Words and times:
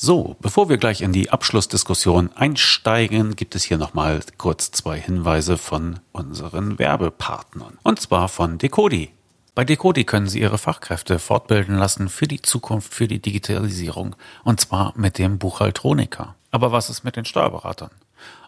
So, 0.00 0.36
bevor 0.38 0.68
wir 0.68 0.76
gleich 0.76 1.00
in 1.00 1.12
die 1.12 1.30
Abschlussdiskussion 1.30 2.30
einsteigen, 2.36 3.34
gibt 3.34 3.56
es 3.56 3.64
hier 3.64 3.78
nochmal 3.78 4.20
kurz 4.36 4.70
zwei 4.70 4.96
Hinweise 4.96 5.58
von 5.58 5.98
unseren 6.12 6.78
Werbepartnern. 6.78 7.78
Und 7.82 8.00
zwar 8.00 8.28
von 8.28 8.58
Decodi. 8.58 9.10
Bei 9.56 9.64
Decodi 9.64 10.04
können 10.04 10.28
Sie 10.28 10.38
Ihre 10.38 10.56
Fachkräfte 10.56 11.18
fortbilden 11.18 11.76
lassen 11.76 12.08
für 12.08 12.28
die 12.28 12.40
Zukunft, 12.40 12.94
für 12.94 13.08
die 13.08 13.20
Digitalisierung. 13.20 14.14
Und 14.44 14.60
zwar 14.60 14.92
mit 14.94 15.18
dem 15.18 15.38
Buchhaltroniker. 15.38 16.36
Aber 16.52 16.70
was 16.70 16.90
ist 16.90 17.02
mit 17.02 17.16
den 17.16 17.24
Steuerberatern? 17.24 17.90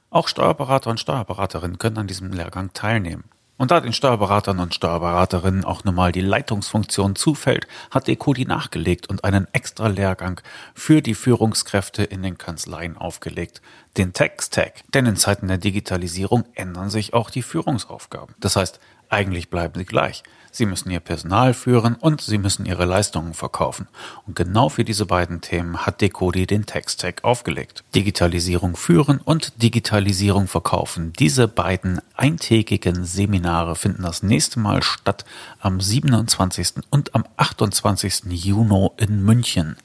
Auch 0.08 0.28
Steuerberater 0.28 0.90
und 0.90 1.00
Steuerberaterinnen 1.00 1.78
können 1.78 1.98
an 1.98 2.06
diesem 2.06 2.32
Lehrgang 2.32 2.72
teilnehmen. 2.74 3.24
Und 3.60 3.70
da 3.72 3.80
den 3.80 3.92
Steuerberatern 3.92 4.58
und 4.58 4.74
Steuerberaterinnen 4.74 5.66
auch 5.66 5.84
nun 5.84 5.94
mal 5.94 6.12
die 6.12 6.22
Leitungsfunktion 6.22 7.14
zufällt, 7.14 7.68
hat 7.90 8.08
Decodi 8.08 8.46
nachgelegt 8.46 9.10
und 9.10 9.22
einen 9.22 9.48
extra 9.52 9.88
Lehrgang 9.88 10.40
für 10.74 11.02
die 11.02 11.12
Führungskräfte 11.14 12.02
in 12.02 12.22
den 12.22 12.38
Kanzleien 12.38 12.96
aufgelegt, 12.96 13.60
den 13.98 14.14
Text-Tag. 14.14 14.84
Denn 14.94 15.04
in 15.04 15.16
Zeiten 15.16 15.46
der 15.46 15.58
Digitalisierung 15.58 16.44
ändern 16.54 16.88
sich 16.88 17.12
auch 17.12 17.28
die 17.28 17.42
Führungsaufgaben. 17.42 18.34
Das 18.40 18.56
heißt, 18.56 18.80
eigentlich 19.10 19.50
bleiben 19.50 19.78
sie 19.78 19.84
gleich. 19.84 20.22
Sie 20.52 20.66
müssen 20.66 20.90
ihr 20.90 21.00
Personal 21.00 21.54
führen 21.54 21.94
und 21.94 22.20
sie 22.20 22.38
müssen 22.38 22.66
ihre 22.66 22.84
Leistungen 22.84 23.34
verkaufen. 23.34 23.88
Und 24.26 24.36
genau 24.36 24.68
für 24.68 24.84
diese 24.84 25.06
beiden 25.06 25.40
Themen 25.40 25.86
hat 25.86 26.00
Decodi 26.00 26.46
den 26.46 26.66
Text-Tag 26.66 27.24
aufgelegt. 27.24 27.84
Digitalisierung 27.94 28.76
führen 28.76 29.18
und 29.18 29.62
Digitalisierung 29.62 30.48
verkaufen. 30.48 31.12
Diese 31.18 31.48
beiden 31.48 32.00
eintägigen 32.16 33.04
Seminare 33.04 33.76
finden 33.76 34.02
das 34.02 34.22
nächste 34.22 34.60
Mal 34.60 34.82
statt 34.82 35.24
am 35.60 35.80
27. 35.80 36.74
und 36.90 37.14
am 37.14 37.24
28. 37.36 38.24
Juni 38.30 38.88
in 38.96 39.22
München. 39.24 39.76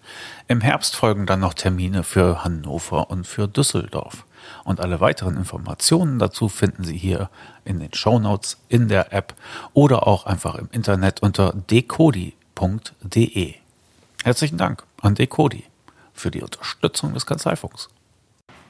Im 0.48 0.62
Herbst 0.62 0.96
folgen 0.96 1.26
dann 1.26 1.40
noch 1.40 1.54
Termine 1.54 2.04
für 2.04 2.44
Hannover 2.44 3.10
und 3.10 3.26
für 3.26 3.48
Düsseldorf. 3.48 4.25
Und 4.64 4.80
alle 4.80 5.00
weiteren 5.00 5.38
Informationen 5.38 6.20
dazu 6.20 6.50
finden 6.50 6.84
Sie 6.84 6.98
hier 6.98 7.30
in 7.64 7.80
den 7.80 7.94
Show 7.94 8.20
Notes, 8.20 8.58
in 8.70 8.88
der 8.88 9.14
App 9.14 9.34
oder 9.74 10.08
auch 10.08 10.26
einfach 10.26 10.56
im 10.56 10.70
Internet 10.72 11.22
unter 11.22 11.54
decodi.de. 11.54 13.56
Herzlichen 14.24 14.58
Dank 14.58 14.84
an 15.02 15.16
Decodi 15.16 15.66
für 16.14 16.32
die 16.32 16.42
Unterstützung 16.42 17.14
des 17.14 17.26
Kanzleifunks. 17.26 17.90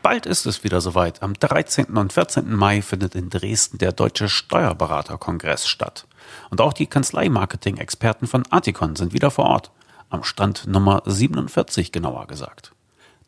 Bald 0.05 0.27
ist 0.27 0.45
es 0.45 0.63
wieder 0.63 0.81
soweit. 0.81 1.23
Am 1.23 1.33
13. 1.33 1.97
und 1.97 2.13
14. 2.13 2.53
Mai 2.53 2.83
findet 2.83 3.15
in 3.15 3.31
Dresden 3.31 3.79
der 3.79 3.91
Deutsche 3.91 4.29
Steuerberaterkongress 4.29 5.67
statt. 5.67 6.05
Und 6.51 6.61
auch 6.61 6.73
die 6.73 6.85
Kanzleimarketing-Experten 6.85 8.27
von 8.27 8.43
Articon 8.51 8.95
sind 8.95 9.13
wieder 9.13 9.31
vor 9.31 9.45
Ort. 9.45 9.71
Am 10.11 10.23
Stand 10.23 10.67
Nummer 10.67 11.01
47 11.05 11.91
genauer 11.91 12.27
gesagt. 12.27 12.74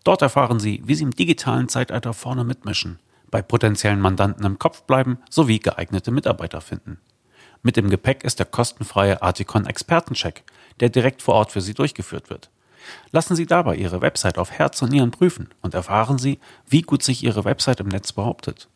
Dort 0.07 0.21
erfahren 0.21 0.61
Sie, 0.61 0.81
wie 0.85 0.95
Sie 0.95 1.03
im 1.03 1.11
digitalen 1.11 1.67
Zeitalter 1.67 2.13
vorne 2.13 2.45
mitmischen, 2.45 2.97
bei 3.29 3.41
potenziellen 3.41 3.99
Mandanten 3.99 4.45
im 4.45 4.57
Kopf 4.57 4.83
bleiben 4.83 5.17
sowie 5.29 5.59
geeignete 5.59 6.11
Mitarbeiter 6.11 6.61
finden. 6.61 7.01
Mit 7.61 7.75
dem 7.75 7.89
Gepäck 7.89 8.23
ist 8.23 8.39
der 8.39 8.45
kostenfreie 8.45 9.21
Articon 9.21 9.65
Expertencheck, 9.65 10.45
der 10.79 10.87
direkt 10.87 11.21
vor 11.21 11.33
Ort 11.33 11.51
für 11.51 11.59
Sie 11.59 11.73
durchgeführt 11.73 12.29
wird. 12.29 12.49
Lassen 13.11 13.35
Sie 13.35 13.45
dabei 13.45 13.75
Ihre 13.75 13.99
Website 13.99 14.37
auf 14.37 14.49
Herz 14.49 14.81
und 14.81 14.93
Nieren 14.93 15.11
prüfen 15.11 15.49
und 15.61 15.73
erfahren 15.73 16.19
Sie, 16.19 16.39
wie 16.69 16.83
gut 16.83 17.03
sich 17.03 17.21
Ihre 17.21 17.43
Website 17.43 17.81
im 17.81 17.89
Netz 17.89 18.13
behauptet. 18.13 18.69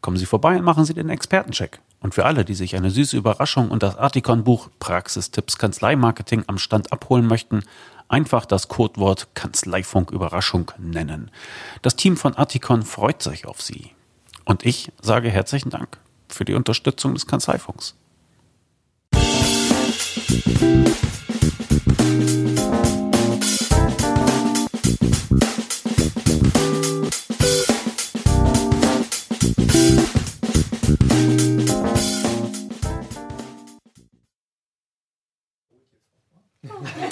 Kommen 0.00 0.16
Sie 0.16 0.26
vorbei 0.26 0.56
und 0.56 0.64
machen 0.64 0.84
Sie 0.84 0.94
den 0.94 1.10
Expertencheck. 1.10 1.80
Und 2.00 2.14
für 2.16 2.24
alle, 2.24 2.44
die 2.44 2.54
sich 2.54 2.74
eine 2.74 2.90
süße 2.90 3.16
Überraschung 3.16 3.70
und 3.70 3.84
das 3.84 3.96
Articon-Buch 3.96 4.68
Praxistipps 4.80 5.58
Kanzleimarketing 5.58 6.42
am 6.48 6.58
Stand 6.58 6.92
abholen 6.92 7.28
möchten, 7.28 7.62
einfach 8.12 8.44
das 8.44 8.68
Codewort 8.68 9.34
Kanzleifunk 9.34 10.10
Überraschung 10.10 10.70
nennen. 10.78 11.30
Das 11.80 11.96
Team 11.96 12.16
von 12.16 12.34
Articon 12.34 12.82
freut 12.82 13.22
sich 13.22 13.46
auf 13.46 13.62
Sie. 13.62 13.90
Und 14.44 14.66
ich 14.66 14.92
sage 15.00 15.30
herzlichen 15.30 15.70
Dank 15.70 15.98
für 16.28 16.44
die 16.44 16.54
Unterstützung 16.54 17.14
des 17.14 17.26
Kanzleifunks. 17.26 17.94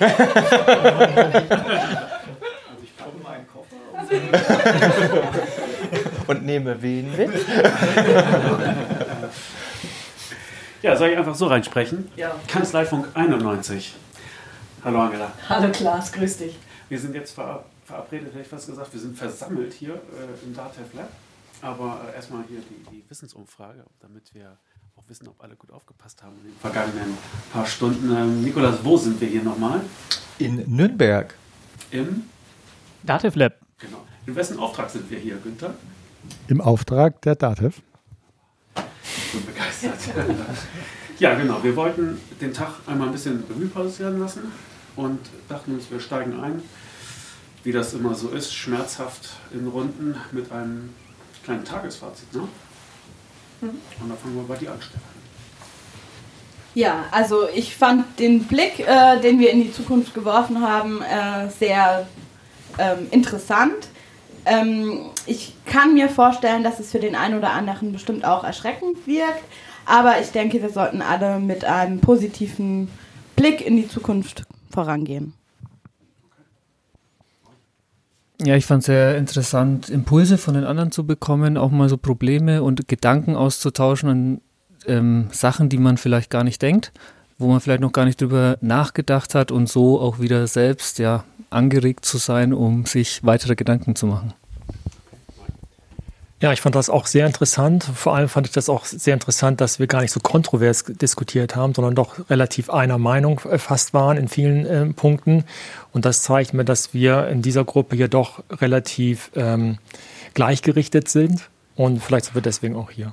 Also 0.00 0.24
ich 2.82 2.96
komme 2.96 3.22
meinen 3.22 3.46
Koffer 3.46 3.76
und, 6.26 6.44
nehme 6.44 6.80
wen 6.82 7.16
mit. 7.16 7.30
ja, 10.82 10.96
soll 10.96 11.10
ich 11.10 11.18
einfach 11.18 11.34
so 11.34 11.46
reinsprechen? 11.46 12.10
Ja. 12.16 12.34
Kanzleifunk 12.48 13.08
91. 13.14 13.94
Hallo 14.84 15.00
Angela. 15.00 15.32
Hallo 15.48 15.70
Klaas, 15.72 16.12
grüß 16.12 16.38
dich. 16.38 16.58
Wir 16.88 16.98
sind 16.98 17.14
jetzt 17.14 17.34
ver 17.34 17.64
verabredet, 17.84 18.28
hätte 18.28 18.42
ich 18.42 18.48
fast 18.48 18.68
gesagt, 18.68 18.92
wir 18.92 19.00
sind 19.00 19.18
versammelt 19.18 19.72
hier 19.72 19.94
äh, 19.94 20.44
im 20.44 20.54
DATEV 20.54 20.94
Lab. 20.94 21.10
Aber 21.60 22.00
äh, 22.08 22.14
erstmal 22.14 22.44
hier 22.48 22.60
die, 22.60 22.84
die 22.90 23.04
Wissensumfrage, 23.10 23.84
damit 24.00 24.32
wir 24.32 24.56
wissen, 25.10 25.26
ob 25.26 25.42
alle 25.42 25.56
gut 25.56 25.72
aufgepasst 25.72 26.22
haben 26.22 26.36
in 26.44 26.52
den 26.52 26.56
vergangenen 26.60 27.18
paar 27.52 27.66
Stunden. 27.66 28.14
Ähm, 28.14 28.44
Nikolas, 28.44 28.76
wo 28.84 28.96
sind 28.96 29.20
wir 29.20 29.26
hier 29.26 29.42
nochmal? 29.42 29.80
In 30.38 30.64
Nürnberg. 30.74 31.34
Im 31.90 32.22
Dativ 33.02 33.34
Lab. 33.34 33.54
Genau. 33.78 34.06
In 34.26 34.36
wessen 34.36 34.58
Auftrag 34.60 34.88
sind 34.88 35.10
wir 35.10 35.18
hier, 35.18 35.36
Günther? 35.36 35.74
Im 36.46 36.60
Auftrag 36.60 37.20
der 37.22 37.34
Dativ. 37.34 37.82
Ich 39.02 39.32
bin 39.32 39.44
begeistert. 39.46 39.98
ja, 41.18 41.34
genau. 41.34 41.62
Wir 41.64 41.74
wollten 41.74 42.20
den 42.40 42.54
Tag 42.54 42.74
einmal 42.86 43.08
ein 43.08 43.12
bisschen 43.12 43.42
Revue 43.50 43.66
passieren 43.66 44.20
lassen 44.20 44.52
und 44.94 45.18
dachten 45.48 45.74
uns, 45.74 45.90
wir 45.90 45.98
steigen 45.98 46.38
ein, 46.40 46.62
wie 47.64 47.72
das 47.72 47.94
immer 47.94 48.14
so 48.14 48.28
ist, 48.28 48.54
schmerzhaft 48.54 49.30
in 49.52 49.66
Runden 49.66 50.14
mit 50.30 50.52
einem 50.52 50.94
kleinen 51.42 51.64
Tagesfazit. 51.64 52.32
Ne? 52.32 52.46
Mhm. 53.60 53.80
Und 54.02 54.08
da 54.08 54.14
fangen 54.16 54.36
wir 54.36 54.42
bei 54.42 54.56
dir 54.56 54.72
an, 54.72 54.80
Stefan. 54.80 55.20
Ja, 56.74 57.04
also 57.10 57.48
ich 57.52 57.74
fand 57.74 58.18
den 58.20 58.44
Blick, 58.44 58.78
äh, 58.80 59.20
den 59.20 59.40
wir 59.40 59.50
in 59.50 59.62
die 59.62 59.72
Zukunft 59.72 60.14
geworfen 60.14 60.62
haben, 60.62 61.02
äh, 61.02 61.50
sehr 61.50 62.06
ähm, 62.78 63.08
interessant. 63.10 63.88
Ähm, 64.44 65.10
ich 65.26 65.54
kann 65.66 65.94
mir 65.94 66.08
vorstellen, 66.08 66.62
dass 66.62 66.78
es 66.78 66.92
für 66.92 67.00
den 67.00 67.16
einen 67.16 67.36
oder 67.36 67.50
anderen 67.50 67.92
bestimmt 67.92 68.24
auch 68.24 68.44
erschreckend 68.44 69.06
wirkt, 69.06 69.44
aber 69.84 70.20
ich 70.20 70.30
denke, 70.30 70.62
wir 70.62 70.70
sollten 70.70 71.02
alle 71.02 71.40
mit 71.40 71.64
einem 71.64 72.00
positiven 72.00 72.88
Blick 73.34 73.66
in 73.66 73.76
die 73.76 73.88
Zukunft 73.88 74.44
vorangehen. 74.70 75.34
Ja, 78.42 78.56
ich 78.56 78.64
fand 78.64 78.80
es 78.80 78.86
sehr 78.86 79.18
interessant, 79.18 79.90
Impulse 79.90 80.38
von 80.38 80.54
den 80.54 80.64
anderen 80.64 80.92
zu 80.92 81.06
bekommen, 81.06 81.58
auch 81.58 81.70
mal 81.70 81.90
so 81.90 81.98
Probleme 81.98 82.62
und 82.62 82.88
Gedanken 82.88 83.36
auszutauschen 83.36 84.08
an 84.08 84.40
ähm, 84.86 85.28
Sachen, 85.30 85.68
die 85.68 85.76
man 85.76 85.98
vielleicht 85.98 86.30
gar 86.30 86.42
nicht 86.42 86.62
denkt, 86.62 86.90
wo 87.38 87.48
man 87.48 87.60
vielleicht 87.60 87.82
noch 87.82 87.92
gar 87.92 88.06
nicht 88.06 88.20
drüber 88.20 88.56
nachgedacht 88.62 89.34
hat 89.34 89.50
und 89.50 89.68
so 89.68 90.00
auch 90.00 90.20
wieder 90.20 90.46
selbst 90.46 90.98
ja 90.98 91.24
angeregt 91.50 92.06
zu 92.06 92.16
sein, 92.16 92.54
um 92.54 92.86
sich 92.86 93.22
weitere 93.24 93.56
Gedanken 93.56 93.94
zu 93.94 94.06
machen. 94.06 94.32
Ja, 96.40 96.54
ich 96.54 96.62
fand 96.62 96.74
das 96.74 96.88
auch 96.88 97.06
sehr 97.06 97.26
interessant. 97.26 97.84
Vor 97.84 98.16
allem 98.16 98.30
fand 98.30 98.46
ich 98.46 98.52
das 98.54 98.70
auch 98.70 98.86
sehr 98.86 99.12
interessant, 99.12 99.60
dass 99.60 99.78
wir 99.78 99.86
gar 99.86 100.00
nicht 100.00 100.10
so 100.10 100.20
kontrovers 100.20 100.84
diskutiert 100.84 101.54
haben, 101.54 101.74
sondern 101.74 101.94
doch 101.94 102.30
relativ 102.30 102.70
einer 102.70 102.96
Meinung 102.96 103.40
fast 103.40 103.92
waren 103.92 104.16
in 104.16 104.26
vielen 104.26 104.64
äh, 104.64 104.86
Punkten. 104.86 105.44
Und 105.92 106.06
das 106.06 106.22
zeigt 106.22 106.54
mir, 106.54 106.64
dass 106.64 106.94
wir 106.94 107.28
in 107.28 107.42
dieser 107.42 107.64
Gruppe 107.64 107.94
hier 107.94 108.08
doch 108.08 108.42
relativ 108.50 109.30
ähm, 109.36 109.76
gleichgerichtet 110.32 111.08
sind. 111.08 111.50
Und 111.76 112.02
vielleicht 112.02 112.26
sind 112.26 112.34
wir 112.34 112.42
deswegen 112.42 112.74
auch 112.74 112.90
hier. 112.90 113.12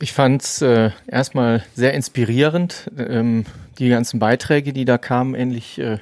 Ich 0.00 0.12
fand 0.12 0.42
es 0.42 0.62
äh, 0.62 0.90
erstmal 1.08 1.64
sehr 1.74 1.94
inspirierend, 1.94 2.92
ähm, 2.96 3.44
die 3.80 3.88
ganzen 3.88 4.20
Beiträge, 4.20 4.72
die 4.72 4.84
da 4.84 4.98
kamen, 4.98 5.34
ähnlich 5.34 5.80
äh, 5.80 5.98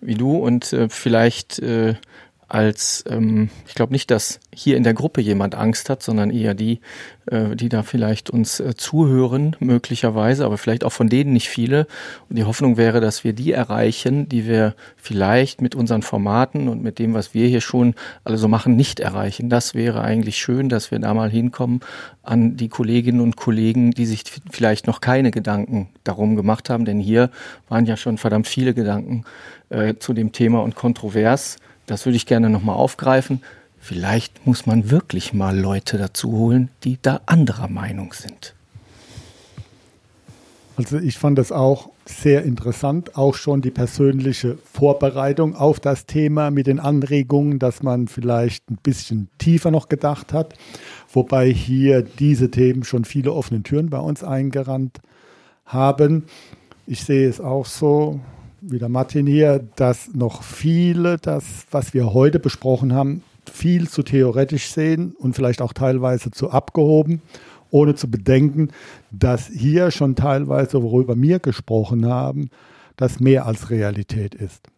wie 0.00 0.14
du. 0.14 0.38
Und 0.38 0.72
äh, 0.72 0.88
vielleicht 0.88 1.58
äh, 1.58 1.96
als 2.48 3.04
ähm, 3.08 3.48
ich 3.66 3.74
glaube 3.74 3.92
nicht, 3.92 4.10
dass 4.10 4.40
hier 4.52 4.76
in 4.76 4.84
der 4.84 4.94
Gruppe 4.94 5.20
jemand 5.20 5.54
Angst 5.54 5.90
hat, 5.90 6.02
sondern 6.02 6.30
eher 6.30 6.54
die, 6.54 6.80
äh, 7.26 7.56
die 7.56 7.68
da 7.68 7.82
vielleicht 7.82 8.30
uns 8.30 8.60
äh, 8.60 8.74
zuhören, 8.76 9.56
möglicherweise, 9.60 10.44
aber 10.44 10.58
vielleicht 10.58 10.84
auch 10.84 10.92
von 10.92 11.08
denen 11.08 11.32
nicht 11.32 11.48
viele. 11.48 11.86
Und 12.28 12.36
die 12.36 12.44
Hoffnung 12.44 12.76
wäre, 12.76 13.00
dass 13.00 13.24
wir 13.24 13.32
die 13.32 13.52
erreichen, 13.52 14.28
die 14.28 14.46
wir 14.46 14.74
vielleicht 14.96 15.62
mit 15.62 15.74
unseren 15.74 16.02
Formaten 16.02 16.68
und 16.68 16.82
mit 16.82 16.98
dem, 16.98 17.14
was 17.14 17.34
wir 17.34 17.48
hier 17.48 17.60
schon 17.60 17.94
alle 18.24 18.36
so 18.36 18.48
machen, 18.48 18.76
nicht 18.76 19.00
erreichen. 19.00 19.48
Das 19.48 19.74
wäre 19.74 20.02
eigentlich 20.02 20.38
schön, 20.38 20.68
dass 20.68 20.90
wir 20.90 20.98
da 20.98 21.14
mal 21.14 21.30
hinkommen 21.30 21.80
an 22.22 22.56
die 22.56 22.68
Kolleginnen 22.68 23.20
und 23.20 23.36
Kollegen, 23.36 23.92
die 23.92 24.06
sich 24.06 24.24
vielleicht 24.50 24.86
noch 24.86 25.00
keine 25.00 25.30
Gedanken 25.30 25.88
darum 26.04 26.36
gemacht 26.36 26.70
haben, 26.70 26.84
denn 26.84 27.00
hier 27.00 27.30
waren 27.68 27.86
ja 27.86 27.96
schon 27.96 28.18
verdammt 28.18 28.46
viele 28.46 28.74
Gedanken 28.74 29.24
äh, 29.70 29.94
zu 29.98 30.12
dem 30.12 30.32
Thema 30.32 30.62
und 30.62 30.74
kontrovers 30.74 31.56
das 31.86 32.06
würde 32.06 32.16
ich 32.16 32.26
gerne 32.26 32.50
nochmal 32.50 32.76
aufgreifen. 32.76 33.42
Vielleicht 33.80 34.46
muss 34.46 34.66
man 34.66 34.90
wirklich 34.90 35.34
mal 35.34 35.58
Leute 35.58 35.98
dazu 35.98 36.32
holen, 36.32 36.70
die 36.84 36.98
da 37.02 37.20
anderer 37.26 37.68
Meinung 37.68 38.14
sind. 38.14 38.54
Also 40.76 40.98
ich 40.98 41.18
fand 41.18 41.38
das 41.38 41.52
auch 41.52 41.90
sehr 42.04 42.42
interessant, 42.44 43.16
auch 43.16 43.34
schon 43.34 43.62
die 43.62 43.70
persönliche 43.70 44.58
Vorbereitung 44.72 45.54
auf 45.54 45.80
das 45.80 46.06
Thema 46.06 46.50
mit 46.50 46.66
den 46.66 46.80
Anregungen, 46.80 47.58
dass 47.58 47.82
man 47.82 48.08
vielleicht 48.08 48.70
ein 48.70 48.78
bisschen 48.82 49.28
tiefer 49.38 49.70
noch 49.70 49.88
gedacht 49.88 50.32
hat, 50.32 50.54
wobei 51.12 51.50
hier 51.50 52.02
diese 52.02 52.50
Themen 52.50 52.84
schon 52.84 53.04
viele 53.04 53.32
offene 53.32 53.62
Türen 53.62 53.88
bei 53.88 53.98
uns 53.98 54.24
eingerannt 54.24 55.00
haben. 55.64 56.24
Ich 56.86 57.04
sehe 57.04 57.28
es 57.28 57.40
auch 57.40 57.66
so, 57.66 58.20
wie 58.66 58.78
der 58.78 58.88
Martin 58.88 59.26
hier, 59.26 59.64
dass 59.76 60.14
noch 60.14 60.42
viele 60.42 61.18
das, 61.18 61.66
was 61.70 61.94
wir 61.94 62.12
heute 62.12 62.38
besprochen 62.38 62.92
haben, 62.92 63.22
viel 63.50 63.88
zu 63.88 64.02
theoretisch 64.02 64.68
sehen 64.68 65.14
und 65.18 65.34
vielleicht 65.34 65.60
auch 65.60 65.72
teilweise 65.72 66.30
zu 66.30 66.50
abgehoben 66.50 67.20
ohne 67.74 67.96
zu 67.96 68.08
bedenken, 68.08 68.68
dass 69.10 69.48
hier 69.48 69.90
schon 69.90 70.14
teilweise, 70.14 70.80
worüber 70.82 71.20
wir 71.20 71.40
gesprochen 71.40 72.06
haben, 72.06 72.48
das 72.96 73.18
mehr 73.18 73.46
als 73.46 73.68
Realität 73.68 74.34
ist. 74.34 74.68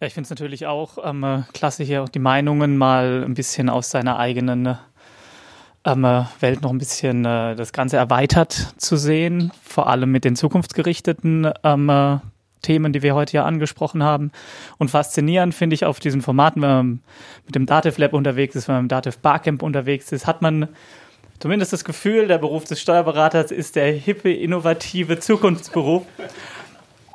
Ja, 0.00 0.06
ich 0.06 0.12
finde 0.12 0.26
es 0.26 0.30
natürlich 0.30 0.66
auch 0.66 0.98
ähm, 1.02 1.44
klasse, 1.54 1.84
hier 1.84 2.02
auch 2.02 2.10
die 2.10 2.18
Meinungen 2.18 2.76
mal 2.76 3.24
ein 3.24 3.32
bisschen 3.32 3.70
aus 3.70 3.90
seiner 3.90 4.18
eigenen 4.18 4.76
ähm, 5.86 6.26
Welt 6.40 6.60
noch 6.60 6.70
ein 6.70 6.76
bisschen 6.76 7.24
äh, 7.24 7.56
das 7.56 7.72
Ganze 7.72 7.96
erweitert 7.96 8.74
zu 8.76 8.98
sehen, 8.98 9.50
vor 9.62 9.88
allem 9.88 10.12
mit 10.12 10.26
den 10.26 10.36
zukunftsgerichteten 10.36 11.50
ähm, 11.64 12.20
Themen, 12.66 12.92
die 12.92 13.02
wir 13.02 13.14
heute 13.14 13.36
ja 13.36 13.44
angesprochen 13.44 14.02
haben. 14.02 14.32
Und 14.78 14.90
faszinierend 14.90 15.54
finde 15.54 15.74
ich 15.74 15.84
auf 15.84 16.00
diesen 16.00 16.20
Formaten, 16.20 16.62
wenn 16.62 16.68
man 16.68 17.00
mit 17.46 17.54
dem 17.54 17.66
Dativ 17.66 17.96
Lab 17.98 18.12
unterwegs 18.12 18.56
ist, 18.56 18.66
wenn 18.66 18.74
man 18.74 18.84
im 18.84 18.88
Dativ 18.88 19.18
Barcamp 19.18 19.62
unterwegs 19.62 20.10
ist, 20.10 20.26
hat 20.26 20.42
man 20.42 20.68
zumindest 21.38 21.72
das 21.72 21.84
Gefühl, 21.84 22.26
der 22.26 22.38
Beruf 22.38 22.64
des 22.64 22.80
Steuerberaters 22.80 23.52
ist 23.52 23.76
der 23.76 23.92
hippe, 23.92 24.32
innovative 24.32 25.20
Zukunftsberuf, 25.20 26.02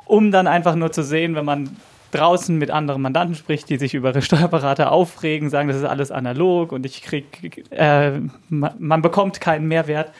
um 0.06 0.30
dann 0.30 0.46
einfach 0.46 0.74
nur 0.74 0.90
zu 0.90 1.02
sehen, 1.02 1.34
wenn 1.34 1.44
man 1.44 1.76
draußen 2.12 2.56
mit 2.56 2.70
anderen 2.70 3.02
Mandanten 3.02 3.34
spricht, 3.34 3.68
die 3.68 3.78
sich 3.78 3.94
über 3.94 4.10
ihre 4.10 4.22
Steuerberater 4.22 4.92
aufregen, 4.92 5.50
sagen, 5.50 5.68
das 5.68 5.78
ist 5.78 5.84
alles 5.84 6.10
analog 6.10 6.72
und 6.72 6.86
ich 6.86 7.02
krieg, 7.02 7.64
äh, 7.70 8.12
man 8.48 9.02
bekommt 9.02 9.40
keinen 9.40 9.66
Mehrwert. 9.66 10.12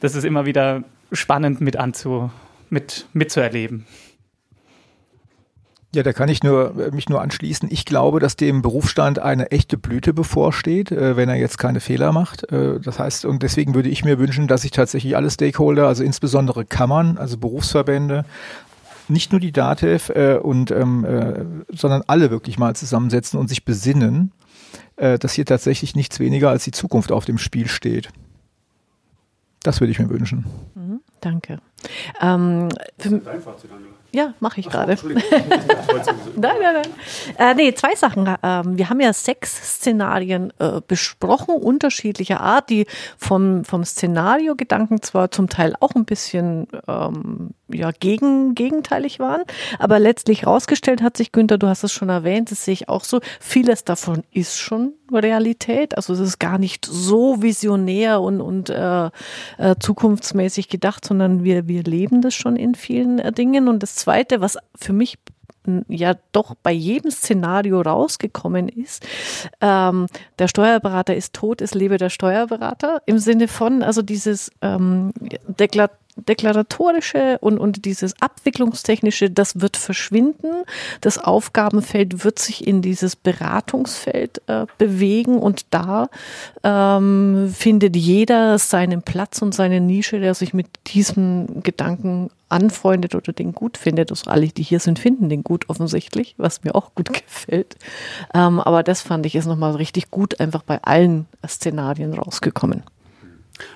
Das 0.00 0.14
ist 0.14 0.24
immer 0.24 0.46
wieder 0.46 0.84
spannend 1.12 1.60
mit 1.60 1.76
anzu, 1.76 2.30
mit, 2.70 3.06
mitzuerleben. 3.12 3.86
Ja, 5.98 6.04
da 6.04 6.12
kann 6.12 6.28
ich 6.28 6.44
nur, 6.44 6.78
äh, 6.78 6.90
mich 6.92 7.08
nur 7.08 7.20
anschließen. 7.20 7.68
Ich 7.72 7.84
glaube, 7.84 8.20
dass 8.20 8.36
dem 8.36 8.62
Berufsstand 8.62 9.18
eine 9.18 9.50
echte 9.50 9.76
Blüte 9.76 10.14
bevorsteht, 10.14 10.92
äh, 10.92 11.16
wenn 11.16 11.28
er 11.28 11.34
jetzt 11.34 11.58
keine 11.58 11.80
Fehler 11.80 12.12
macht. 12.12 12.52
Äh, 12.52 12.78
das 12.78 13.00
heißt, 13.00 13.24
und 13.24 13.42
deswegen 13.42 13.74
würde 13.74 13.88
ich 13.88 14.04
mir 14.04 14.20
wünschen, 14.20 14.46
dass 14.46 14.62
sich 14.62 14.70
tatsächlich 14.70 15.16
alle 15.16 15.28
Stakeholder, 15.28 15.88
also 15.88 16.04
insbesondere 16.04 16.64
Kammern, 16.64 17.18
also 17.18 17.36
Berufsverbände, 17.36 18.24
nicht 19.08 19.32
nur 19.32 19.40
die 19.40 19.50
DATEV 19.50 20.10
äh, 20.10 20.36
und, 20.36 20.70
ähm, 20.70 21.04
äh, 21.04 21.44
sondern 21.76 22.04
alle 22.06 22.30
wirklich 22.30 22.60
mal 22.60 22.76
zusammensetzen 22.76 23.40
und 23.40 23.48
sich 23.48 23.64
besinnen, 23.64 24.30
äh, 24.98 25.18
dass 25.18 25.32
hier 25.32 25.46
tatsächlich 25.46 25.96
nichts 25.96 26.20
weniger 26.20 26.50
als 26.50 26.62
die 26.62 26.70
Zukunft 26.70 27.10
auf 27.10 27.24
dem 27.24 27.38
Spiel 27.38 27.66
steht. 27.66 28.10
Das 29.64 29.80
würde 29.80 29.90
ich 29.90 29.98
mir 29.98 30.10
wünschen. 30.10 30.46
Mhm, 30.76 31.00
danke. 31.20 31.58
Ähm, 32.20 32.68
für, 32.98 33.20
ja, 34.12 34.34
mache 34.40 34.60
ich 34.60 34.68
gerade. 34.68 34.96
nein, 35.04 36.56
nein, 36.60 36.74
nein. 36.74 36.86
Äh, 37.38 37.54
nee, 37.54 37.74
zwei 37.74 37.94
Sachen. 37.94 38.26
Ähm, 38.42 38.78
wir 38.78 38.88
haben 38.88 39.00
ja 39.00 39.12
sechs 39.12 39.76
Szenarien 39.76 40.52
äh, 40.58 40.80
besprochen, 40.86 41.54
unterschiedlicher 41.54 42.40
Art, 42.40 42.70
die 42.70 42.86
vom, 43.18 43.64
vom 43.64 43.84
Szenario-Gedanken 43.84 45.02
zwar 45.02 45.30
zum 45.30 45.48
Teil 45.48 45.74
auch 45.80 45.94
ein 45.94 46.06
bisschen 46.06 46.68
ähm, 46.86 47.50
ja, 47.72 47.90
gegen, 47.92 48.54
gegenteilig 48.54 49.18
waren, 49.18 49.42
aber 49.78 49.98
letztlich 49.98 50.46
rausgestellt 50.46 51.02
hat 51.02 51.16
sich, 51.16 51.32
Günther, 51.32 51.58
du 51.58 51.66
hast 51.66 51.84
es 51.84 51.92
schon 51.92 52.08
erwähnt, 52.08 52.50
das 52.50 52.64
sehe 52.64 52.74
ich 52.74 52.88
auch 52.88 53.04
so, 53.04 53.20
vieles 53.40 53.84
davon 53.84 54.22
ist 54.32 54.58
schon 54.58 54.92
Realität. 55.12 55.96
Also 55.96 56.12
es 56.12 56.20
ist 56.20 56.38
gar 56.38 56.58
nicht 56.58 56.84
so 56.84 57.42
visionär 57.42 58.20
und, 58.20 58.40
und 58.40 58.70
äh, 58.70 59.06
äh, 59.58 59.76
zukunftsmäßig 59.78 60.68
gedacht, 60.68 61.04
sondern 61.04 61.44
wir, 61.44 61.68
wir 61.68 61.82
leben 61.82 62.22
das 62.22 62.34
schon 62.34 62.56
in 62.56 62.74
vielen 62.74 63.18
äh, 63.18 63.32
Dingen. 63.32 63.68
Und 63.68 63.82
das 63.82 63.94
Zweite, 63.94 64.40
was 64.40 64.58
für 64.74 64.92
mich 64.92 65.18
ja 65.88 66.14
doch 66.32 66.54
bei 66.54 66.72
jedem 66.72 67.10
Szenario 67.10 67.80
rausgekommen 67.80 68.68
ist, 68.68 69.06
ähm, 69.60 70.06
der 70.38 70.48
Steuerberater 70.48 71.14
ist 71.14 71.34
tot, 71.34 71.60
es 71.60 71.74
lebe 71.74 71.98
der 71.98 72.08
Steuerberater 72.08 73.02
im 73.06 73.18
Sinne 73.18 73.48
von, 73.48 73.82
also 73.82 74.00
dieses 74.00 74.50
ähm, 74.62 75.12
Deklar 75.46 75.90
deklaratorische 76.26 77.38
und, 77.40 77.58
und 77.58 77.84
dieses 77.84 78.20
abwicklungstechnische, 78.20 79.30
das 79.30 79.60
wird 79.60 79.76
verschwinden. 79.76 80.64
Das 81.00 81.18
Aufgabenfeld 81.18 82.24
wird 82.24 82.38
sich 82.38 82.66
in 82.66 82.82
dieses 82.82 83.16
Beratungsfeld 83.16 84.42
äh, 84.46 84.66
bewegen 84.78 85.38
und 85.38 85.66
da 85.70 86.08
ähm, 86.64 87.52
findet 87.56 87.96
jeder 87.96 88.58
seinen 88.58 89.02
Platz 89.02 89.42
und 89.42 89.54
seine 89.54 89.80
Nische, 89.80 90.20
der 90.20 90.34
sich 90.34 90.54
mit 90.54 90.66
diesem 90.86 91.62
Gedanken 91.62 92.30
anfreundet 92.48 93.14
oder 93.14 93.32
den 93.32 93.52
gut 93.52 93.76
findet. 93.76 94.10
Also 94.10 94.30
alle, 94.30 94.48
die 94.48 94.62
hier 94.62 94.80
sind, 94.80 94.98
finden 94.98 95.28
den 95.28 95.44
gut 95.44 95.68
offensichtlich, 95.68 96.34
was 96.38 96.64
mir 96.64 96.74
auch 96.74 96.94
gut 96.94 97.12
gefällt. 97.12 97.76
Ähm, 98.34 98.60
aber 98.60 98.82
das 98.82 99.02
fand 99.02 99.26
ich 99.26 99.34
ist 99.34 99.46
nochmal 99.46 99.76
richtig 99.76 100.10
gut 100.10 100.40
einfach 100.40 100.62
bei 100.62 100.82
allen 100.82 101.26
Szenarien 101.46 102.14
rausgekommen. 102.14 102.82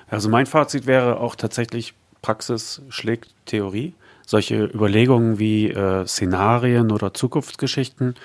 Also 0.07 0.29
mein 0.29 0.45
Fazit 0.45 0.85
wäre 0.85 1.19
auch 1.19 1.35
tatsächlich 1.35 1.93
Praxis 2.23 2.81
schlägt 2.89 3.29
Theorie. 3.45 3.93
Solche 4.25 4.63
Überlegungen 4.63 5.37
wie 5.37 5.69
äh, 5.69 6.07
Szenarien 6.07 6.93
oder 6.93 7.13
Zukunftsgeschichten, 7.13 8.15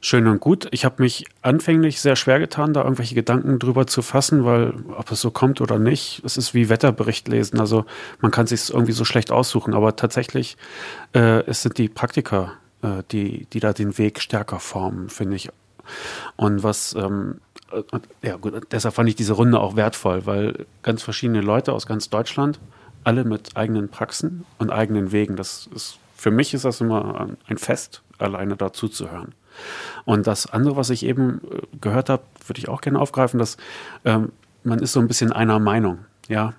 schön 0.00 0.26
und 0.26 0.40
gut. 0.40 0.66
Ich 0.72 0.84
habe 0.84 1.00
mich 1.00 1.26
anfänglich 1.42 2.00
sehr 2.00 2.16
schwer 2.16 2.40
getan, 2.40 2.74
da 2.74 2.82
irgendwelche 2.82 3.14
Gedanken 3.14 3.60
drüber 3.60 3.86
zu 3.86 4.02
fassen, 4.02 4.44
weil 4.44 4.74
ob 4.96 5.12
es 5.12 5.20
so 5.20 5.30
kommt 5.30 5.60
oder 5.60 5.78
nicht, 5.78 6.22
es 6.24 6.36
ist 6.36 6.54
wie 6.54 6.68
Wetterbericht 6.68 7.28
lesen. 7.28 7.60
Also 7.60 7.86
man 8.20 8.32
kann 8.32 8.48
sich 8.48 8.68
irgendwie 8.68 8.92
so 8.92 9.04
schlecht 9.04 9.30
aussuchen. 9.30 9.74
Aber 9.74 9.94
tatsächlich, 9.94 10.56
äh, 11.14 11.44
es 11.46 11.62
sind 11.62 11.78
die 11.78 11.88
Praktiker, 11.88 12.54
äh, 12.82 13.04
die, 13.12 13.46
die 13.52 13.60
da 13.60 13.72
den 13.72 13.96
Weg 13.96 14.20
stärker 14.20 14.58
formen, 14.58 15.08
finde 15.08 15.36
ich. 15.36 15.50
Und 16.34 16.64
was 16.64 16.96
ähm, 16.96 17.40
äh, 17.70 17.82
ja 18.22 18.36
gut, 18.36 18.54
deshalb 18.72 18.94
fand 18.94 19.08
ich 19.08 19.14
diese 19.14 19.34
Runde 19.34 19.60
auch 19.60 19.76
wertvoll, 19.76 20.26
weil 20.26 20.66
ganz 20.82 21.04
verschiedene 21.04 21.42
Leute 21.42 21.72
aus 21.72 21.86
ganz 21.86 22.10
Deutschland 22.10 22.58
alle 23.04 23.24
mit 23.24 23.56
eigenen 23.56 23.88
Praxen 23.88 24.44
und 24.58 24.70
eigenen 24.70 25.12
Wegen. 25.12 25.36
Das 25.36 25.68
ist, 25.74 25.98
für 26.16 26.30
mich 26.30 26.54
ist 26.54 26.64
das 26.64 26.80
immer 26.80 27.28
ein 27.46 27.58
Fest, 27.58 28.02
alleine 28.18 28.56
dazu 28.56 28.88
zu 28.88 29.10
hören. 29.10 29.34
Und 30.04 30.26
das 30.26 30.46
andere, 30.46 30.76
was 30.76 30.90
ich 30.90 31.04
eben 31.04 31.40
äh, 31.50 31.76
gehört 31.80 32.08
habe, 32.08 32.22
würde 32.46 32.58
ich 32.58 32.68
auch 32.68 32.80
gerne 32.80 32.98
aufgreifen, 32.98 33.38
dass 33.38 33.56
ähm, 34.04 34.32
man 34.62 34.80
ist 34.80 34.92
so 34.92 35.00
ein 35.00 35.08
bisschen 35.08 35.32
einer 35.32 35.58
Meinung. 35.58 35.98
Ja, 36.28 36.54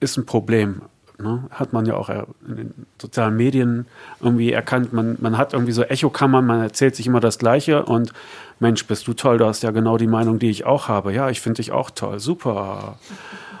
ist 0.00 0.16
ein 0.16 0.26
Problem. 0.26 0.82
Ne? 1.18 1.44
Hat 1.50 1.72
man 1.72 1.86
ja 1.86 1.94
auch 1.94 2.08
in 2.08 2.56
den 2.56 2.86
sozialen 3.00 3.36
Medien 3.36 3.86
irgendwie 4.20 4.52
erkannt. 4.52 4.92
Man, 4.92 5.16
man 5.20 5.38
hat 5.38 5.52
irgendwie 5.52 5.72
so 5.72 5.82
Echokammern, 5.82 6.44
man 6.44 6.60
erzählt 6.60 6.96
sich 6.96 7.06
immer 7.06 7.20
das 7.20 7.38
Gleiche 7.38 7.84
und 7.84 8.12
Mensch, 8.60 8.86
bist 8.86 9.06
du 9.06 9.14
toll, 9.14 9.38
du 9.38 9.46
hast 9.46 9.62
ja 9.62 9.70
genau 9.70 9.96
die 9.96 10.06
Meinung, 10.06 10.38
die 10.38 10.50
ich 10.50 10.64
auch 10.64 10.88
habe. 10.88 11.12
Ja, 11.12 11.30
ich 11.30 11.40
finde 11.40 11.56
dich 11.56 11.72
auch 11.72 11.90
toll, 11.90 12.18
super. 12.20 12.98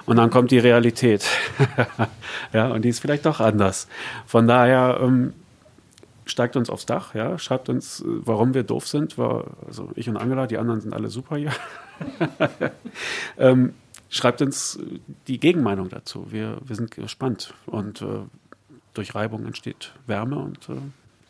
Und 0.06 0.16
dann 0.16 0.30
kommt 0.30 0.50
die 0.50 0.58
Realität. 0.58 1.26
ja, 2.52 2.68
und 2.68 2.82
die 2.82 2.90
ist 2.90 3.00
vielleicht 3.00 3.24
doch 3.24 3.40
anders. 3.40 3.88
Von 4.26 4.46
daher 4.46 4.98
ähm, 5.00 5.32
steigt 6.26 6.56
uns 6.56 6.70
aufs 6.70 6.86
Dach, 6.86 7.14
ja, 7.14 7.38
schreibt 7.38 7.68
uns, 7.68 8.00
äh, 8.00 8.04
warum 8.06 8.54
wir 8.54 8.64
doof 8.64 8.86
sind. 8.86 9.16
War, 9.18 9.44
also 9.66 9.90
ich 9.94 10.08
und 10.08 10.16
Angela, 10.16 10.46
die 10.46 10.58
anderen 10.58 10.80
sind 10.80 10.92
alle 10.92 11.08
super 11.08 11.36
hier. 11.36 11.52
ähm, 13.38 13.74
schreibt 14.10 14.42
uns 14.42 14.76
äh, 14.76 15.00
die 15.26 15.40
Gegenmeinung 15.40 15.88
dazu. 15.88 16.26
Wir, 16.30 16.58
wir 16.64 16.76
sind 16.76 16.90
gespannt. 16.90 17.54
Und 17.66 18.02
äh, 18.02 18.24
durch 18.94 19.14
Reibung 19.14 19.44
entsteht 19.46 19.92
Wärme 20.06 20.36
und 20.36 20.68
äh, 20.68 20.80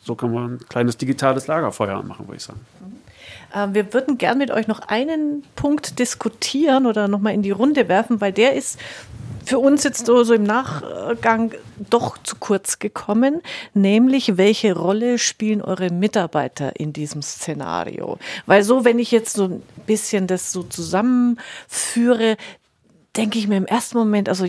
so 0.01 0.15
kann 0.15 0.31
man 0.31 0.53
ein 0.53 0.59
kleines 0.69 0.97
digitales 0.97 1.47
Lagerfeuer 1.47 2.03
machen, 2.03 2.27
würde 2.27 2.37
ich 2.37 2.43
sagen. 2.43 2.59
Mhm. 2.79 2.97
Ähm, 3.53 3.73
wir 3.73 3.93
würden 3.93 4.17
gern 4.17 4.37
mit 4.37 4.51
euch 4.51 4.67
noch 4.67 4.79
einen 4.79 5.43
Punkt 5.55 5.99
diskutieren 5.99 6.85
oder 6.85 7.07
nochmal 7.07 7.33
in 7.33 7.41
die 7.41 7.51
Runde 7.51 7.87
werfen, 7.87 8.21
weil 8.21 8.31
der 8.31 8.53
ist 8.53 8.79
für 9.45 9.59
uns 9.59 9.83
jetzt 9.83 10.05
so, 10.05 10.23
so 10.23 10.33
im 10.33 10.43
Nachgang 10.43 11.53
doch 11.89 12.17
zu 12.23 12.35
kurz 12.37 12.79
gekommen, 12.79 13.41
nämlich 13.73 14.37
welche 14.37 14.75
Rolle 14.75 15.19
spielen 15.19 15.61
eure 15.61 15.91
Mitarbeiter 15.91 16.79
in 16.79 16.93
diesem 16.93 17.21
Szenario? 17.21 18.17
Weil 18.45 18.63
so, 18.63 18.85
wenn 18.85 18.99
ich 18.99 19.11
jetzt 19.11 19.35
so 19.35 19.45
ein 19.45 19.63
bisschen 19.85 20.27
das 20.27 20.51
so 20.51 20.63
zusammenführe, 20.63 22.37
denke 23.15 23.37
ich 23.37 23.47
mir 23.47 23.57
im 23.57 23.67
ersten 23.67 23.97
Moment, 23.97 24.29
also 24.29 24.47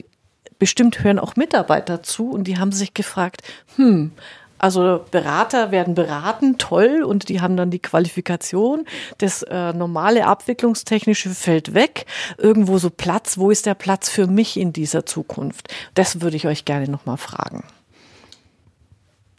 bestimmt 0.59 1.04
hören 1.04 1.18
auch 1.18 1.37
Mitarbeiter 1.37 2.02
zu 2.02 2.30
und 2.30 2.45
die 2.45 2.59
haben 2.59 2.73
sich 2.73 2.95
gefragt, 2.95 3.42
hm, 3.76 4.12
Also 4.59 5.05
Berater 5.11 5.71
werden 5.71 5.95
beraten, 5.95 6.59
toll, 6.59 7.03
und 7.03 7.29
die 7.29 7.41
haben 7.41 7.57
dann 7.57 7.71
die 7.71 7.79
Qualifikation. 7.79 8.85
Das 9.19 9.43
äh, 9.43 9.73
normale 9.73 10.27
Abwicklungstechnische 10.27 11.31
fällt 11.31 11.75
weg. 11.75 12.07
Irgendwo 12.39 12.79
so 12.79 12.91
Platz, 12.91 13.39
wo 13.39 13.51
ist 13.51 13.67
der 13.67 13.75
Platz 13.75 14.09
für 14.09 14.27
mich 14.27 14.59
in 14.59 14.73
dieser 14.73 15.05
Zukunft? 15.05 15.73
Das 15.95 16.21
würde 16.21 16.37
ich 16.37 16.47
euch 16.47 16.65
gerne 16.65 16.89
nochmal 16.89 17.19
fragen. 17.19 17.65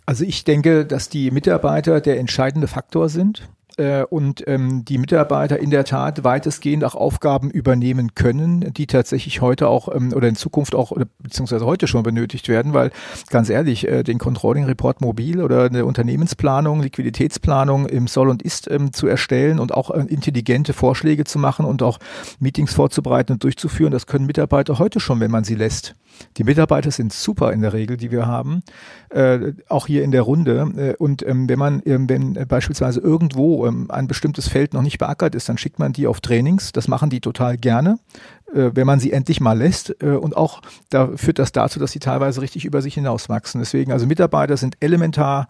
Also 0.06 0.24
ich 0.24 0.44
denke, 0.44 0.86
dass 0.86 1.10
die 1.10 1.32
Mitarbeiter 1.32 2.00
der 2.00 2.20
entscheidende 2.20 2.68
Faktor 2.68 3.10
sind 3.10 3.50
äh, 3.78 4.04
und 4.04 4.44
ähm, 4.48 4.84
die 4.86 4.98
Mitarbeiter 4.98 5.60
in 5.60 5.70
der 5.70 5.86
Tat 5.86 6.24
weitestgehend 6.24 6.84
auch 6.84 6.96
Aufgaben 6.96 7.50
übernehmen 7.50 8.16
können, 8.16 8.74
die 8.74 8.88
tatsächlich 8.88 9.42
heute 9.42 9.68
auch 9.68 9.94
ähm, 9.94 10.14
oder 10.14 10.28
in 10.28 10.36
Zukunft 10.36 10.76
auch 10.76 10.92
oder 10.92 11.06
beziehungsweise 11.20 11.66
heute 11.66 11.88
schon 11.88 12.04
benötigt 12.04 12.50
werden, 12.50 12.74
weil 12.74 12.92
ganz 13.30 13.50
ehrlich, 13.50 13.88
äh, 13.88 14.04
den 14.04 14.18
Controlling 14.18 14.66
Report 14.66 15.02
mobil 15.02 15.42
oder 15.42 15.64
eine 15.64 15.86
Unternehmensplanung, 15.86 16.82
Liquiditätsplanung 16.82 17.86
im 17.88 18.08
Soll 18.08 18.30
und 18.30 18.42
Ist 18.42 18.70
ähm, 18.70 18.94
zu 18.94 19.08
erstellen 19.08 19.60
und 19.60 19.74
auch 19.74 19.92
äh, 19.92 20.02
intelligente 20.08 20.74
Vorschläge 20.74 21.24
zu 21.24 21.40
machen 21.40 21.66
und 21.66 21.84
auch 21.84 22.00
Meetings 22.40 22.74
vorzubereiten 22.74 23.34
und 23.34 23.44
durchzuführen, 23.44 23.92
das 23.92 24.08
können 24.08 24.26
Mitarbeiter 24.26 24.80
heute 24.80 25.00
schon, 25.00 25.20
wenn 25.20 25.32
man 25.32 25.44
sie 25.44 25.56
lässt. 25.56 25.96
Die 26.38 26.44
Mitarbeiter 26.44 26.92
sind 26.92 27.14
super 27.14 27.54
in 27.54 27.62
der 27.62 27.74
Regel, 27.74 27.98
die 27.98 28.12
wir 28.12 28.26
haben, 28.26 28.64
äh, 29.10 29.54
auch 29.70 29.88
hier 29.88 30.04
in 30.04 30.12
der 30.12 30.24
Runde. 30.24 30.72
Äh, 30.76 30.96
und 30.96 31.26
ähm, 31.26 31.48
wenn 31.50 31.60
man, 31.60 31.82
ähm, 31.86 32.10
wenn 32.10 32.34
beispielsweise 32.48 33.00
irgendwo 33.00 33.67
ähm, 33.68 33.92
ein 33.92 34.08
bestimmtes 34.08 34.48
Feld 34.48 34.74
noch 34.74 34.82
nicht 34.82 34.98
beackert 34.98 35.36
ist, 35.36 35.50
dann 35.50 35.58
schickt 35.58 35.80
man 35.80 35.94
die 35.94 36.08
auf 36.08 36.22
Trainings. 36.22 36.72
Das 36.72 36.88
machen 36.88 37.10
die 37.10 37.22
total 37.22 37.58
gerne, 37.58 38.00
äh, 38.54 38.72
wenn 38.74 38.88
man 38.88 39.00
sie 39.00 39.12
endlich 39.12 39.40
mal 39.42 39.58
lässt. 39.58 40.02
Äh, 40.02 40.12
und 40.12 40.36
auch 40.36 40.62
da 40.90 41.16
führt 41.16 41.40
das 41.40 41.52
dazu, 41.52 41.80
dass 41.80 41.92
sie 41.92 42.00
teilweise 42.00 42.42
richtig 42.42 42.66
über 42.66 42.82
sich 42.82 42.96
hinauswachsen. 42.96 43.60
Deswegen, 43.60 43.92
also 43.92 44.06
Mitarbeiter 44.08 44.58
sind 44.58 44.78
elementar 44.80 45.48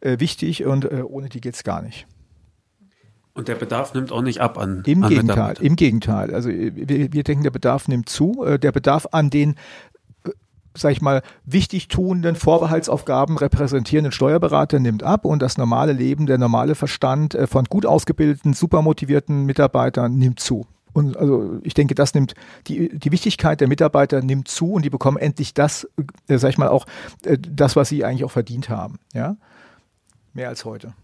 äh, 0.00 0.18
wichtig 0.20 0.64
und 0.64 0.84
äh, 0.84 1.02
ohne 1.06 1.28
die 1.28 1.40
geht's 1.40 1.64
gar 1.64 1.82
nicht. 1.82 2.06
Und 3.34 3.46
der 3.46 3.54
Bedarf 3.54 3.94
nimmt 3.94 4.10
auch 4.10 4.22
nicht 4.22 4.40
ab 4.40 4.58
an. 4.58 4.82
Im 4.84 5.04
an 5.04 5.10
Gegenteil, 5.10 5.56
im 5.60 5.76
Gegenteil. 5.76 6.34
Also 6.34 6.48
wir, 6.48 7.12
wir 7.12 7.22
denken, 7.22 7.44
der 7.44 7.52
Bedarf 7.52 7.86
nimmt 7.86 8.08
zu. 8.08 8.44
Äh, 8.44 8.58
Der 8.58 8.72
Bedarf 8.72 9.06
an 9.12 9.30
den 9.30 9.54
sag 10.78 10.92
ich 10.92 11.00
mal, 11.00 11.22
wichtig 11.44 11.88
tuenden 11.88 12.36
Vorbehaltsaufgaben 12.36 13.36
repräsentierenden 13.36 14.12
Steuerberater 14.12 14.78
nimmt 14.78 15.02
ab 15.02 15.24
und 15.24 15.42
das 15.42 15.58
normale 15.58 15.92
Leben, 15.92 16.26
der 16.26 16.38
normale 16.38 16.74
Verstand 16.74 17.34
äh, 17.34 17.46
von 17.46 17.64
gut 17.64 17.86
ausgebildeten, 17.86 18.54
super 18.54 18.82
motivierten 18.82 19.44
Mitarbeitern 19.44 20.16
nimmt 20.16 20.40
zu. 20.40 20.66
Und 20.92 21.16
also 21.16 21.58
ich 21.62 21.74
denke, 21.74 21.94
das 21.94 22.14
nimmt 22.14 22.34
die, 22.66 22.88
die 22.98 23.12
Wichtigkeit 23.12 23.60
der 23.60 23.68
Mitarbeiter 23.68 24.22
nimmt 24.22 24.48
zu 24.48 24.72
und 24.72 24.84
die 24.84 24.90
bekommen 24.90 25.16
endlich 25.16 25.54
das, 25.54 25.86
äh, 26.28 26.38
sag 26.38 26.50
ich 26.50 26.58
mal, 26.58 26.68
auch 26.68 26.86
äh, 27.24 27.38
das, 27.38 27.76
was 27.76 27.88
sie 27.88 28.04
eigentlich 28.04 28.24
auch 28.24 28.30
verdient 28.30 28.68
haben. 28.68 28.98
Ja? 29.12 29.36
Mehr 30.32 30.48
als 30.48 30.64
heute. 30.64 30.94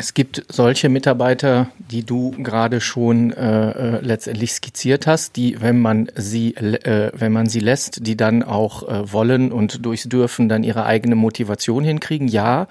Es 0.00 0.14
gibt 0.14 0.44
solche 0.48 0.88
Mitarbeiter, 0.88 1.70
die 1.90 2.04
du 2.04 2.30
gerade 2.30 2.80
schon 2.80 3.32
äh, 3.32 3.70
äh, 3.70 4.00
letztendlich 4.00 4.52
skizziert 4.52 5.08
hast, 5.08 5.34
die, 5.34 5.60
wenn 5.60 5.80
man 5.80 6.08
sie, 6.14 6.54
äh, 6.54 7.10
wenn 7.14 7.32
man 7.32 7.48
sie 7.48 7.58
lässt, 7.58 8.06
die 8.06 8.16
dann 8.16 8.44
auch 8.44 8.88
äh, 8.88 9.12
wollen 9.12 9.50
und 9.50 9.84
durchs 9.84 10.04
Dürfen 10.04 10.48
dann 10.48 10.62
ihre 10.62 10.86
eigene 10.86 11.16
Motivation 11.16 11.82
hinkriegen. 11.82 12.28
Ja, 12.28 12.68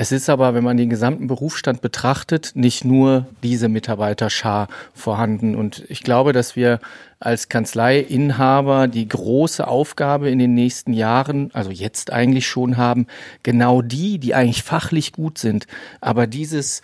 es 0.00 0.12
ist 0.12 0.30
aber, 0.30 0.54
wenn 0.54 0.64
man 0.64 0.78
den 0.78 0.88
gesamten 0.88 1.26
Berufsstand 1.26 1.82
betrachtet, 1.82 2.52
nicht 2.54 2.86
nur 2.86 3.26
diese 3.42 3.68
Mitarbeiterschar 3.68 4.68
vorhanden. 4.94 5.54
Und 5.54 5.84
ich 5.90 6.02
glaube, 6.02 6.32
dass 6.32 6.56
wir 6.56 6.80
als 7.18 7.50
Kanzleiinhaber 7.50 8.88
die 8.88 9.06
große 9.06 9.68
Aufgabe 9.68 10.30
in 10.30 10.38
den 10.38 10.54
nächsten 10.54 10.94
Jahren, 10.94 11.50
also 11.52 11.70
jetzt 11.70 12.14
eigentlich 12.14 12.46
schon 12.46 12.78
haben, 12.78 13.08
genau 13.42 13.82
die, 13.82 14.18
die 14.18 14.34
eigentlich 14.34 14.62
fachlich 14.62 15.12
gut 15.12 15.36
sind, 15.36 15.66
aber 16.00 16.26
dieses 16.26 16.80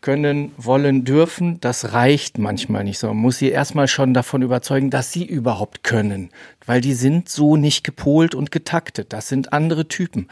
können, 0.00 0.52
wollen, 0.56 1.04
dürfen, 1.04 1.60
das 1.60 1.92
reicht 1.92 2.38
manchmal 2.38 2.84
nicht 2.84 2.98
so. 2.98 3.08
Man 3.08 3.16
muss 3.16 3.38
sie 3.38 3.50
erstmal 3.50 3.88
schon 3.88 4.14
davon 4.14 4.42
überzeugen, 4.42 4.90
dass 4.90 5.12
sie 5.12 5.24
überhaupt 5.24 5.82
können, 5.82 6.30
weil 6.64 6.80
die 6.80 6.94
sind 6.94 7.28
so 7.28 7.56
nicht 7.56 7.84
gepolt 7.84 8.34
und 8.34 8.50
getaktet. 8.50 9.12
Das 9.12 9.28
sind 9.28 9.52
andere 9.52 9.88
Typen 9.88 10.28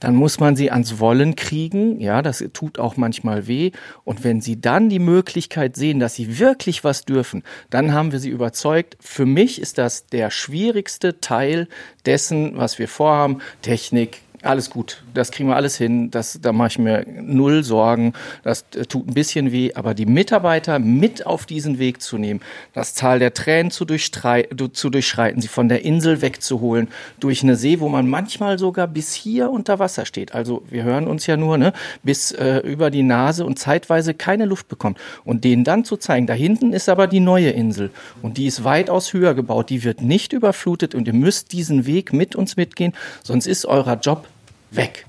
dann 0.00 0.14
muss 0.14 0.40
man 0.40 0.56
sie 0.56 0.70
ans 0.70 0.98
Wollen 0.98 1.36
kriegen. 1.36 2.00
Ja, 2.00 2.20
das 2.22 2.44
tut 2.52 2.78
auch 2.78 2.96
manchmal 2.96 3.46
weh. 3.46 3.72
Und 4.04 4.24
wenn 4.24 4.40
sie 4.40 4.60
dann 4.60 4.88
die 4.88 4.98
Möglichkeit 4.98 5.76
sehen, 5.76 6.00
dass 6.00 6.14
sie 6.14 6.38
wirklich 6.38 6.84
was 6.84 7.04
dürfen, 7.04 7.42
dann 7.70 7.92
haben 7.92 8.12
wir 8.12 8.18
sie 8.18 8.28
überzeugt. 8.28 8.96
Für 9.00 9.26
mich 9.26 9.60
ist 9.60 9.78
das 9.78 10.06
der 10.06 10.30
schwierigste 10.30 11.20
Teil 11.20 11.68
dessen, 12.04 12.56
was 12.56 12.78
wir 12.78 12.88
vorhaben. 12.88 13.40
Technik, 13.62 14.20
alles 14.46 14.70
gut, 14.70 15.02
das 15.14 15.30
kriegen 15.30 15.48
wir 15.48 15.56
alles 15.56 15.76
hin, 15.76 16.10
das, 16.10 16.38
da 16.40 16.52
mache 16.52 16.68
ich 16.68 16.78
mir 16.78 17.04
null 17.06 17.64
Sorgen, 17.64 18.12
das 18.42 18.64
äh, 18.74 18.86
tut 18.86 19.08
ein 19.08 19.14
bisschen 19.14 19.52
weh, 19.52 19.72
aber 19.74 19.94
die 19.94 20.06
Mitarbeiter 20.06 20.78
mit 20.78 21.26
auf 21.26 21.46
diesen 21.46 21.78
Weg 21.78 22.00
zu 22.02 22.18
nehmen, 22.18 22.40
das 22.72 22.94
Tal 22.94 23.18
der 23.18 23.34
Tränen 23.34 23.70
zu, 23.70 23.84
zu 23.84 24.90
durchschreiten, 24.90 25.42
sie 25.42 25.48
von 25.48 25.68
der 25.68 25.84
Insel 25.84 26.22
wegzuholen, 26.22 26.88
durch 27.20 27.42
eine 27.42 27.56
See, 27.56 27.80
wo 27.80 27.88
man 27.88 28.08
manchmal 28.08 28.58
sogar 28.58 28.86
bis 28.86 29.12
hier 29.12 29.50
unter 29.50 29.78
Wasser 29.78 30.06
steht, 30.06 30.34
also 30.34 30.62
wir 30.68 30.84
hören 30.84 31.06
uns 31.06 31.26
ja 31.26 31.36
nur, 31.36 31.58
ne, 31.58 31.72
bis 32.02 32.32
äh, 32.32 32.58
über 32.58 32.90
die 32.90 33.02
Nase 33.02 33.44
und 33.44 33.58
zeitweise 33.58 34.14
keine 34.14 34.44
Luft 34.44 34.68
bekommt. 34.68 34.98
Und 35.24 35.44
denen 35.44 35.64
dann 35.64 35.84
zu 35.84 35.96
zeigen, 35.96 36.26
da 36.26 36.34
hinten 36.34 36.72
ist 36.72 36.88
aber 36.88 37.06
die 37.06 37.20
neue 37.20 37.50
Insel. 37.50 37.90
Und 38.22 38.38
die 38.38 38.46
ist 38.46 38.64
weitaus 38.64 39.12
höher 39.12 39.34
gebaut, 39.34 39.70
die 39.70 39.84
wird 39.84 40.00
nicht 40.00 40.32
überflutet. 40.32 40.94
Und 40.94 41.06
ihr 41.06 41.14
müsst 41.14 41.52
diesen 41.52 41.86
Weg 41.86 42.12
mit 42.12 42.36
uns 42.36 42.56
mitgehen, 42.56 42.92
sonst 43.22 43.46
ist 43.46 43.66
euer 43.66 43.98
Job 44.00 44.26
weg. 44.70 45.06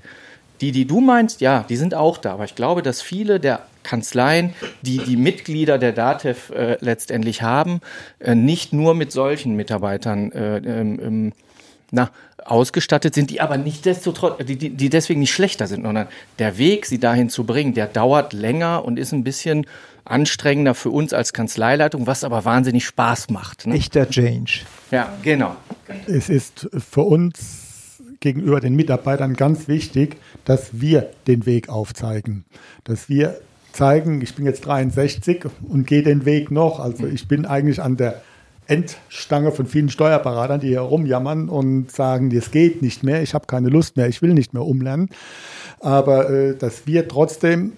Die, 0.60 0.72
die 0.72 0.86
du 0.86 1.00
meinst, 1.00 1.40
ja, 1.40 1.64
die 1.68 1.76
sind 1.76 1.94
auch 1.94 2.18
da. 2.18 2.32
Aber 2.32 2.44
ich 2.44 2.54
glaube, 2.54 2.82
dass 2.82 3.00
viele 3.00 3.38
der 3.38 3.60
Kanzleien, 3.84 4.54
die 4.82 4.98
die 4.98 5.16
Mitglieder 5.16 5.78
der 5.78 5.92
DATEV 5.92 6.50
äh, 6.50 6.76
letztendlich 6.80 7.42
haben, 7.42 7.80
äh, 8.18 8.34
nicht 8.34 8.72
nur 8.72 8.94
mit 8.94 9.12
solchen 9.12 9.54
Mitarbeitern 9.54 10.32
äh, 10.32 10.56
ähm, 10.58 11.00
ähm 11.02 11.32
na, 11.90 12.10
ausgestattet 12.44 13.14
sind, 13.14 13.30
die 13.30 13.40
aber 13.40 13.56
nicht 13.56 13.86
destotrotz, 13.86 14.44
die, 14.44 14.56
die, 14.56 14.70
die 14.70 14.90
deswegen 14.90 15.20
nicht 15.20 15.32
schlechter 15.32 15.66
sind, 15.66 15.84
sondern 15.84 16.06
der 16.38 16.58
Weg, 16.58 16.84
sie 16.84 16.98
dahin 16.98 17.30
zu 17.30 17.44
bringen, 17.44 17.72
der 17.72 17.86
dauert 17.86 18.34
länger 18.34 18.84
und 18.84 18.98
ist 18.98 19.12
ein 19.12 19.24
bisschen 19.24 19.66
anstrengender 20.04 20.74
für 20.74 20.90
uns 20.90 21.12
als 21.12 21.32
Kanzleileitung, 21.32 22.06
was 22.06 22.24
aber 22.24 22.44
wahnsinnig 22.44 22.84
Spaß 22.84 23.30
macht. 23.30 23.66
Ne? 23.66 23.74
Echter 23.74 24.08
Change. 24.08 24.60
Ja, 24.90 25.14
genau. 25.22 25.56
Es 26.06 26.28
ist 26.28 26.68
für 26.90 27.02
uns 27.02 27.67
gegenüber 28.20 28.60
den 28.60 28.74
Mitarbeitern 28.74 29.34
ganz 29.34 29.68
wichtig, 29.68 30.16
dass 30.44 30.80
wir 30.80 31.10
den 31.26 31.46
Weg 31.46 31.68
aufzeigen. 31.68 32.44
Dass 32.84 33.08
wir 33.08 33.38
zeigen, 33.72 34.20
ich 34.22 34.34
bin 34.34 34.44
jetzt 34.44 34.66
63 34.66 35.44
und 35.68 35.86
gehe 35.86 36.02
den 36.02 36.24
Weg 36.24 36.50
noch. 36.50 36.80
Also 36.80 37.06
ich 37.06 37.28
bin 37.28 37.46
eigentlich 37.46 37.80
an 37.80 37.96
der 37.96 38.22
Endstange 38.66 39.50
von 39.52 39.66
vielen 39.66 39.88
Steuerberatern, 39.88 40.60
die 40.60 40.68
hier 40.68 40.80
rumjammern 40.80 41.48
und 41.48 41.90
sagen, 41.90 42.30
es 42.36 42.50
geht 42.50 42.82
nicht 42.82 43.02
mehr, 43.02 43.22
ich 43.22 43.34
habe 43.34 43.46
keine 43.46 43.68
Lust 43.68 43.96
mehr, 43.96 44.08
ich 44.08 44.20
will 44.20 44.34
nicht 44.34 44.52
mehr 44.52 44.64
umlernen. 44.64 45.08
Aber 45.80 46.28
äh, 46.28 46.54
dass 46.54 46.86
wir 46.86 47.08
trotzdem, 47.08 47.72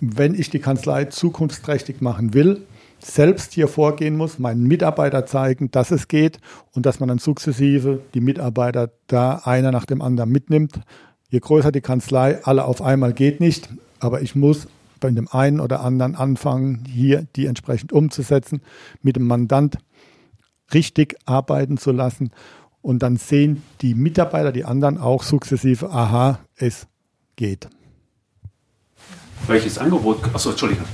wenn 0.00 0.34
ich 0.34 0.50
die 0.50 0.58
Kanzlei 0.58 1.06
zukunftsträchtig 1.06 2.02
machen 2.02 2.34
will, 2.34 2.62
selbst 3.04 3.52
hier 3.52 3.68
vorgehen 3.68 4.16
muss, 4.16 4.38
meinen 4.38 4.64
Mitarbeiter 4.64 5.26
zeigen, 5.26 5.70
dass 5.70 5.90
es 5.90 6.08
geht 6.08 6.40
und 6.72 6.86
dass 6.86 7.00
man 7.00 7.08
dann 7.08 7.18
sukzessive 7.18 8.00
die 8.14 8.20
Mitarbeiter 8.20 8.90
da 9.06 9.42
einer 9.44 9.72
nach 9.72 9.84
dem 9.84 10.00
anderen 10.00 10.30
mitnimmt. 10.30 10.80
Je 11.28 11.40
größer 11.40 11.72
die 11.72 11.80
Kanzlei, 11.80 12.42
alle 12.44 12.64
auf 12.64 12.80
einmal 12.80 13.12
geht 13.12 13.40
nicht, 13.40 13.68
aber 14.00 14.22
ich 14.22 14.34
muss 14.34 14.66
bei 15.00 15.10
dem 15.10 15.28
einen 15.28 15.60
oder 15.60 15.80
anderen 15.80 16.14
anfangen, 16.14 16.84
hier 16.88 17.26
die 17.36 17.46
entsprechend 17.46 17.92
umzusetzen, 17.92 18.62
mit 19.02 19.16
dem 19.16 19.26
Mandant 19.26 19.76
richtig 20.72 21.16
arbeiten 21.26 21.76
zu 21.76 21.92
lassen 21.92 22.30
und 22.80 23.02
dann 23.02 23.16
sehen 23.16 23.62
die 23.80 23.94
Mitarbeiter, 23.94 24.52
die 24.52 24.64
anderen 24.64 24.98
auch 24.98 25.22
sukzessive, 25.22 25.90
aha, 25.90 26.38
es 26.56 26.86
geht. 27.36 27.68
Welches 29.46 29.78
Angebot? 29.78 30.22
Achso, 30.34 30.50
Entschuldigung. 30.50 30.86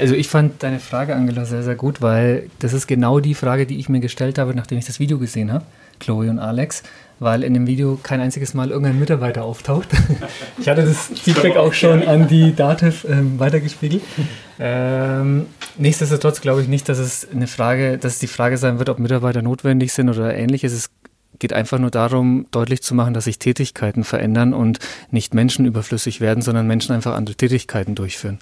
Also 0.00 0.14
ich 0.14 0.28
fand 0.28 0.62
deine 0.62 0.80
Frage, 0.80 1.14
Angela, 1.14 1.44
sehr, 1.44 1.62
sehr 1.62 1.74
gut, 1.74 2.00
weil 2.00 2.48
das 2.58 2.72
ist 2.72 2.86
genau 2.86 3.20
die 3.20 3.34
Frage, 3.34 3.66
die 3.66 3.78
ich 3.78 3.88
mir 3.88 4.00
gestellt 4.00 4.38
habe, 4.38 4.54
nachdem 4.54 4.78
ich 4.78 4.86
das 4.86 4.98
Video 4.98 5.18
gesehen 5.18 5.52
habe, 5.52 5.64
Chloe 5.98 6.30
und 6.30 6.38
Alex, 6.38 6.82
weil 7.18 7.44
in 7.44 7.54
dem 7.54 7.66
Video 7.66 7.98
kein 8.02 8.20
einziges 8.20 8.54
Mal 8.54 8.70
irgendein 8.70 8.98
Mitarbeiter 8.98 9.44
auftaucht. 9.44 9.88
Ich 10.58 10.68
hatte 10.68 10.84
das 10.84 11.10
Feedback 11.14 11.56
auch 11.56 11.72
schon 11.72 12.02
an 12.06 12.28
die 12.28 12.54
Dativ 12.54 13.06
ähm, 13.08 13.38
weitergespiegelt. 13.38 14.02
Ähm, 14.58 15.46
nichtsdestotrotz 15.78 16.42
glaube 16.42 16.60
ich 16.60 16.68
nicht, 16.68 16.88
dass 16.88 16.98
es 16.98 17.26
eine 17.30 17.46
Frage, 17.46 17.96
dass 17.96 18.14
es 18.14 18.18
die 18.18 18.26
Frage 18.26 18.58
sein 18.58 18.78
wird, 18.78 18.90
ob 18.90 18.98
Mitarbeiter 18.98 19.40
notwendig 19.40 19.94
sind 19.94 20.10
oder 20.10 20.34
ähnliches. 20.34 20.72
Es 20.74 20.90
geht 21.38 21.54
einfach 21.54 21.78
nur 21.78 21.90
darum, 21.90 22.46
deutlich 22.50 22.82
zu 22.82 22.94
machen, 22.94 23.14
dass 23.14 23.24
sich 23.24 23.38
Tätigkeiten 23.38 24.04
verändern 24.04 24.52
und 24.52 24.78
nicht 25.10 25.32
Menschen 25.32 25.64
überflüssig 25.64 26.20
werden, 26.20 26.42
sondern 26.42 26.66
Menschen 26.66 26.94
einfach 26.94 27.14
andere 27.14 27.36
Tätigkeiten 27.36 27.94
durchführen. 27.94 28.38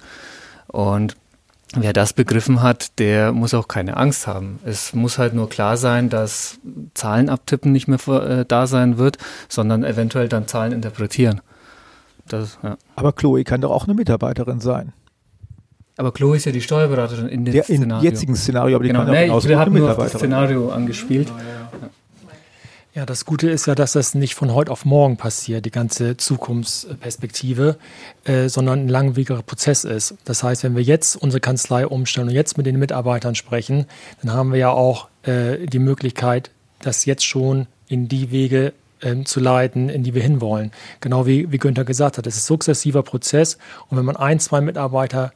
Und 0.67 1.15
wer 1.75 1.93
das 1.93 2.13
begriffen 2.13 2.61
hat, 2.61 2.99
der 2.99 3.31
muss 3.31 3.53
auch 3.53 3.67
keine 3.67 3.97
Angst 3.97 4.27
haben. 4.27 4.59
Es 4.65 4.93
muss 4.93 5.17
halt 5.17 5.33
nur 5.33 5.49
klar 5.49 5.77
sein, 5.77 6.09
dass 6.09 6.59
Zahlen 6.93 7.29
abtippen 7.29 7.71
nicht 7.71 7.87
mehr 7.87 7.99
äh, 8.07 8.45
da 8.47 8.67
sein 8.67 8.97
wird, 8.97 9.17
sondern 9.47 9.83
eventuell 9.83 10.29
dann 10.29 10.47
Zahlen 10.47 10.71
interpretieren. 10.71 11.41
Das, 12.27 12.59
ja. 12.63 12.77
Aber 12.95 13.13
Chloe 13.13 13.43
kann 13.43 13.61
doch 13.61 13.71
auch 13.71 13.85
eine 13.85 13.93
Mitarbeiterin 13.93 14.59
sein. 14.59 14.93
Aber 15.97 16.13
Chloe 16.13 16.37
ist 16.37 16.45
ja 16.45 16.53
die 16.53 16.61
Steuerberaterin 16.61 17.27
in 17.27 17.43
dem 17.43 17.53
ja, 17.53 17.63
Szenario. 17.63 17.97
Im 17.97 18.03
jetzigen 18.13 18.35
Szenario, 18.35 18.77
aber 18.77 18.83
die 18.83 18.91
genau, 18.91 19.03
kann 19.03 19.11
nee, 19.11 19.29
auch 19.29 19.43
ich 19.43 19.53
habe 19.53 19.71
nur 19.71 19.91
auf 19.91 19.97
das 19.97 20.13
Szenario 20.13 20.69
angespielt. 20.69 21.27
Ja, 21.27 21.35
ja, 21.35 21.58
ja, 22.93 23.05
das 23.05 23.25
Gute 23.25 23.49
ist 23.49 23.67
ja, 23.67 23.75
dass 23.75 23.93
das 23.93 24.15
nicht 24.15 24.33
von 24.33 24.53
heute 24.53 24.71
auf 24.71 24.83
morgen 24.83 25.15
passiert, 25.15 25.63
die 25.65 25.71
ganze 25.71 26.17
Zukunftsperspektive, 26.17 27.77
äh, 28.23 28.49
sondern 28.49 28.85
ein 28.85 28.87
langwieriger 28.87 29.41
Prozess 29.43 29.83
ist. 29.83 30.15
Das 30.25 30.41
heißt, 30.41 30.63
wenn 30.63 30.75
wir 30.75 30.81
jetzt 30.81 31.15
unsere 31.15 31.39
Kanzlei 31.39 31.85
umstellen 31.85 32.29
und 32.29 32.33
jetzt 32.33 32.57
mit 32.57 32.65
den 32.65 32.79
Mitarbeitern 32.79 33.35
sprechen, 33.35 33.85
dann 34.21 34.33
haben 34.33 34.51
wir 34.51 34.59
ja 34.59 34.71
auch 34.71 35.07
äh, 35.23 35.67
die 35.67 35.79
Möglichkeit, 35.79 36.49
das 36.81 37.05
jetzt 37.05 37.25
schon 37.25 37.67
in 37.87 38.07
die 38.07 38.31
Wege 38.31 38.73
ähm, 39.01 39.25
zu 39.25 39.39
leiten, 39.39 39.89
in 39.89 40.03
die 40.03 40.15
wir 40.15 40.23
hinwollen. 40.23 40.71
Genau 40.99 41.27
wie, 41.27 41.51
wie 41.51 41.57
Günther 41.57 41.85
gesagt 41.85 42.17
hat, 42.17 42.25
es 42.25 42.37
ist 42.37 42.45
ein 42.45 42.47
sukzessiver 42.47 43.03
Prozess 43.03 43.59
und 43.89 43.97
wenn 43.97 44.05
man 44.05 44.15
ein, 44.15 44.39
zwei 44.39 44.61
Mitarbeiter 44.61 45.31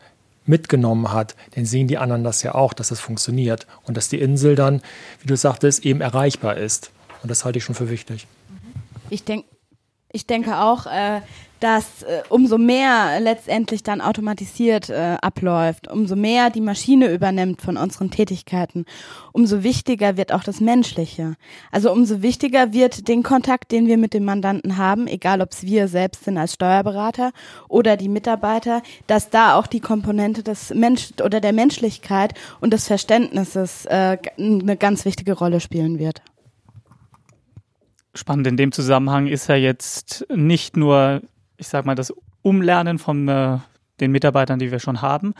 mitgenommen 0.45 1.13
hat, 1.13 1.35
dann 1.55 1.65
sehen 1.65 1.87
die 1.87 1.97
anderen 1.97 2.23
das 2.23 2.43
ja 2.43 2.55
auch, 2.55 2.73
dass 2.73 2.87
es 2.87 2.97
das 2.97 2.99
funktioniert 2.99 3.67
und 3.83 3.95
dass 3.95 4.09
die 4.09 4.19
Insel 4.19 4.55
dann, 4.55 4.81
wie 5.21 5.27
du 5.27 5.37
sagtest, 5.37 5.85
eben 5.85 6.01
erreichbar 6.01 6.57
ist. 6.57 6.91
Und 7.23 7.29
das 7.29 7.45
halte 7.45 7.57
ich 7.57 7.63
schon 7.63 7.75
für 7.75 7.89
wichtig. 7.89 8.27
Ich, 9.09 9.23
denk, 9.23 9.45
ich 10.11 10.27
denke 10.27 10.59
auch, 10.59 10.85
äh, 10.85 11.21
dass 11.63 12.03
äh, 12.03 12.23
umso 12.27 12.57
mehr 12.57 13.21
letztendlich 13.21 13.83
dann 13.83 14.01
automatisiert 14.01 14.89
äh, 14.89 15.15
abläuft, 15.21 15.89
umso 15.89 16.17
mehr 16.17 16.49
die 16.49 16.59
Maschine 16.59 17.09
übernimmt 17.09 17.61
von 17.61 17.77
unseren 17.77 18.11
Tätigkeiten, 18.11 18.83
umso 19.31 19.63
wichtiger 19.63 20.17
wird 20.17 20.33
auch 20.33 20.43
das 20.43 20.59
Menschliche. 20.59 21.35
Also 21.71 21.93
umso 21.93 22.21
wichtiger 22.21 22.73
wird 22.73 23.07
den 23.07 23.23
Kontakt, 23.23 23.71
den 23.71 23.87
wir 23.87 23.97
mit 23.97 24.13
dem 24.13 24.25
Mandanten 24.25 24.75
haben, 24.75 25.07
egal 25.07 25.39
ob 25.39 25.53
es 25.53 25.63
wir 25.63 25.87
selbst 25.87 26.25
sind 26.25 26.37
als 26.37 26.55
Steuerberater 26.55 27.31
oder 27.69 27.95
die 27.95 28.09
Mitarbeiter, 28.09 28.81
dass 29.07 29.29
da 29.29 29.55
auch 29.57 29.67
die 29.67 29.79
Komponente 29.79 30.43
des 30.43 30.73
Mensch 30.73 31.11
oder 31.23 31.39
der 31.39 31.53
Menschlichkeit 31.53 32.33
und 32.59 32.73
des 32.73 32.87
Verständnisses 32.87 33.85
äh, 33.85 34.17
eine 34.37 34.75
ganz 34.75 35.05
wichtige 35.05 35.31
Rolle 35.31 35.61
spielen 35.61 35.97
wird 35.97 36.21
spannend 38.13 38.47
in 38.47 38.57
dem 38.57 38.71
Zusammenhang 38.71 39.27
ist 39.27 39.47
ja 39.47 39.55
jetzt 39.55 40.25
nicht 40.29 40.77
nur 40.77 41.21
ich 41.57 41.67
sag 41.67 41.85
mal, 41.85 41.95
das 41.95 42.13
Umlernen 42.41 42.99
von 42.99 43.27
äh, 43.27 43.57
den 43.99 44.11
Mitarbeitern, 44.11 44.59
die 44.59 44.71
wir 44.71 44.79
schon 44.79 45.01
haben, 45.01 45.33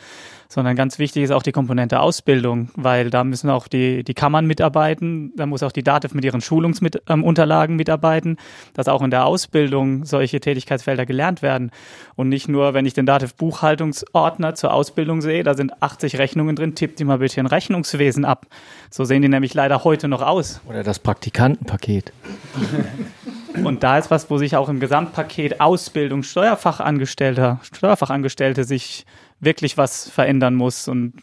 sondern 0.47 0.75
ganz 0.75 0.99
wichtig 0.99 1.23
ist 1.23 1.31
auch 1.31 1.41
die 1.41 1.51
Komponente 1.51 1.99
Ausbildung, 1.99 2.69
weil 2.75 3.09
da 3.09 3.23
müssen 3.23 3.49
auch 3.49 3.67
die, 3.67 4.03
die 4.03 4.13
Kammern 4.13 4.45
mitarbeiten, 4.45 5.33
da 5.35 5.45
muss 5.45 5.63
auch 5.63 5.71
die 5.71 5.83
DATEV 5.83 6.13
mit 6.13 6.23
ihren 6.23 6.41
Schulungsunterlagen 6.41 7.73
ähm, 7.73 7.77
mitarbeiten, 7.77 8.37
dass 8.73 8.87
auch 8.87 9.01
in 9.01 9.09
der 9.09 9.25
Ausbildung 9.25 10.05
solche 10.05 10.39
Tätigkeitsfelder 10.39 11.05
gelernt 11.05 11.41
werden. 11.41 11.71
Und 12.15 12.29
nicht 12.29 12.47
nur, 12.47 12.73
wenn 12.73 12.85
ich 12.85 12.93
den 12.93 13.07
DATEV 13.07 13.33
Buchhaltungsordner 13.35 14.53
zur 14.53 14.73
Ausbildung 14.73 15.21
sehe, 15.21 15.43
da 15.43 15.55
sind 15.55 15.81
80 15.81 16.19
Rechnungen 16.19 16.55
drin, 16.55 16.75
tippt 16.75 16.99
die 16.99 17.05
mal 17.05 17.17
bitte 17.17 17.39
in 17.39 17.47
Rechnungswesen 17.47 18.23
ab. 18.23 18.45
So 18.91 19.03
sehen 19.03 19.23
die 19.23 19.29
nämlich 19.29 19.53
leider 19.55 19.83
heute 19.83 20.07
noch 20.07 20.21
aus. 20.21 20.61
Oder 20.67 20.83
das 20.83 20.99
Praktikantenpaket. 20.99 22.13
Und 23.63 23.83
da 23.83 23.97
ist 23.97 24.11
was, 24.11 24.29
wo 24.29 24.37
sich 24.37 24.55
auch 24.55 24.69
im 24.69 24.79
Gesamtpaket 24.79 25.59
Ausbildung 25.61 26.23
Steuerfachangestellter, 26.23 27.59
Steuerfachangestellte 27.61 28.63
sich 28.63 29.05
wirklich 29.39 29.77
was 29.77 30.09
verändern 30.09 30.55
muss 30.55 30.87
und 30.87 31.13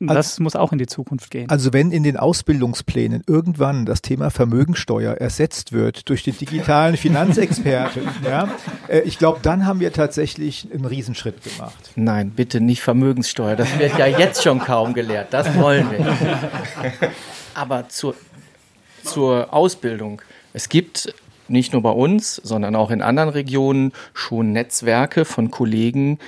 das 0.00 0.32
also, 0.32 0.42
muss 0.42 0.56
auch 0.56 0.72
in 0.72 0.78
die 0.78 0.86
Zukunft 0.86 1.30
gehen. 1.30 1.48
Also 1.48 1.72
wenn 1.72 1.92
in 1.92 2.02
den 2.02 2.16
Ausbildungsplänen 2.16 3.22
irgendwann 3.26 3.86
das 3.86 4.02
Thema 4.02 4.30
Vermögensteuer 4.30 5.14
ersetzt 5.14 5.72
wird 5.72 6.08
durch 6.08 6.24
den 6.24 6.36
digitalen 6.36 6.96
Finanzexperten, 6.96 8.02
ja, 8.24 8.48
äh, 8.88 9.00
ich 9.00 9.18
glaube, 9.18 9.38
dann 9.42 9.66
haben 9.66 9.80
wir 9.80 9.92
tatsächlich 9.92 10.68
einen 10.72 10.84
Riesenschritt 10.84 11.42
gemacht. 11.42 11.92
Nein, 11.94 12.30
bitte 12.30 12.60
nicht 12.60 12.82
Vermögenssteuer. 12.82 13.56
Das 13.56 13.78
wird 13.78 13.96
ja 13.98 14.06
jetzt 14.06 14.42
schon 14.42 14.58
kaum 14.58 14.94
gelehrt. 14.94 15.32
Das 15.32 15.54
wollen 15.56 15.90
wir. 15.90 16.14
Aber 17.54 17.88
zur, 17.88 18.14
zur 19.04 19.54
Ausbildung. 19.54 20.20
Es 20.52 20.68
gibt 20.68 21.14
nicht 21.48 21.72
nur 21.72 21.82
bei 21.82 21.90
uns, 21.90 22.36
sondern 22.36 22.76
auch 22.76 22.90
in 22.90 23.02
anderen 23.02 23.28
Regionen 23.28 23.92
schon 24.12 24.52
Netzwerke 24.52 25.24
von 25.24 25.50
Kollegen, 25.50 26.18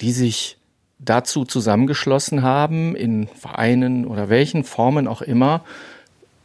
die 0.00 0.12
sich 0.12 0.56
dazu 0.98 1.44
zusammengeschlossen 1.44 2.42
haben, 2.42 2.96
in 2.96 3.28
Vereinen 3.28 4.06
oder 4.06 4.28
welchen 4.28 4.64
Formen 4.64 5.06
auch 5.06 5.22
immer, 5.22 5.64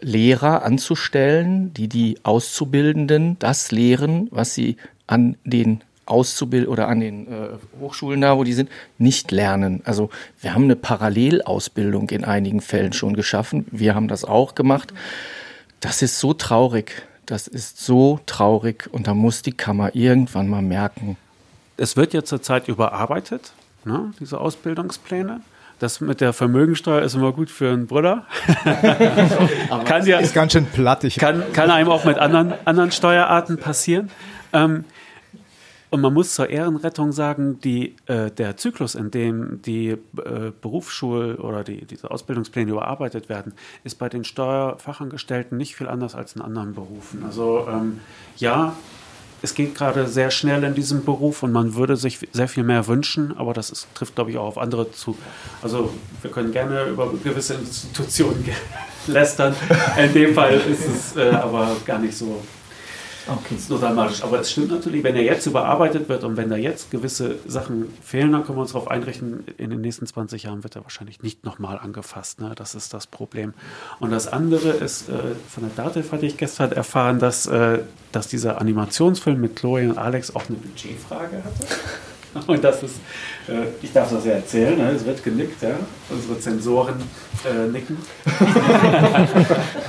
Lehrer 0.02 0.64
anzustellen, 0.64 1.74
die 1.74 1.88
die 1.88 2.18
Auszubildenden 2.24 3.38
das 3.40 3.72
lehren, 3.72 4.28
was 4.32 4.54
sie 4.54 4.78
an 5.08 5.36
den 5.44 5.82
Auszubild 6.06 6.68
oder 6.68 6.88
an 6.88 7.00
den 7.00 7.28
äh, 7.28 7.50
Hochschulen 7.80 8.22
da, 8.22 8.38
wo 8.38 8.44
die 8.44 8.54
sind, 8.54 8.70
nicht 8.98 9.32
lernen. 9.32 9.82
Also 9.86 10.10
wir 10.42 10.54
haben 10.54 10.64
eine 10.64 10.76
Parallelausbildung 10.76 12.10
in 12.10 12.24
einigen 12.24 12.62
Fällen 12.62 12.94
schon 12.94 13.14
geschaffen. 13.14 13.66
Wir 13.72 13.94
haben 13.94 14.08
das 14.08 14.26
auch 14.26 14.56
gemacht. 14.56 14.94
Das 15.80 16.02
ist 16.02 16.20
so 16.20 16.34
traurig. 16.34 17.04
Das 17.30 17.48
ist 17.48 17.86
so 17.86 18.20
traurig 18.26 18.90
und 18.92 19.06
da 19.06 19.14
muss 19.14 19.44
die 19.44 19.52
Kammer 19.52 19.94
irgendwann 19.94 20.48
mal 20.48 20.64
merken. 20.64 21.16
Es 21.78 21.96
wird 21.96 22.12
ja 22.12 22.24
zurzeit 22.24 22.68
überarbeitet, 22.68 23.54
ne, 23.86 24.12
diese 24.20 24.42
Ausbildungspläne. 24.42 25.42
Das 25.78 26.02
mit 26.02 26.22
der 26.22 26.34
Vermögensteuer 26.34 27.04
ist 27.04 27.14
immer 27.14 27.32
gut 27.32 27.52
für 27.52 27.72
einen 27.72 27.86
Bruder. 27.86 28.26
kann 29.86 30.08
ja, 30.08 30.18
ist 30.18 30.34
ganz 30.34 30.54
schön 30.54 30.66
plattig. 30.66 31.18
Kann, 31.18 31.44
kann 31.54 31.70
einem 31.70 31.90
auch 31.90 32.04
mit 32.04 32.18
anderen, 32.18 32.56
anderen 32.66 32.92
Steuerarten 32.92 33.60
passieren. 33.60 34.10
Ähm, 34.52 34.86
und 35.92 36.02
man 36.02 36.14
muss 36.14 36.36
zur 36.36 36.50
Ehrenrettung 36.50 37.12
sagen, 37.12 37.60
die, 37.62 37.96
äh, 38.06 38.30
der 38.30 38.58
Zyklus, 38.58 38.96
in 38.96 39.10
dem 39.12 39.62
die 39.64 39.90
äh, 39.90 40.52
Berufsschul- 40.62 41.38
oder 41.38 41.64
die, 41.64 41.86
diese 41.86 42.12
Ausbildungspläne 42.12 42.72
überarbeitet 42.72 43.28
werden, 43.28 43.54
ist 43.84 43.96
bei 43.96 44.08
den 44.08 44.24
Steuerfachangestellten 44.24 45.58
nicht 45.58 45.76
viel 45.76 45.88
anders 45.88 46.14
als 46.14 46.36
in 46.36 46.42
anderen 46.42 46.76
Berufen. 46.76 47.24
Also 47.24 47.68
ähm, 47.70 48.00
ja, 48.38 48.76
es 49.42 49.54
geht 49.54 49.74
gerade 49.74 50.08
sehr 50.08 50.32
schnell 50.32 50.64
in 50.64 50.76
diesem 50.76 51.06
Beruf 51.06 51.44
und 51.44 51.52
man 51.52 51.76
würde 51.76 51.96
sich 51.96 52.20
sehr 52.34 52.48
viel 52.48 52.64
mehr 52.64 52.88
wünschen, 52.88 53.36
aber 53.38 53.54
das 53.54 53.70
ist, 53.70 53.88
trifft, 53.96 54.16
glaube 54.16 54.32
ich, 54.32 54.38
auch 54.38 54.46
auf 54.46 54.58
andere 54.58 54.92
zu. 54.92 55.18
Also 55.62 55.92
wir 56.22 56.30
können 56.30 56.52
gerne 56.52 56.84
über 56.84 57.12
gewisse 57.24 57.56
Institutionen 57.56 58.46
lästern. 59.08 59.56
In 59.98 60.14
dem 60.14 60.34
Fall 60.34 60.54
ist 60.54 60.86
es 60.86 61.16
äh, 61.16 61.30
aber 61.30 61.76
gar 61.86 62.00
nicht 62.00 62.16
so 62.16 62.42
Okay. 63.32 63.56
Das 63.56 63.60
ist 63.60 63.70
nur 63.70 63.80
dramatisch. 63.80 64.24
Aber 64.24 64.40
es 64.40 64.52
stimmt 64.52 64.72
natürlich, 64.72 65.04
wenn 65.04 65.16
er 65.16 65.24
jetzt 65.24 65.46
überarbeitet 65.46 66.10
wird 66.10 66.24
und 66.24 66.38
wenn 66.38 66.50
da 66.50 66.56
jetzt 66.56 66.92
gewisse 66.92 67.38
Sachen 67.48 67.94
fehlen, 68.02 68.32
dann 68.32 68.44
können 68.44 68.58
wir 68.58 68.62
uns 68.62 68.74
darauf 68.74 68.90
einrichten, 68.90 69.44
in 69.58 69.70
den 69.70 69.82
nächsten 69.82 70.06
20 70.06 70.44
Jahren 70.44 70.64
wird 70.64 70.76
er 70.76 70.84
wahrscheinlich 70.84 71.22
nicht 71.22 71.46
nochmal 71.46 71.78
angefasst. 71.78 72.42
Ne? 72.42 72.54
Das 72.56 72.76
ist 72.76 72.94
das 72.94 73.08
Problem. 73.08 73.54
Und 74.00 74.12
das 74.12 74.28
andere 74.28 74.70
ist, 74.70 75.10
äh, 75.10 75.14
von 75.50 75.64
der 75.64 75.84
DATEV 75.84 76.12
hatte 76.12 76.26
ich 76.26 76.38
gestern 76.38 76.72
erfahren, 76.72 77.20
dass, 77.20 77.46
äh, 77.48 77.80
dass 78.12 78.28
dieser 78.28 78.60
Animationsfilm 78.60 79.40
mit 79.40 79.56
Chloe 79.56 79.90
und 79.90 79.98
Alex 79.98 80.36
auch 80.36 80.44
eine 80.48 80.58
Budgetfrage 80.58 81.44
hatte. 81.44 81.68
Und 82.48 82.64
das 82.64 82.84
ist, 82.84 82.96
äh, 83.48 83.68
ich 83.82 83.92
darf 83.92 84.12
das 84.12 84.26
ja 84.26 84.34
erzählen, 84.34 84.78
ne? 84.78 84.92
es 84.92 85.06
wird 85.06 85.24
genickt, 85.24 85.62
ja? 85.62 85.76
unsere 86.10 86.40
Zensoren 86.40 86.96
äh, 87.46 87.68
nicken. 87.68 87.98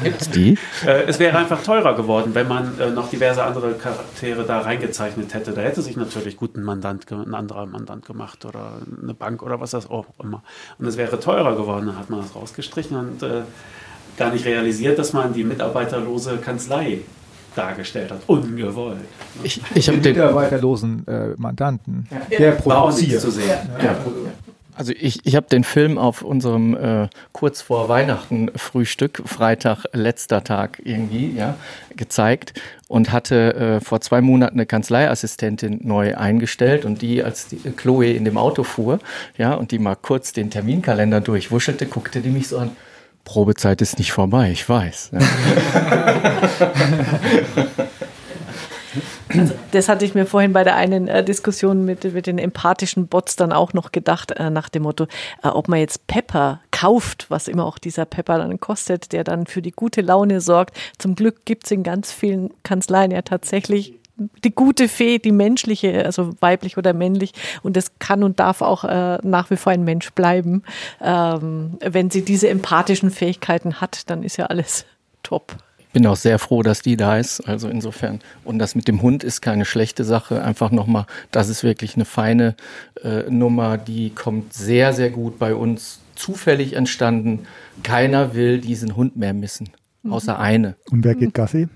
Gibt's 0.03 0.31
die? 0.31 0.59
Äh, 0.87 1.03
es 1.09 1.18
wäre 1.18 1.37
einfach 1.37 1.62
teurer 1.62 1.94
geworden, 1.94 2.31
wenn 2.35 2.48
man 2.48 2.79
äh, 2.81 2.90
noch 2.90 3.11
diverse 3.11 3.42
andere 3.42 3.74
Charaktere 3.74 4.44
da 4.44 4.61
reingezeichnet 4.61 5.35
hätte. 5.35 5.53
Da 5.53 5.61
hätte 5.61 5.83
sich 5.83 5.96
natürlich 5.96 6.37
gut 6.37 6.57
ein, 6.57 6.62
Mandant, 6.62 7.11
ein 7.11 7.35
anderer 7.35 7.66
Mandant 7.66 8.07
gemacht 8.07 8.46
oder 8.46 8.79
eine 9.03 9.12
Bank 9.12 9.42
oder 9.42 9.61
was 9.61 9.72
das 9.72 9.90
auch 9.90 10.07
immer. 10.22 10.42
Und 10.79 10.87
es 10.87 10.96
wäre 10.96 11.20
teurer 11.20 11.55
geworden, 11.55 11.87
dann 11.87 11.98
hat 11.98 12.09
man 12.09 12.22
das 12.22 12.35
rausgestrichen 12.35 12.96
und 12.96 13.22
äh, 13.22 13.42
gar 14.16 14.33
nicht 14.33 14.46
realisiert, 14.46 14.98
dass 14.98 15.12
man 15.12 15.35
die 15.35 15.44
mitarbeiterlose 15.44 16.38
Kanzlei 16.38 17.00
dargestellt 17.54 18.10
hat, 18.10 18.20
ungewollt. 18.26 18.98
Ich, 19.42 19.60
ich 19.74 19.88
habe 19.88 19.98
den 19.98 20.14
mitarbeiterlosen 20.14 21.06
äh, 21.06 21.28
Mandanten, 21.36 22.08
ja. 22.10 22.38
der 22.38 22.52
produziert. 22.52 23.20
zu 23.20 23.30
sehen. 23.30 23.48
Ja. 23.78 23.84
Ja. 23.84 23.96
Also 24.80 24.94
ich, 24.98 25.26
ich 25.26 25.36
habe 25.36 25.46
den 25.46 25.62
Film 25.62 25.98
auf 25.98 26.22
unserem 26.22 26.74
äh, 26.74 27.08
kurz 27.32 27.60
vor 27.60 27.90
Weihnachten 27.90 28.50
Frühstück, 28.56 29.20
Freitag, 29.26 29.84
letzter 29.92 30.42
Tag 30.42 30.80
irgendwie, 30.82 31.36
ja, 31.36 31.56
gezeigt 31.96 32.58
und 32.88 33.12
hatte 33.12 33.54
äh, 33.54 33.80
vor 33.80 34.00
zwei 34.00 34.22
Monaten 34.22 34.54
eine 34.54 34.64
Kanzleiassistentin 34.64 35.80
neu 35.82 36.16
eingestellt 36.16 36.86
und 36.86 37.02
die, 37.02 37.22
als 37.22 37.48
die, 37.48 37.56
äh, 37.56 37.72
Chloe 37.72 38.12
in 38.12 38.24
dem 38.24 38.38
Auto 38.38 38.62
fuhr, 38.62 39.00
ja, 39.36 39.52
und 39.52 39.70
die 39.70 39.78
mal 39.78 39.96
kurz 39.96 40.32
den 40.32 40.48
Terminkalender 40.48 41.20
durchwuschelte, 41.20 41.84
guckte 41.84 42.20
die 42.20 42.30
mich 42.30 42.48
so 42.48 42.56
an, 42.56 42.70
Probezeit 43.30 43.80
ist 43.80 43.96
nicht 43.98 44.10
vorbei, 44.10 44.50
ich 44.50 44.68
weiß. 44.68 45.12
Also 49.28 49.54
das 49.70 49.88
hatte 49.88 50.04
ich 50.04 50.16
mir 50.16 50.26
vorhin 50.26 50.52
bei 50.52 50.64
der 50.64 50.74
einen 50.74 51.06
äh, 51.06 51.22
Diskussion 51.22 51.84
mit, 51.84 52.02
mit 52.02 52.26
den 52.26 52.38
empathischen 52.38 53.06
Bots 53.06 53.36
dann 53.36 53.52
auch 53.52 53.72
noch 53.72 53.92
gedacht, 53.92 54.32
äh, 54.32 54.50
nach 54.50 54.68
dem 54.68 54.82
Motto, 54.82 55.06
äh, 55.44 55.48
ob 55.48 55.68
man 55.68 55.78
jetzt 55.78 56.08
Pepper 56.08 56.58
kauft, 56.72 57.26
was 57.28 57.46
immer 57.46 57.64
auch 57.64 57.78
dieser 57.78 58.04
Pepper 58.06 58.38
dann 58.38 58.58
kostet, 58.58 59.12
der 59.12 59.22
dann 59.22 59.46
für 59.46 59.62
die 59.62 59.70
gute 59.70 60.00
Laune 60.00 60.40
sorgt. 60.40 60.76
Zum 60.98 61.14
Glück 61.14 61.44
gibt 61.44 61.66
es 61.66 61.70
in 61.70 61.84
ganz 61.84 62.10
vielen 62.10 62.50
Kanzleien 62.64 63.12
ja 63.12 63.22
tatsächlich 63.22 63.99
die 64.44 64.54
gute 64.54 64.88
Fee, 64.88 65.18
die 65.18 65.33
menschliche, 65.33 66.04
also 66.04 66.33
weiblich 66.40 66.76
oder 66.76 66.92
männlich, 66.92 67.33
und 67.62 67.76
das 67.76 67.98
kann 67.98 68.22
und 68.22 68.40
darf 68.40 68.62
auch 68.62 68.85
äh, 68.85 69.18
nach 69.22 69.50
wie 69.50 69.56
vor 69.56 69.72
ein 69.72 69.85
Mensch 69.85 70.11
bleiben. 70.12 70.62
Ähm, 71.00 71.78
wenn 71.80 72.11
sie 72.11 72.24
diese 72.24 72.48
empathischen 72.48 73.11
Fähigkeiten 73.11 73.80
hat, 73.80 74.11
dann 74.11 74.22
ist 74.22 74.37
ja 74.37 74.46
alles 74.46 74.85
top 75.22 75.56
bin 75.92 76.06
auch 76.06 76.16
sehr 76.16 76.38
froh, 76.38 76.62
dass 76.62 76.83
die 76.83 76.96
da 76.96 77.18
ist. 77.18 77.40
Also 77.48 77.68
insofern. 77.68 78.20
Und 78.44 78.59
das 78.59 78.74
mit 78.74 78.88
dem 78.88 79.02
Hund 79.02 79.24
ist 79.24 79.40
keine 79.40 79.64
schlechte 79.64 80.04
Sache. 80.04 80.42
Einfach 80.42 80.70
nochmal, 80.70 81.06
das 81.30 81.48
ist 81.48 81.64
wirklich 81.64 81.96
eine 81.96 82.04
feine 82.04 82.54
äh, 83.02 83.28
Nummer. 83.28 83.78
Die 83.78 84.11
kommt 84.11 84.52
sehr, 84.52 84.92
sehr 84.92 85.11
gut 85.11 85.38
bei 85.38 85.54
uns 85.54 86.00
zufällig 86.14 86.74
entstanden. 86.74 87.46
Keiner 87.83 88.35
will 88.35 88.61
diesen 88.61 88.96
Hund 88.96 89.16
mehr 89.16 89.35
missen. 89.35 89.70
Mhm. 90.02 90.12
Außer 90.12 90.38
eine. 90.38 90.76
Und 90.90 91.04
wer 91.04 91.14
geht 91.14 91.35
Gassi? 91.35 91.68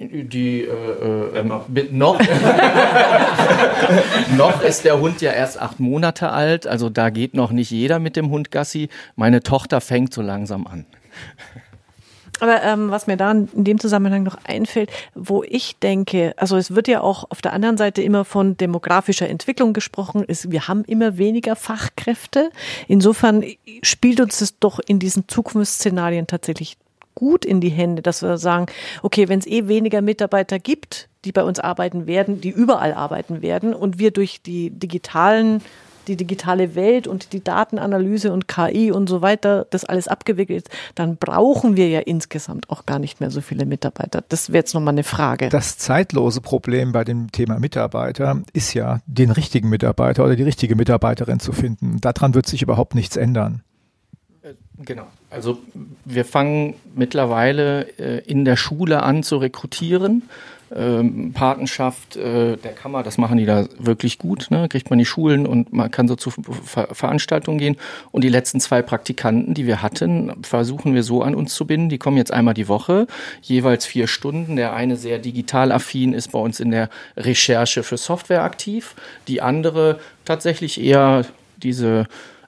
Die 0.00 0.62
äh, 0.62 1.38
äh, 1.38 1.44
noch, 1.44 2.18
noch 4.36 4.62
ist 4.62 4.84
der 4.84 5.00
Hund 5.00 5.20
ja 5.20 5.30
erst 5.30 5.60
acht 5.60 5.78
Monate 5.78 6.30
alt, 6.30 6.66
also 6.66 6.90
da 6.90 7.10
geht 7.10 7.34
noch 7.34 7.52
nicht 7.52 7.70
jeder 7.70 8.00
mit 8.00 8.16
dem 8.16 8.30
Hund 8.30 8.50
Gassi. 8.50 8.88
Meine 9.14 9.40
Tochter 9.44 9.80
fängt 9.80 10.12
so 10.12 10.20
langsam 10.20 10.66
an. 10.66 10.84
Aber 12.40 12.62
ähm, 12.64 12.90
was 12.90 13.06
mir 13.06 13.16
da 13.16 13.30
in 13.30 13.48
dem 13.64 13.78
Zusammenhang 13.78 14.24
noch 14.24 14.36
einfällt, 14.44 14.90
wo 15.14 15.44
ich 15.44 15.78
denke, 15.78 16.34
also 16.36 16.56
es 16.56 16.74
wird 16.74 16.88
ja 16.88 17.00
auch 17.00 17.30
auf 17.30 17.40
der 17.40 17.52
anderen 17.52 17.76
Seite 17.76 18.02
immer 18.02 18.24
von 18.24 18.56
demografischer 18.56 19.28
Entwicklung 19.28 19.72
gesprochen, 19.72 20.24
ist, 20.24 20.50
wir 20.50 20.66
haben 20.66 20.82
immer 20.84 21.18
weniger 21.18 21.54
Fachkräfte. 21.54 22.50
Insofern 22.88 23.44
spielt 23.82 24.20
uns 24.20 24.40
das 24.40 24.58
doch 24.58 24.80
in 24.84 24.98
diesen 24.98 25.28
Zukunftsszenarien 25.28 26.26
tatsächlich 26.26 26.76
gut 27.14 27.44
in 27.44 27.60
die 27.60 27.70
Hände, 27.70 28.02
dass 28.02 28.22
wir 28.22 28.38
sagen, 28.38 28.66
okay, 29.02 29.28
wenn 29.28 29.38
es 29.38 29.46
eh 29.46 29.68
weniger 29.68 30.02
Mitarbeiter 30.02 30.58
gibt, 30.58 31.08
die 31.24 31.32
bei 31.32 31.42
uns 31.42 31.58
arbeiten 31.60 32.06
werden, 32.06 32.40
die 32.40 32.50
überall 32.50 32.92
arbeiten 32.92 33.42
werden 33.42 33.74
und 33.74 33.98
wir 33.98 34.10
durch 34.10 34.42
die 34.42 34.70
digitalen 34.70 35.62
die 36.08 36.16
digitale 36.16 36.74
Welt 36.74 37.06
und 37.06 37.32
die 37.32 37.42
Datenanalyse 37.42 38.32
und 38.32 38.48
KI 38.48 38.92
und 38.92 39.08
so 39.08 39.22
weiter, 39.22 39.66
das 39.70 39.84
alles 39.84 40.08
abgewickelt 40.08 40.68
dann 40.94 41.16
brauchen 41.16 41.76
wir 41.76 41.88
ja 41.88 42.00
insgesamt 42.00 42.70
auch 42.70 42.86
gar 42.86 42.98
nicht 42.98 43.20
mehr 43.20 43.30
so 43.30 43.40
viele 43.40 43.66
Mitarbeiter. 43.66 44.22
Das 44.28 44.50
wäre 44.50 44.58
jetzt 44.58 44.74
nochmal 44.74 44.94
eine 44.94 45.04
Frage. 45.04 45.48
Das 45.48 45.78
zeitlose 45.78 46.40
Problem 46.40 46.92
bei 46.92 47.04
dem 47.04 47.32
Thema 47.32 47.58
Mitarbeiter 47.58 48.42
ist 48.52 48.74
ja, 48.74 49.00
den 49.06 49.30
richtigen 49.30 49.68
Mitarbeiter 49.68 50.24
oder 50.24 50.36
die 50.36 50.42
richtige 50.42 50.76
Mitarbeiterin 50.76 51.40
zu 51.40 51.52
finden. 51.52 52.00
Daran 52.00 52.34
wird 52.34 52.46
sich 52.46 52.62
überhaupt 52.62 52.94
nichts 52.94 53.16
ändern. 53.16 53.62
Genau. 54.78 55.06
Also 55.30 55.58
wir 56.04 56.24
fangen 56.24 56.74
mittlerweile 56.94 57.82
äh, 57.98 58.24
in 58.24 58.44
der 58.44 58.56
Schule 58.56 59.02
an 59.02 59.22
zu 59.22 59.36
rekrutieren 59.36 60.22
ähm, 60.74 61.32
Patenschaft 61.32 62.16
äh, 62.16 62.56
der 62.56 62.72
Kammer, 62.72 63.02
das 63.02 63.18
machen 63.18 63.38
die 63.38 63.46
da 63.46 63.66
wirklich 63.78 64.18
gut. 64.18 64.48
Ne? 64.50 64.68
Kriegt 64.68 64.90
man 64.90 64.98
die 64.98 65.04
Schulen 65.04 65.46
und 65.46 65.72
man 65.72 65.90
kann 65.90 66.08
so 66.08 66.16
zu 66.16 66.30
Ver 66.30 66.88
Veranstaltungen 66.92 67.58
gehen. 67.58 67.76
Und 68.10 68.24
die 68.24 68.28
letzten 68.28 68.60
zwei 68.60 68.82
Praktikanten, 68.82 69.54
die 69.54 69.66
wir 69.66 69.82
hatten, 69.82 70.32
versuchen 70.42 70.94
wir 70.94 71.02
so 71.02 71.22
an 71.22 71.34
uns 71.34 71.54
zu 71.54 71.66
binden. 71.66 71.88
Die 71.88 71.98
kommen 71.98 72.16
jetzt 72.16 72.32
einmal 72.32 72.54
die 72.54 72.68
Woche, 72.68 73.06
jeweils 73.42 73.86
vier 73.86 74.06
Stunden. 74.06 74.56
Der 74.56 74.74
eine 74.74 74.96
sehr 74.96 75.18
digital 75.18 75.70
affin 75.70 76.12
ist 76.12 76.32
bei 76.32 76.38
uns 76.38 76.60
in 76.60 76.70
der 76.70 76.88
Recherche 77.16 77.82
für 77.82 77.96
Software 77.96 78.42
aktiv. 78.42 78.94
Die 79.28 79.42
andere 79.42 80.00
tatsächlich 80.24 80.80
eher 80.80 81.24
diese 81.56 82.06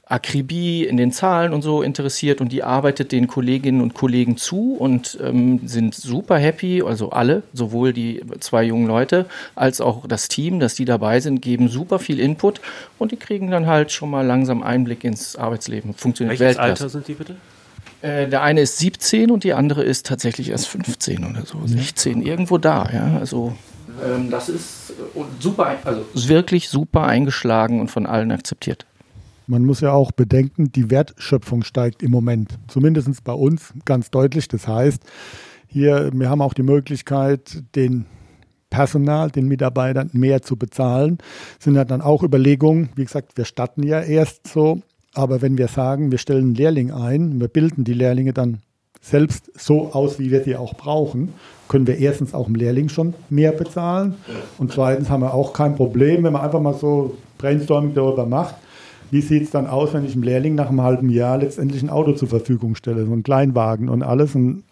Akribie 0.09 0.85
in 0.85 0.97
den 0.97 1.11
Zahlen 1.11 1.53
und 1.53 1.63
so 1.63 1.83
interessiert 1.83 2.41
und 2.41 2.53
die 2.53 2.63
arbeitet 2.63 3.11
den 3.11 3.27
Kolleginnen 3.27 3.81
und 3.81 3.95
Kollegen 3.95 4.37
zu 4.37 4.77
und 4.79 5.19
ähm, 5.21 5.67
sind 5.67 5.97
super 5.97 6.39
happy, 6.39 6.81
also 6.81 7.11
alle, 7.11 7.43
sowohl 7.53 7.93
die 7.93 8.23
zwei 8.39 8.63
jungen 8.63 8.87
Leute 8.87 9.27
als 9.57 9.81
auch 9.81 10.07
das 10.07 10.29
Team, 10.29 10.61
dass 10.61 10.77
die 10.77 10.85
dabei 10.85 11.19
sind, 11.19 11.43
geben 11.43 11.69
super 11.69 11.99
viel 11.99 12.21
Input 12.21 12.61
und 12.99 13.11
die 13.11 13.17
kriegen 13.17 13.51
dann 13.51 13.67
halt 13.67 13.91
schon 13.91 14.09
mal 14.09 14.25
langsam 14.25 14.63
Einblick 14.63 15.03
ins 15.03 15.35
Arbeitsleben. 15.35 15.93
Funktioniert 15.95 16.39
Welches 16.39 16.57
Weltklasse. 16.57 16.85
Alter 16.85 16.89
sind 16.89 17.09
die 17.09 17.15
bitte? 17.15 17.37
Äh, 18.01 18.29
der 18.29 18.43
eine 18.43 18.61
ist 18.61 18.79
17 18.79 19.33
und 19.33 19.43
die 19.43 19.55
andere 19.55 19.83
ist 19.83 20.07
tatsächlich 20.07 20.51
erst 20.51 20.69
15 20.69 21.25
oder 21.25 21.45
so, 21.45 21.59
16, 21.65 22.23
irgendwo 22.23 22.59
da, 22.59 22.89
ja, 22.93 23.19
also 23.19 23.55
ähm, 24.05 24.31
das 24.31 24.49
ist 24.49 24.91
äh, 24.91 25.21
super, 25.41 25.77
also 25.83 26.05
wirklich 26.15 26.69
super 26.69 27.07
eingeschlagen 27.07 27.81
und 27.81 27.91
von 27.91 28.07
allen 28.07 28.31
akzeptiert. 28.31 28.87
Man 29.47 29.65
muss 29.65 29.81
ja 29.81 29.93
auch 29.93 30.13
bedenken, 30.13 30.73
die 30.73 30.91
Wertschöpfung 30.91 31.63
steigt 31.63 32.03
im 32.03 32.11
Moment, 32.11 32.59
zumindest 32.69 33.23
bei 33.25 33.33
uns 33.33 33.73
ganz 33.85 34.11
deutlich. 34.11 34.49
Das 34.49 34.67
heißt, 34.67 35.03
hier, 35.69 36.11
wir 36.13 36.31
haben 36.31 36.43
auch 36.43 36.55
die 36.55 36.63
Möglichkeit, 36.63 37.63
den 37.75 38.07
Personal, 38.71 39.31
den 39.31 39.47
Mitarbeitern 39.47 40.11
mehr 40.13 40.43
zu 40.43 40.57
bezahlen. 40.57 41.19
Das 41.57 41.65
sind 41.65 41.77
ja 41.77 41.85
dann 41.85 42.01
auch 42.01 42.23
Überlegungen. 42.23 42.89
Wie 42.97 43.05
gesagt, 43.05 43.37
wir 43.37 43.45
starten 43.45 43.83
ja 43.83 44.01
erst 44.01 44.49
so. 44.49 44.81
Aber 45.15 45.41
wenn 45.41 45.57
wir 45.57 45.69
sagen, 45.69 46.11
wir 46.11 46.19
stellen 46.19 46.45
einen 46.45 46.55
Lehrling 46.55 46.91
ein, 46.91 47.41
wir 47.41 47.49
bilden 47.49 47.85
die 47.85 47.95
Lehrlinge 47.95 48.33
dann 48.33 48.59
selbst 49.01 49.51
so 49.59 49.93
aus, 49.93 50.19
wie 50.19 50.31
wir 50.31 50.43
sie 50.43 50.57
auch 50.57 50.75
brauchen, 50.75 51.33
können 51.69 51.87
wir 51.87 51.99
erstens 51.99 52.35
auch 52.35 52.47
dem 52.47 52.55
Lehrling 52.55 52.89
schon 52.89 53.15
mehr 53.31 53.53
bezahlen. 53.53 54.17
Und 54.59 54.73
zweitens 54.73 55.09
haben 55.09 55.23
wir 55.23 55.33
auch 55.33 55.53
kein 55.53 55.77
Problem, 55.77 56.25
wenn 56.25 56.33
man 56.33 56.43
einfach 56.43 56.61
mal 56.61 56.75
so 56.75 57.17
Brainstorming 57.39 57.95
darüber 57.95 58.27
macht, 58.27 58.57
wie 59.11 59.21
sieht 59.21 59.45
es 59.45 59.51
dann 59.51 59.67
aus, 59.67 59.95
wenn 59.95 60.05
ich 60.05 60.13
dem 60.13 60.23
Lehrling 60.23 60.55
nach 60.55 60.69
einem 60.69 60.83
halben 60.83 61.11
Jahr 61.11 61.39
letztendlich 61.39 61.83
ein 61.83 61.91
Auto 61.91 62.13
zur 62.13 62.29
Verfügung 62.29 62.75
stelle, 62.75 63.07
so 63.07 63.13
einen 63.13 63.23
Kleinwagen 63.23 63.89
und 63.89 64.03
alles. 64.03 64.35
Und 64.35 64.65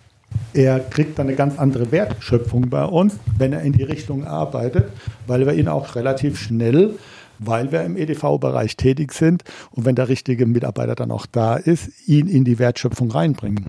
er 0.52 0.80
kriegt 0.80 1.18
dann 1.18 1.28
eine 1.28 1.36
ganz 1.36 1.58
andere 1.58 1.92
Wertschöpfung 1.92 2.68
bei 2.68 2.84
uns, 2.84 3.18
wenn 3.38 3.52
er 3.52 3.62
in 3.62 3.72
die 3.72 3.82
Richtung 3.82 4.24
arbeitet, 4.24 4.86
weil 5.26 5.46
wir 5.46 5.54
ihn 5.54 5.68
auch 5.68 5.94
relativ 5.94 6.38
schnell, 6.38 6.94
weil 7.38 7.72
wir 7.72 7.82
im 7.82 7.96
EDV-Bereich 7.96 8.76
tätig 8.76 9.12
sind 9.12 9.44
und 9.70 9.84
wenn 9.84 9.94
der 9.94 10.08
richtige 10.08 10.46
Mitarbeiter 10.46 10.94
dann 10.94 11.10
auch 11.10 11.26
da 11.26 11.56
ist, 11.56 12.08
ihn 12.08 12.26
in 12.26 12.44
die 12.44 12.58
Wertschöpfung 12.58 13.10
reinbringen. 13.10 13.66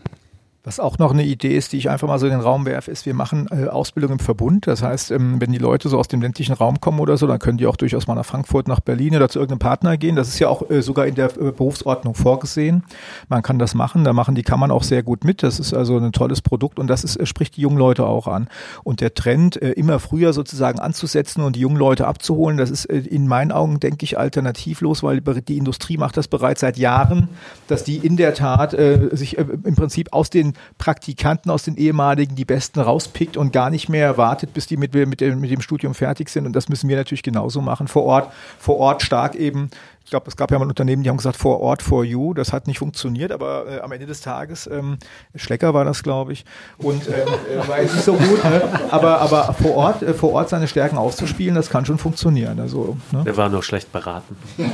Was 0.66 0.80
auch 0.80 0.98
noch 0.98 1.14
eine 1.14 1.24
Idee 1.24 1.56
ist, 1.56 1.74
die 1.74 1.78
ich 1.78 1.92
einfach 1.92 2.08
mal 2.08 2.18
so 2.18 2.26
in 2.26 2.32
den 2.32 2.42
Raum 2.42 2.66
werfe, 2.66 2.90
ist, 2.90 3.06
wir 3.06 3.14
machen 3.14 3.48
äh, 3.52 3.68
Ausbildung 3.68 4.14
im 4.14 4.20
Verbund. 4.20 4.66
Das 4.66 4.82
heißt, 4.82 5.12
ähm, 5.12 5.40
wenn 5.40 5.52
die 5.52 5.60
Leute 5.60 5.90
so 5.90 6.00
aus 6.00 6.08
dem 6.08 6.22
ländlichen 6.22 6.54
Raum 6.54 6.82
kommen 6.82 7.00
oder 7.00 7.18
so, 7.18 7.28
dann 7.28 7.38
können 7.38 7.60
die 7.60 7.68
auch 7.68 7.76
durchaus 7.76 8.08
mal 8.08 8.16
nach 8.16 8.26
Frankfurt, 8.26 8.68
nach 8.68 8.80
Berlin 8.80 9.16
oder 9.16 9.30
zu 9.30 9.38
irgendeinem 9.38 9.60
Partner 9.60 9.96
gehen. 9.96 10.16
Das 10.16 10.28
ist 10.28 10.40
ja 10.40 10.50
auch 10.50 10.68
äh, 10.72 10.82
sogar 10.82 11.06
in 11.06 11.14
der 11.14 11.26
äh, 11.38 11.52
Berufsordnung 11.52 12.16
vorgesehen. 12.16 12.84
Man 13.30 13.44
kann 13.44 13.60
das 13.60 13.76
machen. 13.76 14.04
Da 14.04 14.14
machen 14.14 14.34
die 14.34 14.42
Kammern 14.42 14.72
auch 14.72 14.82
sehr 14.82 15.04
gut 15.04 15.24
mit. 15.24 15.44
Das 15.44 15.60
ist 15.60 15.72
also 15.72 16.00
ein 16.00 16.12
tolles 16.14 16.42
Produkt 16.42 16.80
und 16.80 16.88
das 16.88 17.04
ist, 17.04 17.16
äh, 17.18 17.28
spricht 17.28 17.58
die 17.58 17.62
jungen 17.62 17.78
Leute 17.78 18.08
auch 18.08 18.28
an. 18.28 18.48
Und 18.84 19.02
der 19.02 19.14
Trend, 19.14 19.62
äh, 19.62 19.70
immer 19.74 20.00
früher 20.00 20.34
sozusagen 20.34 20.80
anzusetzen 20.80 21.44
und 21.44 21.56
die 21.58 21.60
jungen 21.60 21.78
Leute 21.78 22.08
abzuholen, 22.08 22.58
das 22.58 22.72
ist 22.72 22.86
äh, 22.86 22.98
in 22.98 23.28
meinen 23.28 23.52
Augen, 23.52 23.80
denke 23.80 24.04
ich, 24.04 24.18
alternativlos, 24.18 25.04
weil 25.04 25.22
die 25.22 25.58
Industrie 25.58 25.98
macht 25.98 26.18
das 26.18 26.28
bereits 26.28 26.62
seit 26.62 26.78
Jahren, 26.78 27.30
dass 27.68 27.84
die 27.84 27.98
in 27.98 28.18
der 28.18 28.34
Tat 28.34 28.76
sich 29.12 29.38
im 29.38 29.76
Prinzip 29.76 30.12
aus 30.12 30.30
den 30.30 30.55
Praktikanten 30.78 31.52
aus 31.52 31.64
den 31.64 31.76
ehemaligen 31.76 32.36
die 32.36 32.46
Besten 32.46 32.80
rauspickt 32.80 33.38
und 33.38 33.52
gar 33.52 33.70
nicht 33.70 33.90
mehr 33.90 34.18
wartet, 34.18 34.54
bis 34.54 34.68
die 34.68 34.78
mit, 34.78 34.94
mit, 34.94 35.22
dem, 35.22 35.40
mit 35.40 35.52
dem 35.52 35.62
Studium 35.62 35.94
fertig 35.94 36.30
sind. 36.30 36.46
Und 36.46 36.54
das 36.54 36.70
müssen 36.70 36.90
wir 36.90 36.98
natürlich 36.98 37.24
genauso 37.24 37.62
machen, 37.62 37.88
vor 37.88 38.04
Ort, 38.04 38.32
vor 38.60 38.78
Ort 38.78 39.04
stark 39.04 39.36
eben 39.36 39.70
ich 40.06 40.12
glaube, 40.12 40.28
es 40.28 40.38
gab 40.38 40.52
ja 40.52 40.60
mal 40.60 40.66
ein 40.66 40.70
Unternehmen, 40.70 41.02
die 41.02 41.10
haben 41.10 41.18
gesagt, 41.18 41.36
vor 41.36 41.62
Ort, 41.62 41.82
for 41.82 42.04
you. 42.04 42.36
Das 42.36 42.54
hat 42.54 42.68
nicht 42.68 42.78
funktioniert, 42.78 43.32
aber 43.32 43.66
äh, 43.68 43.80
am 43.80 43.92
Ende 43.92 44.06
des 44.06 44.22
Tages, 44.22 44.68
ähm, 44.68 45.00
Schlecker 45.34 45.74
war 45.74 45.84
das, 45.84 46.04
glaube 46.04 46.32
ich, 46.32 46.46
und 46.78 47.08
ähm, 47.08 47.14
äh, 47.52 47.68
war 47.68 47.82
jetzt 47.82 47.96
nicht 47.96 48.06
so 48.06 48.14
gut. 48.14 48.44
Ne? 48.44 48.62
Aber, 48.92 49.20
aber 49.20 49.56
vor 49.60 49.76
Ort, 49.76 50.04
äh, 50.04 50.14
vor 50.14 50.32
Ort 50.34 50.50
seine 50.50 50.68
Stärken 50.68 51.00
auszuspielen, 51.00 51.56
das 51.56 51.72
kann 51.72 51.88
schon 51.88 51.98
funktionieren. 51.98 52.60
Also, 52.60 52.98
ne? 53.12 53.24
Der 53.24 53.36
war 53.36 53.50
nur 53.50 53.64
schlecht 53.64 53.92
beraten. 53.92 54.38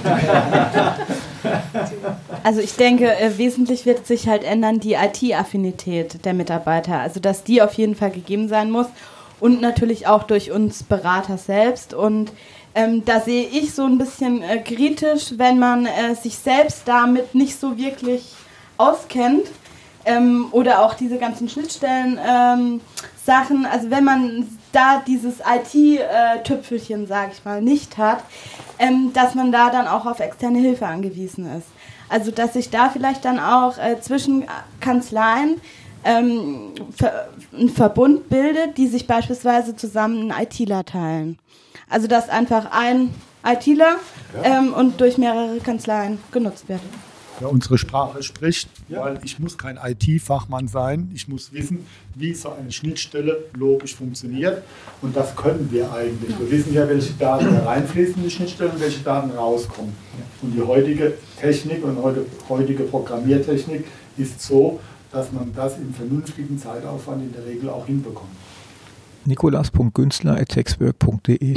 Also 2.44 2.60
ich 2.60 2.76
denke, 2.76 3.16
äh, 3.20 3.38
wesentlich 3.38 3.86
wird 3.86 4.08
sich 4.08 4.28
halt 4.28 4.44
ändern 4.44 4.80
die 4.80 4.94
IT-Affinität 4.94 6.26
der 6.26 6.34
Mitarbeiter. 6.34 7.00
Also 7.00 7.20
dass 7.20 7.44
die 7.44 7.62
auf 7.62 7.74
jeden 7.74 7.96
Fall 7.96 8.12
gegeben 8.12 8.48
sein 8.48 8.72
muss 8.72 8.88
und 9.40 9.62
natürlich 9.62 10.08
auch 10.08 10.24
durch 10.24 10.52
uns 10.52 10.84
Berater 10.84 11.38
selbst 11.38 11.94
und 11.94 12.32
ähm, 12.74 13.04
da 13.06 13.20
sehe 13.20 13.48
ich 13.48 13.74
so 13.74 13.84
ein 13.84 13.98
bisschen 13.98 14.42
äh, 14.42 14.60
kritisch, 14.60 15.34
wenn 15.38 15.60
man 15.60 15.86
äh, 15.86 16.16
sich 16.16 16.38
selbst 16.38 16.84
damit 16.86 17.36
nicht 17.36 17.60
so 17.60 17.78
wirklich 17.78 18.34
auskennt 18.78 19.48
ähm, 20.06 20.48
oder 20.52 20.82
auch 20.82 20.94
diese 20.94 21.18
ganzen 21.18 21.50
Schnittstellen-Sachen. 21.50 22.82
Ähm, 23.58 23.68
also 23.70 23.92
wenn 23.92 24.04
man 24.04 24.48
da 24.72 25.04
dieses 25.06 25.40
IT-Tüpfelchen, 25.40 27.08
sage 27.08 27.32
ich 27.34 27.44
mal, 27.44 27.62
nicht 27.62 27.98
hat, 27.98 28.24
ähm, 28.80 29.12
dass 29.14 29.36
man 29.36 29.52
da 29.52 29.70
dann 29.70 29.88
auch 29.88 30.06
auf 30.06 30.20
externe 30.20 30.60
Hilfe 30.60 30.88
angewiesen 30.88 31.46
ist. 31.58 31.68
Also 32.10 32.32
dass 32.32 32.54
sich 32.54 32.70
da 32.70 32.90
vielleicht 32.90 33.26
dann 33.26 33.40
auch 33.40 33.78
äh, 33.78 34.00
zwischen 34.02 34.46
Kanzleien 34.80 35.62
ähm, 36.04 36.74
einen 37.54 37.70
Verbund 37.70 38.30
bildet, 38.30 38.78
die 38.78 38.88
sich 38.88 39.08
beispielsweise 39.08 39.76
zusammen 39.76 40.32
einen 40.32 40.44
ITler 40.44 40.84
teilen. 40.84 41.38
Also 41.92 42.08
dass 42.08 42.30
einfach 42.30 42.72
ein 42.72 43.14
ITler 43.46 43.98
ja. 44.36 44.60
ähm, 44.60 44.74
und 44.74 45.00
durch 45.00 45.18
mehrere 45.18 45.60
Kanzleien 45.60 46.18
genutzt 46.32 46.68
wird 46.68 46.82
ja, 47.42 47.48
unsere 47.48 47.78
Sprache 47.78 48.22
spricht, 48.24 48.70
ja. 48.88 49.02
weil 49.02 49.20
ich 49.24 49.40
muss 49.40 49.58
kein 49.58 49.78
IT-Fachmann 49.84 50.68
sein. 50.68 51.12
Ich 51.14 51.28
muss 51.28 51.52
wissen, 51.52 51.86
wie 52.16 52.34
so 52.34 52.52
eine 52.52 52.72
Schnittstelle 52.72 53.46
logisch 53.54 53.96
funktioniert. 53.96 54.64
Und 55.02 55.16
das 55.16 55.36
können 55.36 55.70
wir 55.72 55.92
eigentlich. 55.92 56.38
Wir 56.40 56.52
wissen 56.52 56.74
ja, 56.74 56.88
welche 56.88 57.14
Daten 57.14 57.56
reinfließen 57.58 58.16
in 58.16 58.24
die 58.24 58.30
Schnittstelle 58.30 58.70
und 58.70 58.80
welche 58.80 59.02
Daten 59.02 59.32
rauskommen. 59.32 59.94
Und 60.42 60.54
die 60.54 60.62
heutige 60.62 61.14
Technik 61.40 61.84
und 61.84 62.02
heute, 62.02 62.26
heutige 62.48 62.84
Programmiertechnik 62.84 63.86
ist 64.18 64.42
so, 64.42 64.80
dass 65.12 65.32
man 65.32 65.52
das 65.56 65.78
im 65.78 65.94
vernünftigen 65.94 66.58
Zeitaufwand 66.58 67.24
in 67.24 67.34
der 67.34 67.46
Regel 67.46 67.70
auch 67.70 67.86
hinbekommt. 67.86 68.32
Nikolas.günstler.textwork.de 69.26 71.56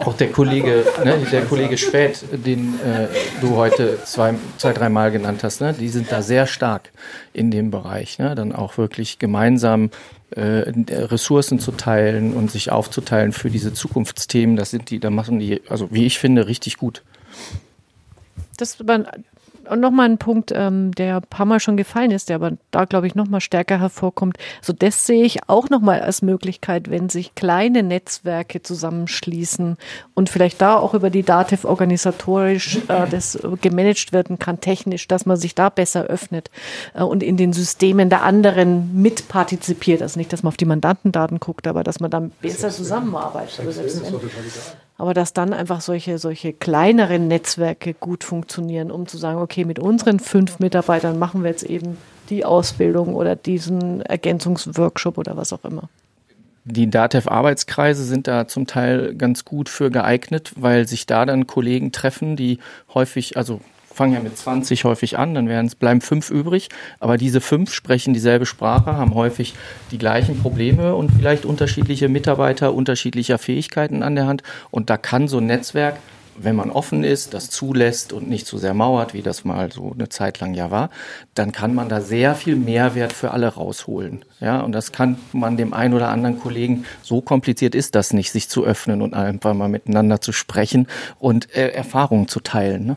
auch 0.00 0.14
der 0.14 0.32
Kollege, 0.32 0.84
ne, 1.04 1.18
der 1.30 1.44
Kollege 1.44 1.78
Späth, 1.78 2.24
den 2.32 2.78
äh, 2.80 3.08
du 3.40 3.56
heute 3.56 3.98
zwei, 4.04 4.34
zwei, 4.58 4.72
dreimal 4.72 5.10
genannt 5.10 5.42
hast, 5.44 5.60
ne, 5.60 5.72
die 5.72 5.88
sind 5.88 6.12
da 6.12 6.22
sehr 6.22 6.46
stark 6.46 6.92
in 7.32 7.50
dem 7.50 7.70
Bereich. 7.70 8.18
Ne, 8.18 8.34
dann 8.34 8.52
auch 8.52 8.78
wirklich 8.78 9.18
gemeinsam 9.18 9.90
äh, 10.30 10.72
Ressourcen 10.90 11.58
zu 11.58 11.72
teilen 11.72 12.34
und 12.34 12.50
sich 12.50 12.70
aufzuteilen 12.70 13.32
für 13.32 13.50
diese 13.50 13.72
Zukunftsthemen. 13.72 14.56
Das 14.56 14.70
sind 14.70 14.90
die, 14.90 15.00
da 15.00 15.10
machen 15.10 15.38
die, 15.38 15.62
also 15.68 15.88
wie 15.90 16.06
ich 16.06 16.18
finde, 16.18 16.46
richtig 16.46 16.76
gut. 16.76 17.02
Das 18.56 18.86
war 18.86 19.04
und 19.70 19.80
nochmal 19.80 20.08
ein 20.08 20.18
Punkt, 20.18 20.52
ähm, 20.54 20.92
der 20.92 21.16
ein 21.16 21.22
paar 21.22 21.46
Mal 21.46 21.60
schon 21.60 21.76
gefallen 21.76 22.10
ist, 22.10 22.28
der 22.28 22.36
aber 22.36 22.52
da, 22.70 22.84
glaube 22.84 23.06
ich, 23.06 23.14
nochmal 23.14 23.40
stärker 23.40 23.80
hervorkommt. 23.80 24.36
So, 24.62 24.72
das 24.72 25.06
sehe 25.06 25.24
ich 25.24 25.48
auch 25.48 25.68
nochmal 25.70 26.00
als 26.00 26.22
Möglichkeit, 26.22 26.90
wenn 26.90 27.08
sich 27.08 27.34
kleine 27.34 27.82
Netzwerke 27.82 28.62
zusammenschließen 28.62 29.76
und 30.14 30.28
vielleicht 30.28 30.60
da 30.60 30.76
auch 30.76 30.94
über 30.94 31.10
die 31.10 31.22
Dativ 31.22 31.64
organisatorisch 31.64 32.78
äh, 32.88 33.06
das 33.10 33.38
gemanagt 33.60 34.12
werden 34.12 34.38
kann, 34.38 34.60
technisch, 34.60 35.08
dass 35.08 35.26
man 35.26 35.36
sich 35.36 35.54
da 35.54 35.68
besser 35.68 36.04
öffnet 36.04 36.50
äh, 36.94 37.02
und 37.02 37.22
in 37.22 37.36
den 37.36 37.52
Systemen 37.52 38.08
der 38.08 38.22
anderen 38.22 39.00
mitpartizipiert. 39.00 40.02
Also 40.02 40.18
nicht, 40.18 40.32
dass 40.32 40.42
man 40.42 40.48
auf 40.48 40.56
die 40.56 40.64
Mandantendaten 40.64 41.40
guckt, 41.40 41.66
aber 41.66 41.84
dass 41.84 42.00
man 42.00 42.10
dann 42.10 42.30
besser 42.40 42.70
zusammenarbeitet. 42.70 43.60
Aber 44.98 45.12
dass 45.12 45.32
dann 45.32 45.52
einfach 45.52 45.80
solche, 45.82 46.18
solche 46.18 46.52
kleineren 46.52 47.28
Netzwerke 47.28 47.92
gut 47.94 48.24
funktionieren, 48.24 48.90
um 48.90 49.06
zu 49.06 49.18
sagen, 49.18 49.40
okay, 49.40 49.64
mit 49.64 49.78
unseren 49.78 50.20
fünf 50.20 50.58
Mitarbeitern 50.58 51.18
machen 51.18 51.42
wir 51.42 51.50
jetzt 51.50 51.64
eben 51.64 51.98
die 52.30 52.44
Ausbildung 52.44 53.14
oder 53.14 53.36
diesen 53.36 54.00
Ergänzungsworkshop 54.00 55.18
oder 55.18 55.36
was 55.36 55.52
auch 55.52 55.64
immer. 55.64 55.88
Die 56.64 56.90
DATEV-Arbeitskreise 56.90 58.02
sind 58.02 58.26
da 58.26 58.48
zum 58.48 58.66
Teil 58.66 59.14
ganz 59.14 59.44
gut 59.44 59.68
für 59.68 59.90
geeignet, 59.90 60.52
weil 60.56 60.88
sich 60.88 61.06
da 61.06 61.24
dann 61.24 61.46
Kollegen 61.46 61.92
treffen, 61.92 62.34
die 62.34 62.58
häufig, 62.92 63.36
also 63.36 63.60
fangen 63.96 64.12
ja 64.12 64.20
mit 64.20 64.36
20 64.36 64.84
häufig 64.84 65.18
an, 65.18 65.34
dann 65.34 65.48
werden 65.48 65.66
es 65.66 65.74
bleiben 65.74 66.00
fünf 66.00 66.30
übrig, 66.30 66.68
aber 67.00 67.16
diese 67.16 67.40
fünf 67.40 67.72
sprechen 67.72 68.14
dieselbe 68.14 68.46
Sprache, 68.46 68.96
haben 68.96 69.14
häufig 69.14 69.54
die 69.90 69.98
gleichen 69.98 70.38
Probleme 70.38 70.94
und 70.94 71.10
vielleicht 71.10 71.44
unterschiedliche 71.44 72.08
Mitarbeiter 72.08 72.74
unterschiedlicher 72.74 73.38
Fähigkeiten 73.38 74.02
an 74.02 74.14
der 74.14 74.26
Hand 74.26 74.42
und 74.70 74.90
da 74.90 74.96
kann 74.96 75.28
so 75.28 75.38
ein 75.38 75.46
Netzwerk 75.46 75.96
wenn 76.38 76.56
man 76.56 76.70
offen 76.70 77.04
ist, 77.04 77.34
das 77.34 77.50
zulässt 77.50 78.12
und 78.12 78.28
nicht 78.28 78.46
so 78.46 78.58
sehr 78.58 78.74
mauert, 78.74 79.14
wie 79.14 79.22
das 79.22 79.44
mal 79.44 79.72
so 79.72 79.92
eine 79.94 80.08
Zeit 80.08 80.40
lang 80.40 80.54
ja 80.54 80.70
war, 80.70 80.90
dann 81.34 81.52
kann 81.52 81.74
man 81.74 81.88
da 81.88 82.00
sehr 82.00 82.34
viel 82.34 82.56
Mehrwert 82.56 83.12
für 83.12 83.30
alle 83.30 83.48
rausholen. 83.48 84.22
Ja, 84.40 84.60
und 84.60 84.72
das 84.72 84.92
kann 84.92 85.16
man 85.32 85.56
dem 85.56 85.72
einen 85.72 85.94
oder 85.94 86.08
anderen 86.08 86.38
Kollegen, 86.38 86.84
so 87.02 87.20
kompliziert 87.20 87.74
ist 87.74 87.94
das 87.94 88.12
nicht, 88.12 88.32
sich 88.32 88.48
zu 88.48 88.64
öffnen 88.64 89.02
und 89.02 89.14
einfach 89.14 89.54
mal 89.54 89.68
miteinander 89.68 90.20
zu 90.20 90.32
sprechen 90.32 90.88
und 91.18 91.54
äh, 91.54 91.68
Erfahrungen 91.68 92.28
zu 92.28 92.40
teilen. 92.40 92.86
Ne? 92.86 92.96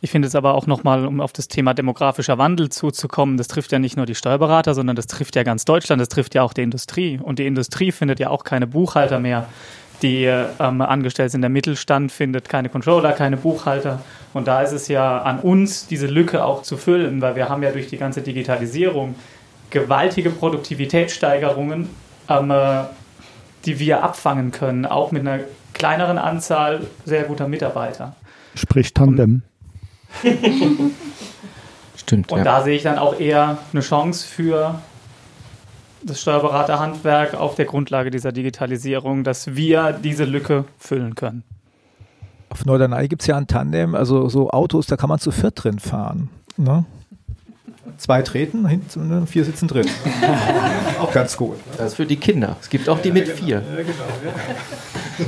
Ich 0.00 0.10
finde 0.10 0.28
es 0.28 0.36
aber 0.36 0.54
auch 0.54 0.66
nochmal, 0.66 1.06
um 1.06 1.20
auf 1.20 1.32
das 1.32 1.48
Thema 1.48 1.74
demografischer 1.74 2.38
Wandel 2.38 2.68
zuzukommen, 2.68 3.36
das 3.36 3.48
trifft 3.48 3.72
ja 3.72 3.78
nicht 3.78 3.96
nur 3.96 4.06
die 4.06 4.14
Steuerberater, 4.14 4.74
sondern 4.74 4.94
das 4.94 5.08
trifft 5.08 5.34
ja 5.34 5.42
ganz 5.42 5.64
Deutschland, 5.64 6.00
das 6.00 6.08
trifft 6.08 6.34
ja 6.34 6.42
auch 6.42 6.52
die 6.52 6.62
Industrie. 6.62 7.18
Und 7.20 7.40
die 7.40 7.46
Industrie 7.46 7.90
findet 7.90 8.20
ja 8.20 8.30
auch 8.30 8.44
keine 8.44 8.68
Buchhalter 8.68 9.18
mehr, 9.18 9.48
die 10.02 10.24
ähm, 10.24 10.80
angestellt 10.80 11.32
sind. 11.32 11.42
Der 11.42 11.50
Mittelstand 11.50 12.12
findet 12.12 12.48
keine 12.48 12.68
Controller, 12.68 13.12
keine 13.12 13.36
Buchhalter. 13.36 14.00
Und 14.34 14.46
da 14.46 14.62
ist 14.62 14.72
es 14.72 14.86
ja 14.86 15.20
an 15.22 15.40
uns, 15.40 15.88
diese 15.88 16.06
Lücke 16.06 16.44
auch 16.44 16.62
zu 16.62 16.76
füllen, 16.76 17.20
weil 17.20 17.34
wir 17.34 17.48
haben 17.48 17.64
ja 17.64 17.72
durch 17.72 17.88
die 17.88 17.96
ganze 17.96 18.22
Digitalisierung 18.22 19.16
gewaltige 19.70 20.30
Produktivitätssteigerungen, 20.30 21.88
ähm, 22.28 22.50
äh, 22.52 22.84
die 23.64 23.80
wir 23.80 24.04
abfangen 24.04 24.52
können, 24.52 24.86
auch 24.86 25.10
mit 25.10 25.26
einer 25.26 25.40
kleineren 25.74 26.18
Anzahl 26.18 26.82
sehr 27.04 27.24
guter 27.24 27.48
Mitarbeiter. 27.48 28.14
Sprich 28.54 28.94
Tandem. 28.94 29.42
Stimmt. 31.96 32.32
Und 32.32 32.38
ja. 32.38 32.44
da 32.44 32.62
sehe 32.62 32.76
ich 32.76 32.82
dann 32.82 32.98
auch 32.98 33.18
eher 33.18 33.58
eine 33.72 33.82
Chance 33.82 34.26
für 34.26 34.80
das 36.02 36.20
Steuerberaterhandwerk 36.20 37.34
auf 37.34 37.54
der 37.54 37.64
Grundlage 37.64 38.10
dieser 38.10 38.32
Digitalisierung, 38.32 39.24
dass 39.24 39.56
wir 39.56 39.92
diese 39.92 40.24
Lücke 40.24 40.64
füllen 40.78 41.14
können. 41.14 41.42
Auf 42.50 42.64
Norderney 42.64 43.08
gibt 43.08 43.22
es 43.22 43.28
ja 43.28 43.36
ein 43.36 43.46
Tandem, 43.46 43.94
also 43.94 44.28
so 44.28 44.50
Autos, 44.50 44.86
da 44.86 44.96
kann 44.96 45.08
man 45.08 45.18
zu 45.18 45.30
viert 45.30 45.62
drin 45.62 45.78
fahren. 45.78 46.30
Ne? 46.56 46.84
Zwei 47.98 48.22
treten, 48.22 48.66
hinten 48.66 49.26
vier 49.26 49.44
sitzen 49.44 49.68
drin. 49.68 49.86
auch 51.00 51.12
ganz 51.12 51.36
gut. 51.36 51.56
Das 51.76 51.88
ist 51.88 51.94
für 51.94 52.06
die 52.06 52.16
Kinder. 52.16 52.56
Es 52.60 52.70
gibt 52.70 52.88
auch 52.88 53.00
die 53.00 53.10
mit 53.10 53.28
vier. 53.28 53.56
Ja, 53.56 53.76
genau, 53.76 53.92
ja. 54.24 55.26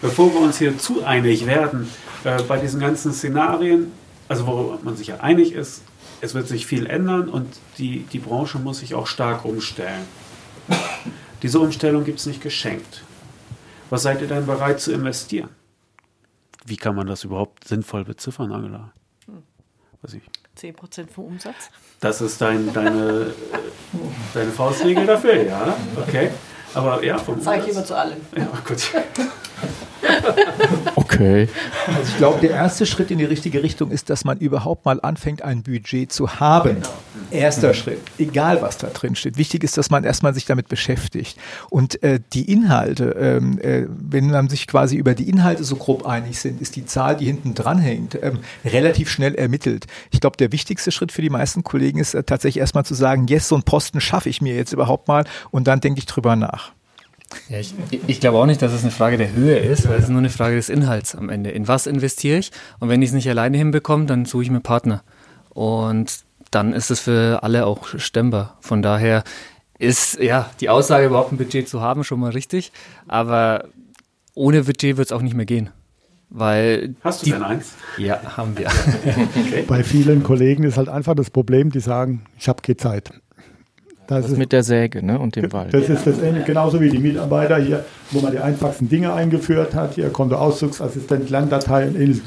Bevor 0.00 0.32
wir 0.32 0.40
uns 0.40 0.58
hier 0.58 0.76
zu 0.78 1.04
einig 1.04 1.46
werden, 1.46 1.88
äh, 2.24 2.42
bei 2.42 2.58
diesen 2.58 2.80
ganzen 2.80 3.12
Szenarien, 3.12 3.92
also 4.28 4.46
wo 4.46 4.78
man 4.82 4.96
sich 4.96 5.08
ja 5.08 5.20
einig 5.20 5.52
ist, 5.52 5.82
es 6.20 6.34
wird 6.34 6.46
sich 6.46 6.66
viel 6.66 6.86
ändern 6.86 7.28
und 7.28 7.48
die, 7.78 8.04
die 8.12 8.18
Branche 8.18 8.58
muss 8.58 8.78
sich 8.78 8.94
auch 8.94 9.06
stark 9.06 9.44
umstellen. 9.44 10.04
Diese 11.42 11.58
Umstellung 11.58 12.04
gibt 12.04 12.20
es 12.20 12.26
nicht 12.26 12.40
geschenkt. 12.40 13.02
Was 13.90 14.02
seid 14.02 14.22
ihr 14.22 14.28
denn 14.28 14.46
bereit 14.46 14.80
zu 14.80 14.92
investieren? 14.92 15.48
Wie 16.64 16.76
kann 16.76 16.94
man 16.94 17.08
das 17.08 17.24
überhaupt 17.24 17.66
sinnvoll 17.66 18.04
beziffern, 18.04 18.52
Angela? 18.52 18.92
Weiß 20.02 20.14
ich. 20.14 20.22
10% 20.58 21.08
vom 21.08 21.24
Umsatz? 21.24 21.70
Das 22.00 22.20
ist 22.20 22.40
dein, 22.40 22.72
deine, 22.72 23.32
deine 24.32 24.50
Faustregel 24.52 25.06
dafür, 25.06 25.42
ja? 25.42 25.76
Okay. 25.96 26.30
Aber 26.74 27.04
ja, 27.04 27.18
vom 27.18 27.40
Sag 27.40 27.62
ich 27.62 27.68
immer 27.68 27.84
zu 27.84 27.96
allem. 27.96 28.20
Ja, 28.36 28.48
gut. 28.66 28.92
Okay. 31.22 31.48
Also 31.86 32.02
ich 32.08 32.16
glaube, 32.16 32.40
der 32.40 32.50
erste 32.50 32.86
Schritt 32.86 33.10
in 33.10 33.18
die 33.18 33.24
richtige 33.24 33.62
Richtung 33.62 33.90
ist, 33.90 34.10
dass 34.10 34.24
man 34.24 34.38
überhaupt 34.38 34.84
mal 34.84 35.00
anfängt, 35.00 35.42
ein 35.42 35.62
Budget 35.62 36.12
zu 36.12 36.40
haben. 36.40 36.74
Genau. 36.74 36.88
Erster 37.30 37.68
mhm. 37.68 37.74
Schritt, 37.74 38.00
egal 38.18 38.60
was 38.60 38.78
da 38.78 38.88
drin 38.88 39.14
steht. 39.14 39.36
Wichtig 39.36 39.64
ist, 39.64 39.78
dass 39.78 39.90
man 39.90 40.04
erstmal 40.04 40.34
sich 40.34 40.44
damit 40.44 40.68
beschäftigt. 40.68 41.38
Und 41.70 42.02
äh, 42.02 42.20
die 42.32 42.50
Inhalte, 42.50 43.16
ähm, 43.18 43.58
äh, 43.60 43.86
wenn 43.88 44.30
man 44.30 44.48
sich 44.48 44.66
quasi 44.66 44.96
über 44.96 45.14
die 45.14 45.28
Inhalte 45.28 45.64
so 45.64 45.76
grob 45.76 46.06
einig 46.06 46.38
sind, 46.38 46.60
ist 46.60 46.76
die 46.76 46.84
Zahl, 46.84 47.16
die 47.16 47.26
hinten 47.26 47.54
dran 47.54 47.78
hängt, 47.78 48.18
ähm, 48.22 48.40
relativ 48.64 49.10
schnell 49.10 49.34
ermittelt. 49.34 49.86
Ich 50.10 50.20
glaube, 50.20 50.36
der 50.36 50.52
wichtigste 50.52 50.92
Schritt 50.92 51.12
für 51.12 51.22
die 51.22 51.30
meisten 51.30 51.62
Kollegen 51.62 51.98
ist 51.98 52.14
äh, 52.14 52.22
tatsächlich 52.22 52.60
erstmal 52.60 52.84
zu 52.84 52.94
sagen, 52.94 53.26
yes, 53.28 53.48
so 53.48 53.54
einen 53.54 53.64
Posten 53.64 54.00
schaffe 54.00 54.28
ich 54.28 54.40
mir 54.40 54.54
jetzt 54.54 54.72
überhaupt 54.72 55.08
mal 55.08 55.24
und 55.50 55.66
dann 55.66 55.80
denke 55.80 55.98
ich 55.98 56.06
drüber 56.06 56.36
nach. 56.36 56.72
Ja, 57.48 57.58
ich, 57.58 57.74
ich 58.06 58.20
glaube 58.20 58.38
auch 58.38 58.46
nicht, 58.46 58.62
dass 58.62 58.72
es 58.72 58.82
eine 58.82 58.90
Frage 58.90 59.16
der 59.16 59.32
Höhe 59.32 59.58
ist, 59.58 59.88
weil 59.88 59.96
es 59.96 60.04
ist 60.04 60.10
nur 60.10 60.18
eine 60.18 60.30
Frage 60.30 60.56
des 60.56 60.68
Inhalts 60.68 61.14
am 61.14 61.28
Ende. 61.28 61.50
In 61.50 61.68
was 61.68 61.86
investiere 61.86 62.38
ich? 62.38 62.50
Und 62.80 62.88
wenn 62.88 63.02
ich 63.02 63.10
es 63.10 63.14
nicht 63.14 63.28
alleine 63.28 63.58
hinbekomme, 63.58 64.06
dann 64.06 64.24
suche 64.24 64.44
ich 64.44 64.50
mir 64.50 64.60
Partner. 64.60 65.02
Und 65.50 66.24
dann 66.50 66.72
ist 66.72 66.90
es 66.90 67.00
für 67.00 67.42
alle 67.42 67.66
auch 67.66 67.88
stemmbar. 67.98 68.56
Von 68.60 68.82
daher 68.82 69.24
ist 69.78 70.18
ja 70.20 70.50
die 70.60 70.68
Aussage, 70.68 71.06
überhaupt 71.06 71.32
ein 71.32 71.38
Budget 71.38 71.68
zu 71.68 71.80
haben, 71.80 72.04
schon 72.04 72.20
mal 72.20 72.30
richtig. 72.30 72.72
Aber 73.08 73.64
ohne 74.34 74.64
Budget 74.64 74.96
wird 74.96 75.08
es 75.08 75.12
auch 75.12 75.22
nicht 75.22 75.34
mehr 75.34 75.46
gehen. 75.46 75.70
Weil 76.34 76.94
Hast 77.02 77.20
du 77.20 77.26
die, 77.26 77.32
denn 77.32 77.42
eins? 77.42 77.74
Ja, 77.98 78.36
haben 78.36 78.56
wir. 78.56 78.68
okay. 79.36 79.64
Bei 79.68 79.84
vielen 79.84 80.22
Kollegen 80.22 80.64
ist 80.64 80.78
halt 80.78 80.88
einfach 80.88 81.14
das 81.14 81.28
Problem, 81.28 81.70
die 81.70 81.80
sagen, 81.80 82.24
ich 82.38 82.48
habe 82.48 82.62
keine 82.62 82.78
Zeit. 82.78 83.10
Das, 84.16 84.24
das 84.24 84.32
ist 84.32 84.38
mit 84.38 84.52
der 84.52 84.62
Säge 84.62 85.04
ne, 85.04 85.18
und 85.18 85.36
dem 85.36 85.52
Wald. 85.52 85.72
Das 85.72 85.88
ist 85.88 86.06
das 86.06 86.18
Ende, 86.18 86.42
genauso 86.42 86.80
wie 86.80 86.90
die 86.90 86.98
Mitarbeiter 86.98 87.56
hier, 87.58 87.84
wo 88.10 88.20
man 88.20 88.32
die 88.32 88.38
einfachsten 88.38 88.88
Dinge 88.88 89.12
eingeführt 89.12 89.74
hat. 89.74 89.94
Hier 89.94 90.10
Kontoauszugsassistent, 90.10 91.30
Landdatei 91.30 91.88
und 91.88 91.96
ähnliches. 91.96 92.22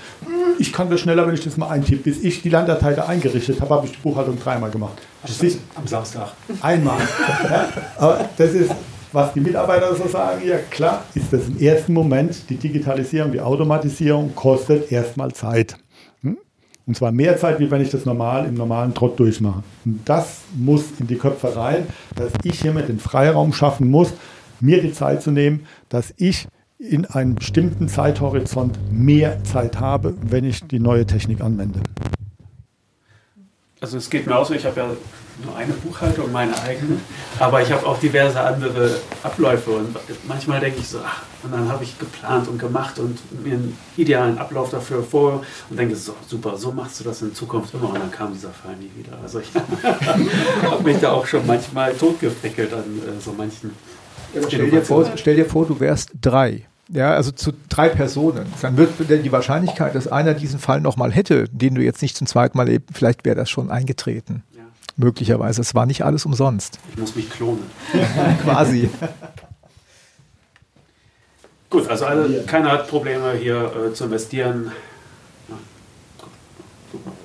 Ich 0.58 0.71
kann 0.71 0.89
das 0.89 1.02
schneller, 1.02 1.28
wenn 1.28 1.34
ich 1.34 1.43
das 1.43 1.58
mal 1.58 1.69
eintippe. 1.69 2.04
Bis 2.04 2.24
ich 2.24 2.41
die 2.41 2.50
Landdatei 2.50 2.93
da 2.93 3.06
eingerichtet 3.06 3.60
habe, 3.62 3.76
habe 3.76 3.86
ich 3.86 3.91
die 3.91 4.02
Buchhaltung 4.02 4.39
dreimal 4.39 4.71
gemacht. 4.71 4.98
Ist 5.28 5.60
am 5.76 5.86
Samstag. 5.86 6.32
Einmal. 6.62 6.98
ja, 7.43 7.69
aber 7.98 8.30
das 8.38 8.54
ist, 8.54 8.71
was 9.12 9.34
die 9.34 9.39
Mitarbeiter 9.41 9.95
so 9.95 10.08
sagen, 10.08 10.41
ja 10.45 10.58
klar, 10.69 11.04
ist 11.13 11.32
das 11.32 11.48
im 11.48 11.60
ersten 11.60 11.93
Moment 11.93 12.50
die 12.50 12.58
Digitalisierung, 12.58 13.32
die 13.32 13.41
Automatisierung 13.41 14.36
kostet 14.36 14.91
erstmal 14.91 15.32
Zeit. 15.32 15.78
Und 16.88 16.95
zwar 16.95 17.12
mehr 17.12 17.38
Zeit, 17.38 17.60
wie 17.60 17.71
wenn 17.71 17.82
ich 17.82 17.89
das 17.89 18.06
normal 18.06 18.45
im 18.45 18.54
normalen 18.54 18.93
Trott 18.93 19.19
durchmache. 19.19 19.63
Und 19.86 20.02
das 20.06 20.41
muss 20.56 20.84
in 21.00 21.08
die 21.08 21.17
Köpfe 21.17 21.56
rein, 21.56 21.88
dass 22.15 22.32
ich 22.43 22.62
hiermit 22.62 22.89
den 22.89 23.00
Freiraum 23.00 23.54
schaffen 23.54 23.89
muss, 23.89 24.13
mir 24.60 24.82
die 24.82 24.93
Zeit 24.93 25.24
zu 25.24 25.32
nehmen, 25.32 25.65
dass 25.89 26.13
ich 26.17 26.48
in 26.78 27.06
einem 27.06 27.36
bestimmten 27.36 27.88
Zeithorizont 27.88 28.78
mehr 28.91 29.43
Zeit 29.43 29.80
habe, 29.80 30.15
wenn 30.21 30.43
ich 30.43 30.67
die 30.67 30.80
neue 30.80 31.06
Technik 31.06 31.41
anwende. 31.41 31.80
Also 33.82 33.98
es 33.98 34.10
geht 34.10 34.28
mir 34.28 34.36
auch 34.36 34.45
so, 34.45 34.54
ich 34.54 34.65
habe 34.65 34.80
ja 34.80 34.89
nur 35.43 35.56
eine 35.56 35.74
Buchhaltung, 35.74 36.32
meine 36.32 36.60
eigene, 36.62 36.98
aber 37.39 37.62
ich 37.62 37.71
habe 37.71 37.86
auch 37.86 38.00
diverse 38.00 38.39
andere 38.39 38.98
Abläufe 39.24 39.71
und 39.71 39.95
manchmal 40.28 40.60
denke 40.60 40.80
ich 40.80 40.88
so, 40.88 41.00
ach, 41.06 41.24
und 41.43 41.52
dann 41.52 41.69
habe 41.69 41.84
ich 41.84 41.98
geplant 42.00 42.48
und 42.48 42.58
gemacht 42.58 43.00
und 43.00 43.19
mir 43.43 43.54
einen 43.54 43.78
idealen 43.98 44.38
Ablauf 44.38 44.69
dafür 44.69 45.04
vor 45.04 45.43
und 45.69 45.78
denke 45.78 45.95
so, 45.95 46.15
super, 46.28 46.58
so 46.58 46.71
machst 46.71 47.00
du 47.00 47.04
das 47.04 47.21
in 47.21 47.34
Zukunft 47.34 47.74
immer 47.74 47.89
und 47.89 48.00
dann 48.00 48.12
kam 48.12 48.34
dieser 48.34 48.50
Fall 48.50 48.76
nie 48.78 48.91
wieder. 48.95 49.17
Also 49.21 49.39
ich 49.39 49.52
habe 50.63 50.84
mich 50.84 51.00
da 51.00 51.12
auch 51.12 51.26
schon 51.26 51.45
manchmal 51.45 51.93
totgefrickelt 51.93 52.74
an 52.74 52.80
äh, 52.80 53.21
so 53.21 53.34
manchen. 53.34 53.71
Stell 54.48 54.69
dir, 54.69 54.82
vor, 54.82 55.06
stell 55.15 55.36
dir 55.36 55.45
vor, 55.45 55.65
du 55.65 55.80
wärst 55.80 56.12
drei 56.19 56.65
ja, 56.89 57.13
also 57.13 57.32
zu 57.32 57.52
drei 57.69 57.89
Personen, 57.89 58.45
dann 58.62 58.78
wird 58.78 59.10
denn 59.10 59.24
die 59.24 59.32
Wahrscheinlichkeit, 59.32 59.95
dass 59.95 60.08
einer 60.08 60.34
diesen 60.34 60.60
Fall 60.60 60.82
nochmal 60.82 61.12
hätte, 61.12 61.45
den 61.50 61.76
du 61.76 61.82
jetzt 61.82 62.02
nicht 62.02 62.15
zum 62.15 62.28
zweiten 62.28 62.58
Mal 62.58 62.67
lebst, 62.67 62.89
vielleicht 62.93 63.26
wäre 63.26 63.36
das 63.36 63.50
schon 63.50 63.71
eingetreten. 63.71 64.43
Möglicherweise. 64.97 65.62
Es 65.62 65.75
war 65.75 65.86
nicht 65.86 66.03
alles 66.03 66.25
umsonst. 66.25 66.79
Ich 66.91 66.97
muss 66.97 67.15
mich 67.15 67.29
klonen. 67.29 67.63
Quasi. 68.43 68.89
Gut, 71.69 71.88
also 71.89 72.05
alle, 72.05 72.43
keiner 72.43 72.71
hat 72.71 72.88
Probleme 72.88 73.34
hier 73.34 73.71
äh, 73.89 73.93
zu 73.93 74.05
investieren. 74.05 74.71
Ja, 75.49 75.55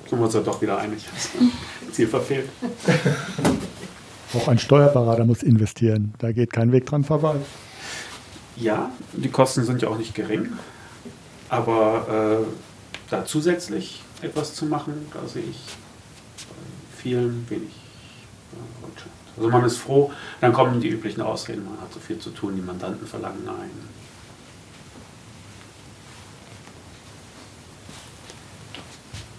Sind 0.09 0.19
wir 0.19 0.25
uns 0.25 0.33
ja 0.33 0.41
doch 0.41 0.61
wieder 0.61 0.77
einig. 0.77 1.05
Ziel 1.91 2.07
verfehlt. 2.07 2.49
Auch 4.33 4.47
ein 4.47 4.59
Steuerberater 4.59 5.25
muss 5.25 5.43
investieren. 5.43 6.13
Da 6.17 6.31
geht 6.31 6.53
kein 6.53 6.71
Weg 6.71 6.85
dran 6.85 7.03
vorbei. 7.03 7.35
Ja, 8.55 8.91
die 9.13 9.29
Kosten 9.29 9.63
sind 9.63 9.81
ja 9.81 9.89
auch 9.89 9.97
nicht 9.97 10.13
gering, 10.13 10.49
aber 11.49 12.41
äh, 12.41 12.45
da 13.09 13.25
zusätzlich 13.25 14.03
etwas 14.21 14.53
zu 14.53 14.65
machen, 14.65 14.93
da 15.13 15.27
sehe 15.27 15.43
ich 15.43 15.57
vielen 17.01 17.49
wenig 17.49 17.71
Wirtschaft. 18.81 19.09
Also 19.37 19.49
man 19.49 19.65
ist 19.65 19.77
froh, 19.77 20.11
dann 20.41 20.53
kommen 20.53 20.81
die 20.81 20.89
üblichen 20.89 21.21
Ausreden, 21.21 21.65
man 21.65 21.81
hat 21.81 21.91
so 21.93 21.99
viel 21.99 22.19
zu 22.19 22.29
tun, 22.31 22.55
die 22.55 22.61
Mandanten 22.61 23.07
verlangen 23.07 23.47
ein. 23.47 23.71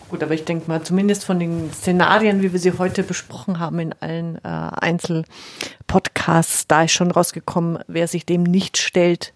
Gut, 0.09 0.22
aber 0.22 0.35
ich 0.35 0.44
denke 0.44 0.68
mal, 0.68 0.83
zumindest 0.83 1.25
von 1.25 1.40
den 1.40 1.72
Szenarien, 1.72 2.42
wie 2.42 2.53
wir 2.53 2.61
sie 2.61 2.77
heute 2.77 3.03
besprochen 3.03 3.59
haben 3.59 3.79
in 3.79 3.94
allen 4.01 4.37
äh, 4.37 4.48
Einzelpodcasts, 4.48 6.66
da 6.66 6.83
ist 6.83 6.92
schon 6.92 7.11
rausgekommen, 7.11 7.79
wer 7.87 8.07
sich 8.07 8.27
dem 8.27 8.42
nicht 8.42 8.77
stellt, 8.77 9.33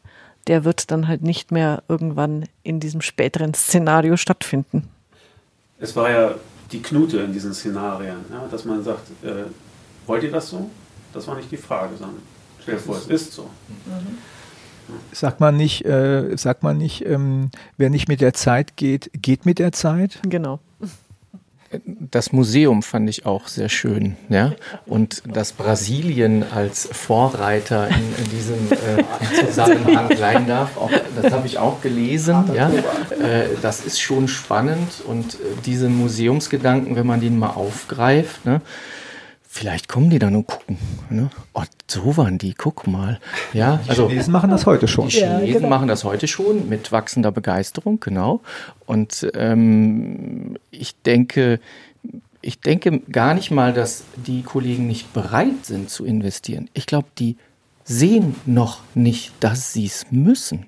der 0.49 0.65
wird 0.65 0.91
dann 0.91 1.09
halt 1.09 1.23
nicht 1.23 1.51
mehr 1.51 1.83
irgendwann 1.89 2.45
in 2.63 2.79
diesem 2.79 3.01
späteren 3.01 3.55
Szenario 3.55 4.19
stattfinden. 4.19 4.87
Es 5.79 5.97
war 5.97 6.11
ja 6.11 6.35
die 6.73 6.83
Knute 6.83 7.19
in 7.19 7.33
diesen 7.33 7.55
Szenarien, 7.55 8.25
ja, 8.31 8.47
dass 8.51 8.65
man 8.65 8.83
sagt, 8.83 9.09
äh, 9.23 9.45
wollt 10.07 10.23
ihr 10.23 10.33
das 10.33 10.49
so? 10.49 10.71
Das 11.13 11.27
war 11.27 11.37
nicht 11.37 11.51
die 11.51 11.57
Frage, 11.57 11.97
sondern 11.97 12.23
stell 12.61 12.75
dir 12.75 12.81
vor, 12.81 12.97
es 12.97 13.07
ist 13.07 13.33
so. 13.33 13.45
Mhm. 13.69 14.19
Sagt 15.13 15.41
man 15.41 15.57
nicht, 15.57 15.85
äh, 15.85 16.37
sagt 16.37 16.63
man 16.63 16.79
nicht, 16.79 17.05
ähm, 17.05 17.51
wer 17.77 17.91
nicht 17.91 18.09
mit 18.09 18.21
der 18.21 18.35
Zeit 18.35 18.77
geht, 18.77 19.11
geht 19.21 19.45
mit 19.45 19.59
der 19.59 19.73
Zeit? 19.73 20.21
Genau. 20.29 20.61
Das 21.85 22.33
Museum 22.33 22.83
fand 22.83 23.09
ich 23.09 23.27
auch 23.27 23.49
sehr 23.49 23.69
schön, 23.69 24.17
ja. 24.29 24.53
Und 24.87 25.23
dass 25.27 25.53
Brasilien 25.53 26.45
als 26.53 26.89
Vorreiter 26.91 27.89
in, 27.89 28.25
in 28.25 28.31
diesem 28.31 28.73
äh, 28.73 29.47
Zusammenhang 29.47 30.17
sein 30.17 30.47
darf, 30.47 30.77
auch, 30.77 30.91
das 31.21 31.33
habe 31.33 31.47
ich 31.47 31.59
auch 31.59 31.81
gelesen, 31.81 32.45
ja. 32.55 32.71
Äh, 32.71 33.49
das 33.63 33.85
ist 33.85 34.01
schon 34.01 34.29
spannend 34.29 35.03
und 35.07 35.35
äh, 35.35 35.39
diese 35.65 35.89
Museumsgedanken, 35.89 36.97
wenn 36.97 37.07
man 37.07 37.21
den 37.21 37.39
mal 37.39 37.51
aufgreift, 37.51 38.45
ne, 38.45 38.61
Vielleicht 39.57 39.89
kommen 39.89 40.11
die 40.11 40.19
dann 40.19 40.37
und 40.37 40.47
gucken. 40.47 40.77
Ne? 41.09 41.31
Oh, 41.55 41.63
so 41.89 42.19
waren 42.19 42.37
die, 42.37 42.53
guck 42.53 42.87
mal. 42.87 43.19
Ja, 43.55 43.81
die 43.83 43.89
also, 43.89 44.07
Chinesen 44.07 44.31
machen 44.31 44.51
das 44.51 44.67
heute 44.67 44.87
schon. 44.87 45.09
Die 45.09 45.17
Chinesen 45.17 45.47
ja, 45.47 45.55
genau. 45.55 45.69
machen 45.71 45.89
das 45.89 46.05
heute 46.05 46.29
schon 46.29 46.69
mit 46.69 46.93
wachsender 46.93 47.33
Begeisterung, 47.33 47.99
genau. 47.99 48.43
Und 48.85 49.27
ähm, 49.33 50.59
ich 50.71 50.95
denke, 50.97 51.59
ich 52.43 52.61
denke 52.61 53.01
gar 53.11 53.33
nicht 53.33 53.51
mal, 53.51 53.73
dass 53.73 54.05
die 54.27 54.43
Kollegen 54.43 54.87
nicht 54.87 55.15
bereit 55.15 55.65
sind 55.65 55.89
zu 55.89 56.05
investieren. 56.05 56.69
Ich 56.75 56.85
glaube, 56.85 57.09
die 57.19 57.39
sehen 57.83 58.37
noch 58.45 58.83
nicht, 58.95 59.33
dass 59.41 59.73
sie 59.73 59.87
es 59.87 60.05
müssen. 60.11 60.67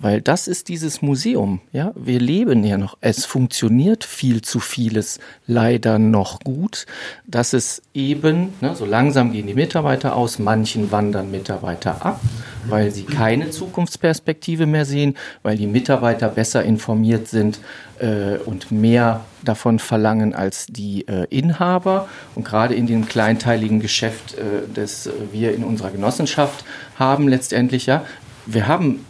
Weil 0.00 0.20
das 0.20 0.46
ist 0.46 0.68
dieses 0.68 1.02
Museum, 1.02 1.60
ja. 1.72 1.92
Wir 1.96 2.20
leben 2.20 2.62
ja 2.62 2.78
noch. 2.78 2.96
Es 3.00 3.24
funktioniert 3.24 4.04
viel 4.04 4.42
zu 4.42 4.60
vieles 4.60 5.18
leider 5.46 5.98
noch 5.98 6.40
gut. 6.40 6.86
Dass 7.26 7.52
es 7.52 7.82
eben, 7.94 8.52
ne, 8.60 8.76
so 8.76 8.84
langsam 8.84 9.32
gehen 9.32 9.48
die 9.48 9.54
Mitarbeiter 9.54 10.14
aus, 10.14 10.38
manchen 10.38 10.92
wandern 10.92 11.32
Mitarbeiter 11.32 12.04
ab, 12.04 12.20
weil 12.68 12.92
sie 12.92 13.04
keine 13.04 13.50
Zukunftsperspektive 13.50 14.66
mehr 14.66 14.84
sehen, 14.84 15.16
weil 15.42 15.56
die 15.56 15.66
Mitarbeiter 15.66 16.28
besser 16.28 16.62
informiert 16.62 17.26
sind 17.26 17.58
äh, 17.98 18.36
und 18.44 18.70
mehr 18.70 19.24
davon 19.42 19.80
verlangen 19.80 20.32
als 20.32 20.66
die 20.66 21.08
äh, 21.08 21.26
Inhaber. 21.30 22.08
Und 22.36 22.44
gerade 22.44 22.74
in 22.74 22.86
dem 22.86 23.06
kleinteiligen 23.06 23.80
Geschäft, 23.80 24.34
äh, 24.34 24.42
das 24.72 25.10
wir 25.32 25.54
in 25.54 25.64
unserer 25.64 25.90
Genossenschaft 25.90 26.64
haben, 26.96 27.26
letztendlich, 27.26 27.86
ja, 27.86 28.04
wir 28.46 28.68
haben 28.68 29.04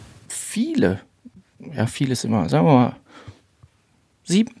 viele, 0.49 0.99
ja, 1.75 1.85
vieles 1.85 2.23
immer, 2.23 2.49
sagen 2.49 2.65
wir 2.65 2.73
mal, 2.73 2.95
sieben 4.23 4.55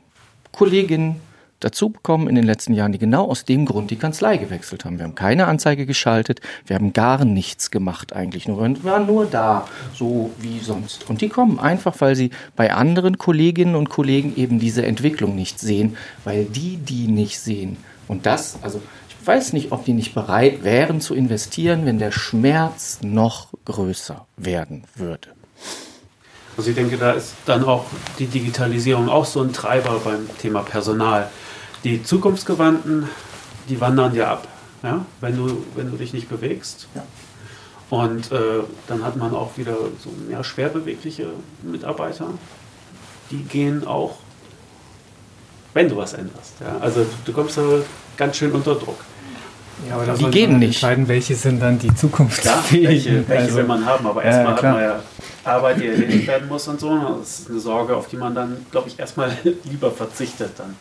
Kolleginnen 0.51 1.15
dazu 1.59 1.89
bekommen 1.89 2.29
in 2.29 2.35
den 2.35 2.45
letzten 2.45 2.73
Jahren, 2.73 2.91
die 2.91 2.99
genau 2.99 3.25
aus 3.25 3.43
dem 3.43 3.65
Grund 3.65 3.91
die 3.91 3.97
Kanzlei 3.97 4.37
gewechselt 4.37 4.85
haben. 4.85 4.97
Wir 4.97 5.05
haben 5.05 5.15
keine 5.15 5.47
Anzeige 5.47 5.85
geschaltet, 5.85 6.41
wir 6.65 6.75
haben 6.75 6.93
gar 6.93 7.25
nichts 7.25 7.71
gemacht 7.71 8.13
eigentlich, 8.13 8.47
nur 8.47 8.61
wir 8.61 8.83
waren 8.83 9.07
nur 9.07 9.25
da, 9.25 9.67
so 9.93 10.31
wie 10.39 10.59
sonst. 10.59 11.09
Und 11.09 11.21
die 11.21 11.27
kommen 11.27 11.59
einfach, 11.59 11.95
weil 11.99 12.15
sie 12.15 12.29
bei 12.55 12.71
anderen 12.71 13.17
Kolleginnen 13.17 13.75
und 13.75 13.89
Kollegen 13.89 14.35
eben 14.37 14.59
diese 14.59 14.85
Entwicklung 14.85 15.35
nicht 15.35 15.59
sehen, 15.59 15.97
weil 16.23 16.45
die 16.45 16.77
die 16.77 17.07
nicht 17.07 17.39
sehen. 17.39 17.77
Und 18.07 18.25
das, 18.25 18.59
also 18.61 18.79
ich 19.09 19.27
weiß 19.27 19.53
nicht, 19.53 19.71
ob 19.71 19.85
die 19.85 19.93
nicht 19.93 20.13
bereit 20.13 20.63
wären 20.63 21.01
zu 21.01 21.13
investieren, 21.13 21.85
wenn 21.85 21.99
der 21.99 22.11
Schmerz 22.11 22.99
noch 23.01 23.49
größer 23.65 24.25
werden 24.37 24.83
würde. 24.95 25.29
Also 26.57 26.71
ich 26.71 26.75
denke, 26.75 26.97
da 26.97 27.13
ist 27.13 27.35
dann 27.45 27.63
auch 27.63 27.85
die 28.19 28.25
Digitalisierung 28.25 29.07
auch 29.07 29.25
so 29.25 29.41
ein 29.41 29.53
Treiber 29.53 30.01
beim 30.03 30.29
Thema 30.39 30.61
Personal. 30.61 31.29
Die 31.85 32.03
Zukunftsgewandten, 32.03 33.07
die 33.69 33.79
wandern 33.79 34.13
ja 34.13 34.33
ab, 34.33 34.47
ja? 34.83 35.05
Wenn, 35.21 35.37
du, 35.37 35.63
wenn 35.75 35.89
du 35.89 35.95
dich 35.95 36.11
nicht 36.11 36.27
bewegst. 36.27 36.87
Ja. 36.95 37.03
Und 37.89 38.31
äh, 38.31 38.63
dann 38.87 39.03
hat 39.03 39.15
man 39.15 39.33
auch 39.33 39.57
wieder 39.57 39.75
so 40.03 40.09
mehr 40.27 40.43
schwerbewegliche 40.43 41.27
Mitarbeiter. 41.63 42.27
Die 43.31 43.43
gehen 43.43 43.87
auch, 43.87 44.17
wenn 45.73 45.87
du 45.87 45.97
was 45.97 46.13
änderst. 46.13 46.55
Ja? 46.59 46.77
Also 46.81 47.05
du 47.25 47.31
kommst 47.31 47.57
da 47.57 47.63
ganz 48.17 48.35
schön 48.35 48.51
unter 48.51 48.75
Druck. 48.75 48.99
Ja, 49.87 49.95
aber 49.95 50.13
die 50.13 50.25
gehen 50.25 50.59
nicht. 50.59 50.67
entscheiden, 50.67 51.07
welche 51.07 51.35
sind 51.35 51.61
dann 51.61 51.79
die 51.79 51.93
zukunftsfähigen. 51.95 52.89
welche, 52.89 53.29
welche 53.29 53.43
also, 53.43 53.55
will 53.55 53.63
man 53.63 53.85
haben, 53.85 54.05
aber 54.05 54.23
erstmal 54.23 54.55
ja, 54.55 54.57
hat 54.57 54.63
man 54.63 54.81
ja 54.81 55.03
Arbeit, 55.43 55.79
die 55.79 55.87
erledigt 55.87 56.27
werden 56.27 56.47
muss 56.47 56.67
und 56.67 56.79
so. 56.79 57.17
Das 57.19 57.39
ist 57.39 57.49
eine 57.49 57.59
Sorge, 57.59 57.95
auf 57.95 58.07
die 58.07 58.17
man 58.17 58.35
dann, 58.35 58.65
glaube 58.71 58.89
ich, 58.89 58.99
erstmal 58.99 59.35
lieber 59.63 59.91
verzichtet 59.91 60.51
dann. 60.57 60.75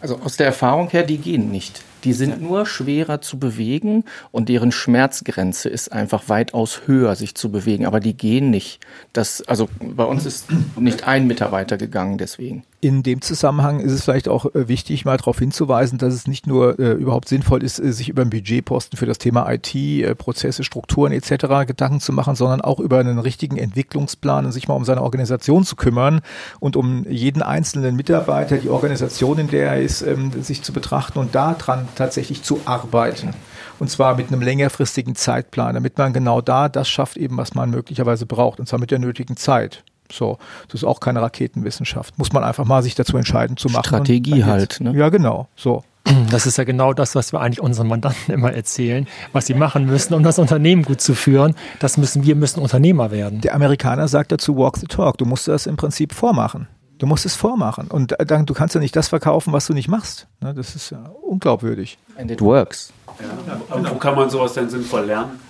Also 0.00 0.18
aus 0.22 0.36
der 0.36 0.46
Erfahrung 0.46 0.88
her, 0.90 1.02
die 1.02 1.18
gehen 1.18 1.50
nicht. 1.50 1.82
Die 2.06 2.12
sind 2.12 2.40
nur 2.40 2.66
schwerer 2.66 3.20
zu 3.20 3.36
bewegen 3.40 4.04
und 4.30 4.48
deren 4.48 4.70
Schmerzgrenze 4.70 5.68
ist 5.68 5.90
einfach 5.90 6.28
weitaus 6.28 6.82
höher, 6.86 7.16
sich 7.16 7.34
zu 7.34 7.50
bewegen. 7.50 7.84
Aber 7.84 7.98
die 7.98 8.16
gehen 8.16 8.48
nicht. 8.48 8.78
Das, 9.12 9.42
also 9.42 9.68
bei 9.80 10.04
uns 10.04 10.24
ist 10.24 10.46
nicht 10.78 11.08
ein 11.08 11.26
Mitarbeiter 11.26 11.76
gegangen 11.76 12.16
deswegen. 12.16 12.62
In 12.80 13.02
dem 13.02 13.22
Zusammenhang 13.22 13.80
ist 13.80 13.90
es 13.90 14.04
vielleicht 14.04 14.28
auch 14.28 14.54
äh, 14.54 14.68
wichtig, 14.68 15.04
mal 15.04 15.16
darauf 15.16 15.38
hinzuweisen, 15.40 15.98
dass 15.98 16.14
es 16.14 16.28
nicht 16.28 16.46
nur 16.46 16.78
äh, 16.78 16.92
überhaupt 16.92 17.28
sinnvoll 17.28 17.64
ist, 17.64 17.80
äh, 17.80 17.90
sich 17.92 18.08
über 18.08 18.22
einen 18.22 18.30
Budgetposten 18.30 18.96
für 18.96 19.06
das 19.06 19.18
Thema 19.18 19.50
IT, 19.50 19.74
äh, 19.74 20.14
Prozesse, 20.14 20.62
Strukturen 20.62 21.10
etc. 21.10 21.66
Gedanken 21.66 21.98
zu 21.98 22.12
machen, 22.12 22.36
sondern 22.36 22.60
auch 22.60 22.78
über 22.78 22.98
einen 22.98 23.18
richtigen 23.18 23.56
Entwicklungsplan 23.56 24.46
und 24.46 24.52
sich 24.52 24.68
mal 24.68 24.74
um 24.74 24.84
seine 24.84 25.02
Organisation 25.02 25.64
zu 25.64 25.74
kümmern 25.74 26.20
und 26.60 26.76
um 26.76 27.04
jeden 27.08 27.42
einzelnen 27.42 27.96
Mitarbeiter, 27.96 28.58
die 28.58 28.68
Organisation, 28.68 29.38
in 29.38 29.48
der 29.48 29.72
er 29.72 29.82
ist, 29.82 30.02
ähm, 30.02 30.30
sich 30.42 30.62
zu 30.62 30.72
betrachten 30.72 31.18
und 31.18 31.34
daran 31.34 31.88
tatsächlich 31.96 32.42
zu 32.42 32.60
arbeiten. 32.64 33.30
Und 33.78 33.90
zwar 33.90 34.16
mit 34.16 34.28
einem 34.28 34.40
längerfristigen 34.40 35.14
Zeitplan, 35.14 35.74
damit 35.74 35.98
man 35.98 36.12
genau 36.12 36.40
da 36.40 36.68
das 36.68 36.88
schafft, 36.88 37.16
eben 37.16 37.36
was 37.36 37.54
man 37.54 37.70
möglicherweise 37.70 38.26
braucht, 38.26 38.60
und 38.60 38.66
zwar 38.66 38.78
mit 38.78 38.90
der 38.90 38.98
nötigen 38.98 39.36
Zeit. 39.36 39.84
So, 40.10 40.38
das 40.68 40.82
ist 40.82 40.84
auch 40.84 41.00
keine 41.00 41.20
Raketenwissenschaft. 41.20 42.16
Muss 42.18 42.32
man 42.32 42.44
einfach 42.44 42.64
mal 42.64 42.82
sich 42.82 42.94
dazu 42.94 43.16
entscheiden 43.16 43.56
zu 43.56 43.68
machen. 43.68 43.86
Strategie 43.86 44.44
halt. 44.44 44.80
Ne? 44.80 44.92
Ja, 44.96 45.08
genau. 45.08 45.48
So. 45.56 45.82
Das 46.30 46.46
ist 46.46 46.56
ja 46.56 46.62
genau 46.62 46.92
das, 46.92 47.16
was 47.16 47.32
wir 47.32 47.40
eigentlich 47.40 47.60
unseren 47.60 47.88
Mandanten 47.88 48.32
immer 48.32 48.52
erzählen, 48.52 49.08
was 49.32 49.46
sie 49.46 49.54
machen 49.54 49.86
müssen, 49.86 50.14
um 50.14 50.22
das 50.22 50.38
Unternehmen 50.38 50.84
gut 50.84 51.00
zu 51.00 51.14
führen. 51.14 51.56
Das 51.80 51.96
müssen 51.96 52.24
wir 52.24 52.36
müssen 52.36 52.60
Unternehmer 52.60 53.10
werden. 53.10 53.40
Der 53.40 53.56
Amerikaner 53.56 54.06
sagt 54.06 54.30
dazu 54.30 54.56
Walk 54.56 54.76
the 54.76 54.86
Talk. 54.86 55.18
Du 55.18 55.24
musst 55.24 55.48
das 55.48 55.66
im 55.66 55.76
Prinzip 55.76 56.14
vormachen. 56.14 56.68
Du 56.98 57.06
musst 57.06 57.26
es 57.26 57.36
vormachen. 57.36 57.88
Und 57.88 58.14
dann, 58.18 58.46
du 58.46 58.54
kannst 58.54 58.74
ja 58.74 58.80
nicht 58.80 58.96
das 58.96 59.08
verkaufen, 59.08 59.52
was 59.52 59.66
du 59.66 59.74
nicht 59.74 59.88
machst. 59.88 60.26
Ne, 60.40 60.54
das 60.54 60.74
ist 60.74 60.90
ja 60.90 61.10
unglaubwürdig. 61.22 61.98
And 62.16 62.30
it 62.30 62.40
works. 62.40 62.92
Ja. 63.20 63.76
Und 63.76 63.90
wo 63.90 63.94
kann 63.96 64.14
man 64.14 64.30
sowas 64.30 64.54
denn 64.54 64.68
sinnvoll 64.68 65.04
lernen? 65.04 65.40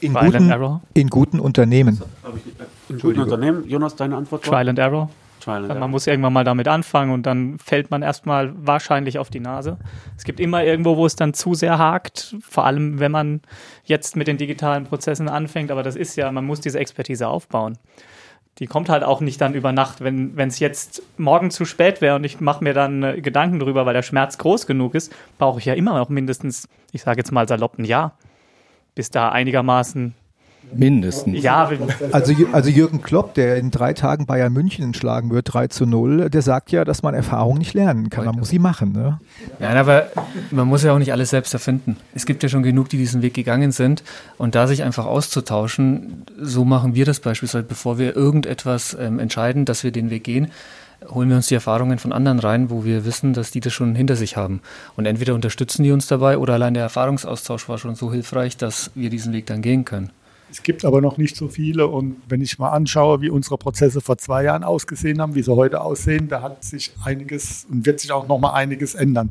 In 0.00 0.14
guten, 0.14 0.52
in 0.94 1.08
guten, 1.08 1.40
Unternehmen. 1.40 2.02
In 2.88 2.98
guten 2.98 3.20
Unternehmen. 3.20 3.66
Jonas, 3.66 3.96
deine 3.96 4.16
Antwort? 4.16 4.44
Trial 4.44 4.68
and 4.68 4.78
Error. 4.78 5.08
Trial 5.40 5.58
and 5.58 5.68
man 5.68 5.76
error. 5.78 5.88
muss 5.88 6.06
irgendwann 6.06 6.34
mal 6.34 6.44
damit 6.44 6.68
anfangen 6.68 7.12
und 7.12 7.24
dann 7.24 7.58
fällt 7.58 7.90
man 7.90 8.02
erstmal 8.02 8.52
wahrscheinlich 8.56 9.18
auf 9.18 9.30
die 9.30 9.40
Nase. 9.40 9.78
Es 10.16 10.24
gibt 10.24 10.38
immer 10.38 10.64
irgendwo, 10.64 10.96
wo 10.96 11.06
es 11.06 11.16
dann 11.16 11.34
zu 11.34 11.54
sehr 11.54 11.78
hakt, 11.78 12.36
vor 12.40 12.66
allem 12.66 13.00
wenn 13.00 13.10
man 13.10 13.40
jetzt 13.84 14.16
mit 14.16 14.28
den 14.28 14.36
digitalen 14.36 14.84
Prozessen 14.84 15.28
anfängt, 15.28 15.70
aber 15.70 15.82
das 15.82 15.96
ist 15.96 16.16
ja, 16.16 16.30
man 16.30 16.44
muss 16.44 16.60
diese 16.60 16.78
Expertise 16.78 17.26
aufbauen. 17.26 17.78
Die 18.58 18.66
kommt 18.66 18.88
halt 18.88 19.04
auch 19.04 19.20
nicht 19.20 19.40
dann 19.40 19.54
über 19.54 19.72
Nacht. 19.72 20.02
Wenn 20.02 20.34
es 20.38 20.58
jetzt 20.58 21.02
morgen 21.18 21.50
zu 21.50 21.64
spät 21.64 22.00
wäre 22.00 22.16
und 22.16 22.24
ich 22.24 22.40
mache 22.40 22.64
mir 22.64 22.72
dann 22.72 23.02
äh, 23.02 23.20
Gedanken 23.20 23.58
drüber, 23.58 23.84
weil 23.84 23.94
der 23.94 24.02
Schmerz 24.02 24.38
groß 24.38 24.66
genug 24.66 24.94
ist, 24.94 25.14
brauche 25.38 25.58
ich 25.58 25.66
ja 25.66 25.74
immer 25.74 25.98
noch 25.98 26.08
mindestens, 26.08 26.68
ich 26.92 27.02
sage 27.02 27.18
jetzt 27.18 27.32
mal 27.32 27.46
salopp, 27.46 27.78
ein 27.78 27.84
Jahr 27.84 28.16
bis 28.96 29.10
da 29.10 29.28
einigermaßen 29.28 30.14
Mindestens. 30.74 31.42
Ja, 31.42 31.70
also, 32.12 32.34
also 32.52 32.70
Jürgen 32.70 33.02
Klopp, 33.02 33.34
der 33.34 33.56
in 33.56 33.70
drei 33.70 33.92
Tagen 33.92 34.26
Bayern 34.26 34.52
München 34.52 34.94
schlagen 34.94 35.30
wird, 35.30 35.52
3 35.52 35.68
zu 35.68 35.86
0, 35.86 36.28
der 36.30 36.42
sagt 36.42 36.72
ja, 36.72 36.84
dass 36.84 37.02
man 37.02 37.14
Erfahrung 37.14 37.58
nicht 37.58 37.74
lernen 37.74 38.10
kann. 38.10 38.24
Man 38.24 38.36
muss 38.36 38.48
sie 38.48 38.58
machen. 38.58 38.92
Ne? 38.92 39.18
Ja, 39.60 39.70
aber 39.70 40.08
man 40.50 40.66
muss 40.66 40.82
ja 40.82 40.92
auch 40.92 40.98
nicht 40.98 41.12
alles 41.12 41.30
selbst 41.30 41.54
erfinden. 41.54 41.96
Es 42.14 42.26
gibt 42.26 42.42
ja 42.42 42.48
schon 42.48 42.62
genug, 42.62 42.88
die 42.88 42.98
diesen 42.98 43.22
Weg 43.22 43.34
gegangen 43.34 43.72
sind. 43.72 44.02
Und 44.38 44.54
da 44.54 44.66
sich 44.66 44.82
einfach 44.82 45.06
auszutauschen, 45.06 46.24
so 46.40 46.64
machen 46.64 46.94
wir 46.94 47.04
das 47.04 47.20
beispielsweise, 47.20 47.64
bevor 47.64 47.98
wir 47.98 48.16
irgendetwas 48.16 48.96
ähm, 48.98 49.18
entscheiden, 49.18 49.64
dass 49.64 49.84
wir 49.84 49.92
den 49.92 50.10
Weg 50.10 50.24
gehen, 50.24 50.48
holen 51.08 51.28
wir 51.28 51.36
uns 51.36 51.48
die 51.48 51.54
Erfahrungen 51.54 51.98
von 51.98 52.12
anderen 52.12 52.38
rein, 52.38 52.70
wo 52.70 52.84
wir 52.84 53.04
wissen, 53.04 53.32
dass 53.32 53.50
die 53.50 53.60
das 53.60 53.72
schon 53.72 53.94
hinter 53.94 54.16
sich 54.16 54.36
haben. 54.36 54.60
Und 54.96 55.06
entweder 55.06 55.34
unterstützen 55.34 55.82
die 55.82 55.92
uns 55.92 56.06
dabei 56.06 56.38
oder 56.38 56.54
allein 56.54 56.74
der 56.74 56.82
Erfahrungsaustausch 56.82 57.68
war 57.68 57.78
schon 57.78 57.94
so 57.94 58.12
hilfreich, 58.12 58.56
dass 58.56 58.90
wir 58.94 59.10
diesen 59.10 59.32
Weg 59.32 59.46
dann 59.46 59.62
gehen 59.62 59.84
können. 59.84 60.10
Es 60.50 60.62
gibt 60.62 60.84
aber 60.84 61.00
noch 61.00 61.18
nicht 61.18 61.36
so 61.36 61.48
viele 61.48 61.88
und 61.88 62.16
wenn 62.28 62.40
ich 62.40 62.58
mal 62.58 62.70
anschaue, 62.70 63.20
wie 63.20 63.30
unsere 63.30 63.58
Prozesse 63.58 64.00
vor 64.00 64.16
zwei 64.18 64.44
Jahren 64.44 64.64
ausgesehen 64.64 65.20
haben, 65.20 65.34
wie 65.34 65.42
sie 65.42 65.54
heute 65.54 65.80
aussehen, 65.80 66.28
da 66.28 66.42
hat 66.42 66.64
sich 66.64 66.92
einiges 67.04 67.66
und 67.68 67.84
wird 67.84 68.00
sich 68.00 68.12
auch 68.12 68.28
noch 68.28 68.38
mal 68.38 68.52
einiges 68.52 68.94
ändern. 68.94 69.30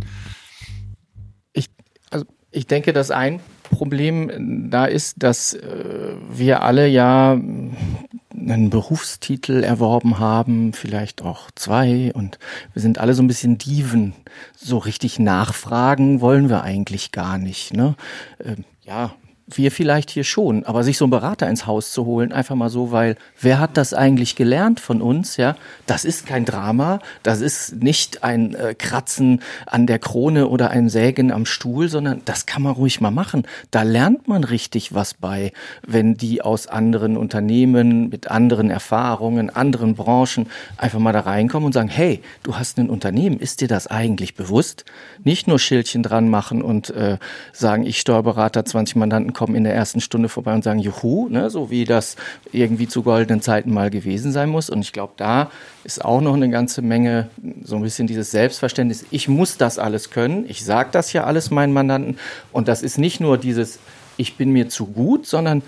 Ich, 1.54 1.70
also 2.12 2.26
ich 2.52 2.68
denke, 2.68 2.92
dass 2.92 3.12
ein 3.12 3.40
Problem 3.70 4.70
da 4.70 4.86
ist, 4.86 5.24
dass 5.24 5.54
äh, 5.54 6.16
wir 6.30 6.62
alle 6.62 6.88
ja 6.88 7.32
einen 7.32 8.70
Berufstitel 8.70 9.64
erworben 9.64 10.20
haben, 10.20 10.74
vielleicht 10.74 11.22
auch 11.22 11.50
zwei 11.56 12.12
und 12.14 12.38
wir 12.74 12.82
sind 12.82 13.00
alle 13.00 13.14
so 13.14 13.24
ein 13.24 13.28
bisschen 13.28 13.58
Diven. 13.58 14.14
So 14.56 14.78
richtig 14.78 15.20
nachfragen 15.20 16.22
wollen 16.22 16.50
wir 16.50 16.62
eigentlich 16.64 17.12
gar 17.12 17.38
nicht. 17.38 17.74
Ne? 17.74 17.96
Ähm, 18.44 18.66
ja, 18.84 19.16
wir 19.48 19.72
vielleicht 19.72 20.10
hier 20.10 20.24
schon, 20.24 20.64
aber 20.66 20.84
sich 20.84 20.98
so 20.98 21.06
einen 21.06 21.12
Berater 21.12 21.48
ins 21.48 21.68
Haus 21.68 21.92
zu 21.92 22.06
holen, 22.06 22.32
einfach 22.32 22.56
mal 22.56 22.70
so, 22.70 22.92
weil 22.92 23.16
wer 23.40 23.60
hat 23.60 23.78
das 23.78 23.94
eigentlich 23.94 24.36
gelernt 24.36 24.80
von 24.80 25.04
uns, 25.04 25.38
ja? 25.38 25.56
Das 25.86 26.04
ist 26.04 26.26
kein 26.26 26.46
Drama, 26.46 27.00
das 27.22 27.42
ist 27.42 27.76
nicht 27.84 28.24
ein 28.24 28.56
äh, 28.56 28.74
Kratzen 28.74 29.42
an 29.68 29.86
der 29.86 30.00
Krone 30.00 30.48
oder 30.48 30.72
ein 30.72 30.90
Sägen 30.90 31.32
am 31.32 31.46
Stuhl, 31.46 31.90
sondern 31.90 32.24
das 32.26 32.48
kann 32.48 32.64
man 32.64 32.74
ruhig 32.74 33.02
mal 33.02 33.12
machen. 33.12 33.44
Da 33.70 33.84
lernt 33.84 34.28
man 34.28 34.44
richtig 34.44 34.96
was 34.96 35.14
bei, 35.14 35.52
wenn 35.86 36.16
die 36.16 36.42
aus 36.42 36.66
anderen 36.66 37.16
Unternehmen, 37.16 38.10
mit 38.10 38.32
anderen 38.32 38.72
Erfahrungen, 38.72 39.52
anderen 39.52 39.94
Branchen 39.94 40.48
einfach 40.78 41.00
mal 41.00 41.14
da 41.14 41.20
reinkommen 41.20 41.68
und 41.68 41.74
sagen, 41.74 41.90
hey, 41.90 42.24
du 42.42 42.58
hast 42.58 42.80
ein 42.80 42.90
Unternehmen, 42.90 43.40
ist 43.40 43.62
dir 43.62 43.68
das 43.68 43.86
eigentlich 43.86 44.34
bewusst? 44.34 44.86
Nicht 45.24 45.48
nur 45.48 45.60
Schildchen 45.60 46.02
dran 46.02 46.30
machen 46.30 46.64
und 46.64 46.90
äh, 46.90 47.20
sagen, 47.54 47.86
ich 47.86 48.00
Steuerberater, 48.00 48.66
20 48.66 48.96
Mandanten 48.96 49.35
kommen 49.36 49.54
in 49.54 49.64
der 49.64 49.76
ersten 49.76 50.02
Stunde 50.02 50.30
vorbei 50.30 50.56
und 50.56 50.64
sagen 50.64 50.80
Juhu, 50.80 51.30
ne, 51.30 51.52
so 51.52 51.70
wie 51.70 51.86
das 51.86 52.16
irgendwie 52.52 52.88
zu 52.88 53.04
goldenen 53.04 53.42
Zeiten 53.42 53.72
mal 53.72 53.92
gewesen 53.92 54.32
sein 54.32 54.50
muss. 54.50 54.72
Und 54.72 54.82
ich 54.82 54.94
glaube, 54.94 55.14
da 55.18 55.52
ist 55.84 56.04
auch 56.04 56.22
noch 56.22 56.34
eine 56.34 56.50
ganze 56.50 56.82
Menge, 56.82 57.30
so 57.64 57.76
ein 57.76 57.84
bisschen 57.84 58.08
dieses 58.08 58.32
Selbstverständnis, 58.32 59.06
ich 59.12 59.28
muss 59.28 59.58
das 59.58 59.78
alles 59.78 60.10
können, 60.10 60.46
ich 60.50 60.66
sage 60.66 60.90
das 60.92 61.14
ja 61.14 61.26
alles 61.26 61.52
meinen 61.52 61.74
Mandanten. 61.74 62.18
Und 62.52 62.68
das 62.68 62.82
ist 62.82 62.98
nicht 62.98 63.20
nur 63.20 63.38
dieses, 63.38 63.78
ich 64.18 64.38
bin 64.38 64.52
mir 64.52 64.70
zu 64.70 64.88
gut, 64.88 65.28
sondern 65.28 65.62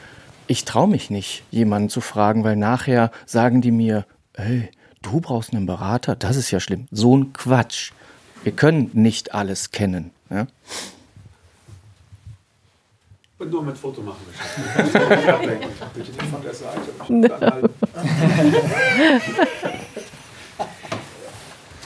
ich 0.47 0.65
traue 0.65 0.87
mich 0.87 1.09
nicht, 1.09 1.43
jemanden 1.51 1.89
zu 1.89 2.01
fragen, 2.01 2.43
weil 2.43 2.55
nachher 2.55 3.11
sagen 3.25 3.61
die 3.61 3.71
mir, 3.71 4.05
hey, 4.33 4.69
du 5.01 5.19
brauchst 5.19 5.53
einen 5.53 5.65
Berater, 5.65 6.15
das 6.15 6.37
ist 6.37 6.51
ja 6.51 6.59
schlimm. 6.59 6.87
So 6.91 7.15
ein 7.17 7.33
Quatsch. 7.33 7.91
Wir 8.43 8.53
können 8.53 8.89
nicht 8.93 9.33
alles 9.33 9.71
kennen. 9.71 10.11
Ja? 10.29 10.47
Und 13.39 13.51
nur 13.51 13.61
mit 13.61 13.77
Foto 13.77 14.01
machen 14.01 14.25
wir 14.25 14.33
Bitte 15.93 16.11
nicht 16.11 16.23
von 16.23 16.41
der 16.41 16.55
Seite. 16.55 16.89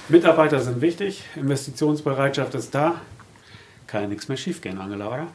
Mitarbeiter 0.08 0.62
sind 0.62 0.80
wichtig, 0.80 1.26
Investitionsbereitschaft 1.36 2.56
ist 2.56 2.74
da. 2.74 3.02
Kann 3.88 4.04
ja 4.04 4.08
nichts 4.08 4.30
mehr 4.30 4.38
schiefgehen, 4.38 4.80
Angela, 4.80 5.08
oder? 5.08 5.28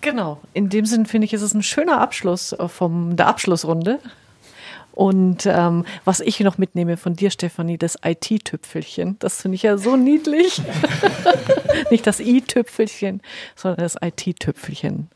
Genau. 0.00 0.40
In 0.54 0.68
dem 0.68 0.86
Sinn 0.86 1.06
finde 1.06 1.24
ich, 1.24 1.32
ist 1.32 1.42
es 1.42 1.54
ein 1.54 1.64
schöner 1.64 2.00
Abschluss 2.00 2.54
von 2.68 3.16
der 3.16 3.26
Abschlussrunde. 3.26 3.98
Und 4.92 5.44
ähm, 5.46 5.84
was 6.04 6.20
ich 6.20 6.38
noch 6.40 6.58
mitnehme 6.58 6.96
von 6.96 7.14
dir, 7.14 7.30
Stefanie, 7.30 7.78
das 7.78 7.98
IT-Tüpfelchen. 8.04 9.16
Das 9.18 9.42
finde 9.42 9.56
ich 9.56 9.62
ja 9.62 9.76
so 9.76 9.96
niedlich. 9.96 10.62
Nicht 11.90 12.06
das 12.06 12.20
I-Tüpfelchen, 12.20 13.22
sondern 13.56 13.80
das 13.80 13.96
IT-Tüpfelchen. 14.00 15.08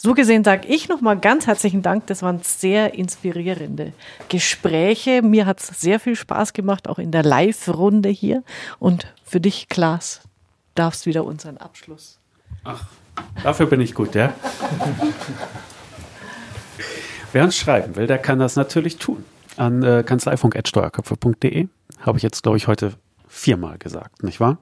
So 0.00 0.14
gesehen 0.14 0.44
sage 0.44 0.68
ich 0.68 0.88
nochmal 0.88 1.18
ganz 1.18 1.48
herzlichen 1.48 1.82
Dank. 1.82 2.06
Das 2.06 2.22
waren 2.22 2.38
sehr 2.44 2.94
inspirierende 2.94 3.92
Gespräche. 4.28 5.22
Mir 5.22 5.44
hat 5.44 5.58
es 5.58 5.66
sehr 5.80 5.98
viel 5.98 6.14
Spaß 6.14 6.52
gemacht, 6.52 6.88
auch 6.88 7.00
in 7.00 7.10
der 7.10 7.24
Live-Runde 7.24 8.08
hier. 8.08 8.44
Und 8.78 9.12
für 9.24 9.40
dich, 9.40 9.68
Klaas, 9.68 10.20
darfst 10.76 11.06
wieder 11.06 11.24
unseren 11.24 11.56
Abschluss. 11.56 12.20
Ach, 12.62 12.86
dafür 13.42 13.66
bin 13.66 13.80
ich 13.80 13.92
gut, 13.92 14.14
ja? 14.14 14.32
Wer 17.32 17.42
uns 17.42 17.56
schreiben 17.56 17.96
will, 17.96 18.06
der 18.06 18.18
kann 18.18 18.38
das 18.38 18.54
natürlich 18.54 18.98
tun. 18.98 19.24
An 19.56 19.82
äh, 19.82 20.04
kanzleifunk.steuerköpfe.de 20.06 21.66
habe 22.02 22.18
ich 22.18 22.22
jetzt, 22.22 22.44
glaube 22.44 22.56
ich, 22.56 22.68
heute 22.68 22.92
viermal 23.26 23.78
gesagt, 23.78 24.22
nicht 24.22 24.38
wahr? 24.38 24.58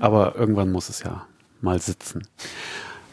Aber 0.00 0.36
irgendwann 0.36 0.72
muss 0.72 0.88
es 0.88 1.02
ja 1.02 1.26
mal 1.60 1.78
sitzen. 1.80 2.26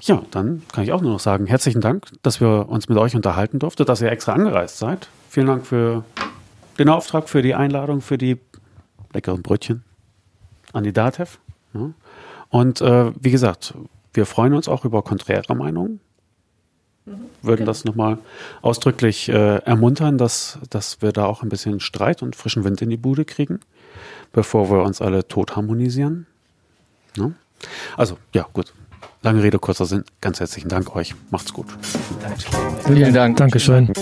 Ja, 0.04 0.24
dann 0.32 0.64
kann 0.72 0.84
ich 0.84 0.91
auch 0.91 1.02
nur 1.02 1.12
noch 1.12 1.20
sagen, 1.20 1.45
herzlichen 1.45 1.80
Dank, 1.80 2.08
dass 2.24 2.41
wir 2.41 2.68
uns 2.70 2.89
mit 2.89 2.97
euch 2.97 3.16
unterhalten 3.16 3.60
durften, 3.60 3.86
dass 3.86 4.02
ihr 4.02 4.12
extra 4.12 4.34
angereist 4.34 4.80
seid. 4.80 5.08
Vielen 5.30 5.47
Dank 5.47 5.66
für 5.66 6.04
den 6.80 6.89
Auftrag, 6.89 7.30
für 7.30 7.43
die 7.43 7.54
Einladung, 7.54 8.02
für 8.02 8.18
die 8.18 8.39
leckeren 9.14 9.43
Brötchen 9.43 9.84
an 10.74 10.84
die 10.84 10.93
DATEV. 10.93 11.39
Ja. 11.74 11.91
Und 12.49 12.82
äh, 12.82 13.12
wie 13.20 13.30
gesagt, 13.30 13.76
wir 14.14 14.26
freuen 14.26 14.54
uns 14.54 14.68
auch 14.68 14.86
über 14.86 15.04
konträre 15.04 15.56
Meinungen. 15.56 15.99
Mhm, 17.06 17.20
Würden 17.43 17.58
genau. 17.60 17.70
das 17.70 17.86
nochmal 17.86 18.18
ausdrücklich 18.64 19.30
äh, 19.30 19.58
ermuntern, 19.58 20.18
dass, 20.18 20.58
dass 20.70 21.02
wir 21.02 21.12
da 21.12 21.26
auch 21.26 21.43
ein 21.43 21.49
bisschen 21.49 21.80
Streit 21.80 22.24
und 22.24 22.36
frischen 22.36 22.64
Wind 22.64 22.82
in 22.82 22.89
die 22.89 22.97
Bude 22.97 23.24
kriegen, 23.24 23.60
bevor 24.34 24.72
wir 24.72 24.84
uns 24.84 25.02
alle 25.02 25.28
tot 25.28 25.56
harmonisieren. 25.56 26.26
Ja. 27.16 27.32
Also, 27.95 28.18
ja, 28.34 28.47
gut. 28.52 28.74
Lange 29.24 29.44
Rede, 29.44 29.60
kurzer 29.60 29.86
Sinn. 29.86 30.04
Ganz 30.20 30.40
herzlichen 30.40 30.70
Dank 30.70 30.96
euch. 30.96 31.14
Macht's 31.30 31.54
gut. 31.54 31.68
Vielen 32.86 33.14
Dank. 33.14 33.38
Dankeschön. 33.38 33.94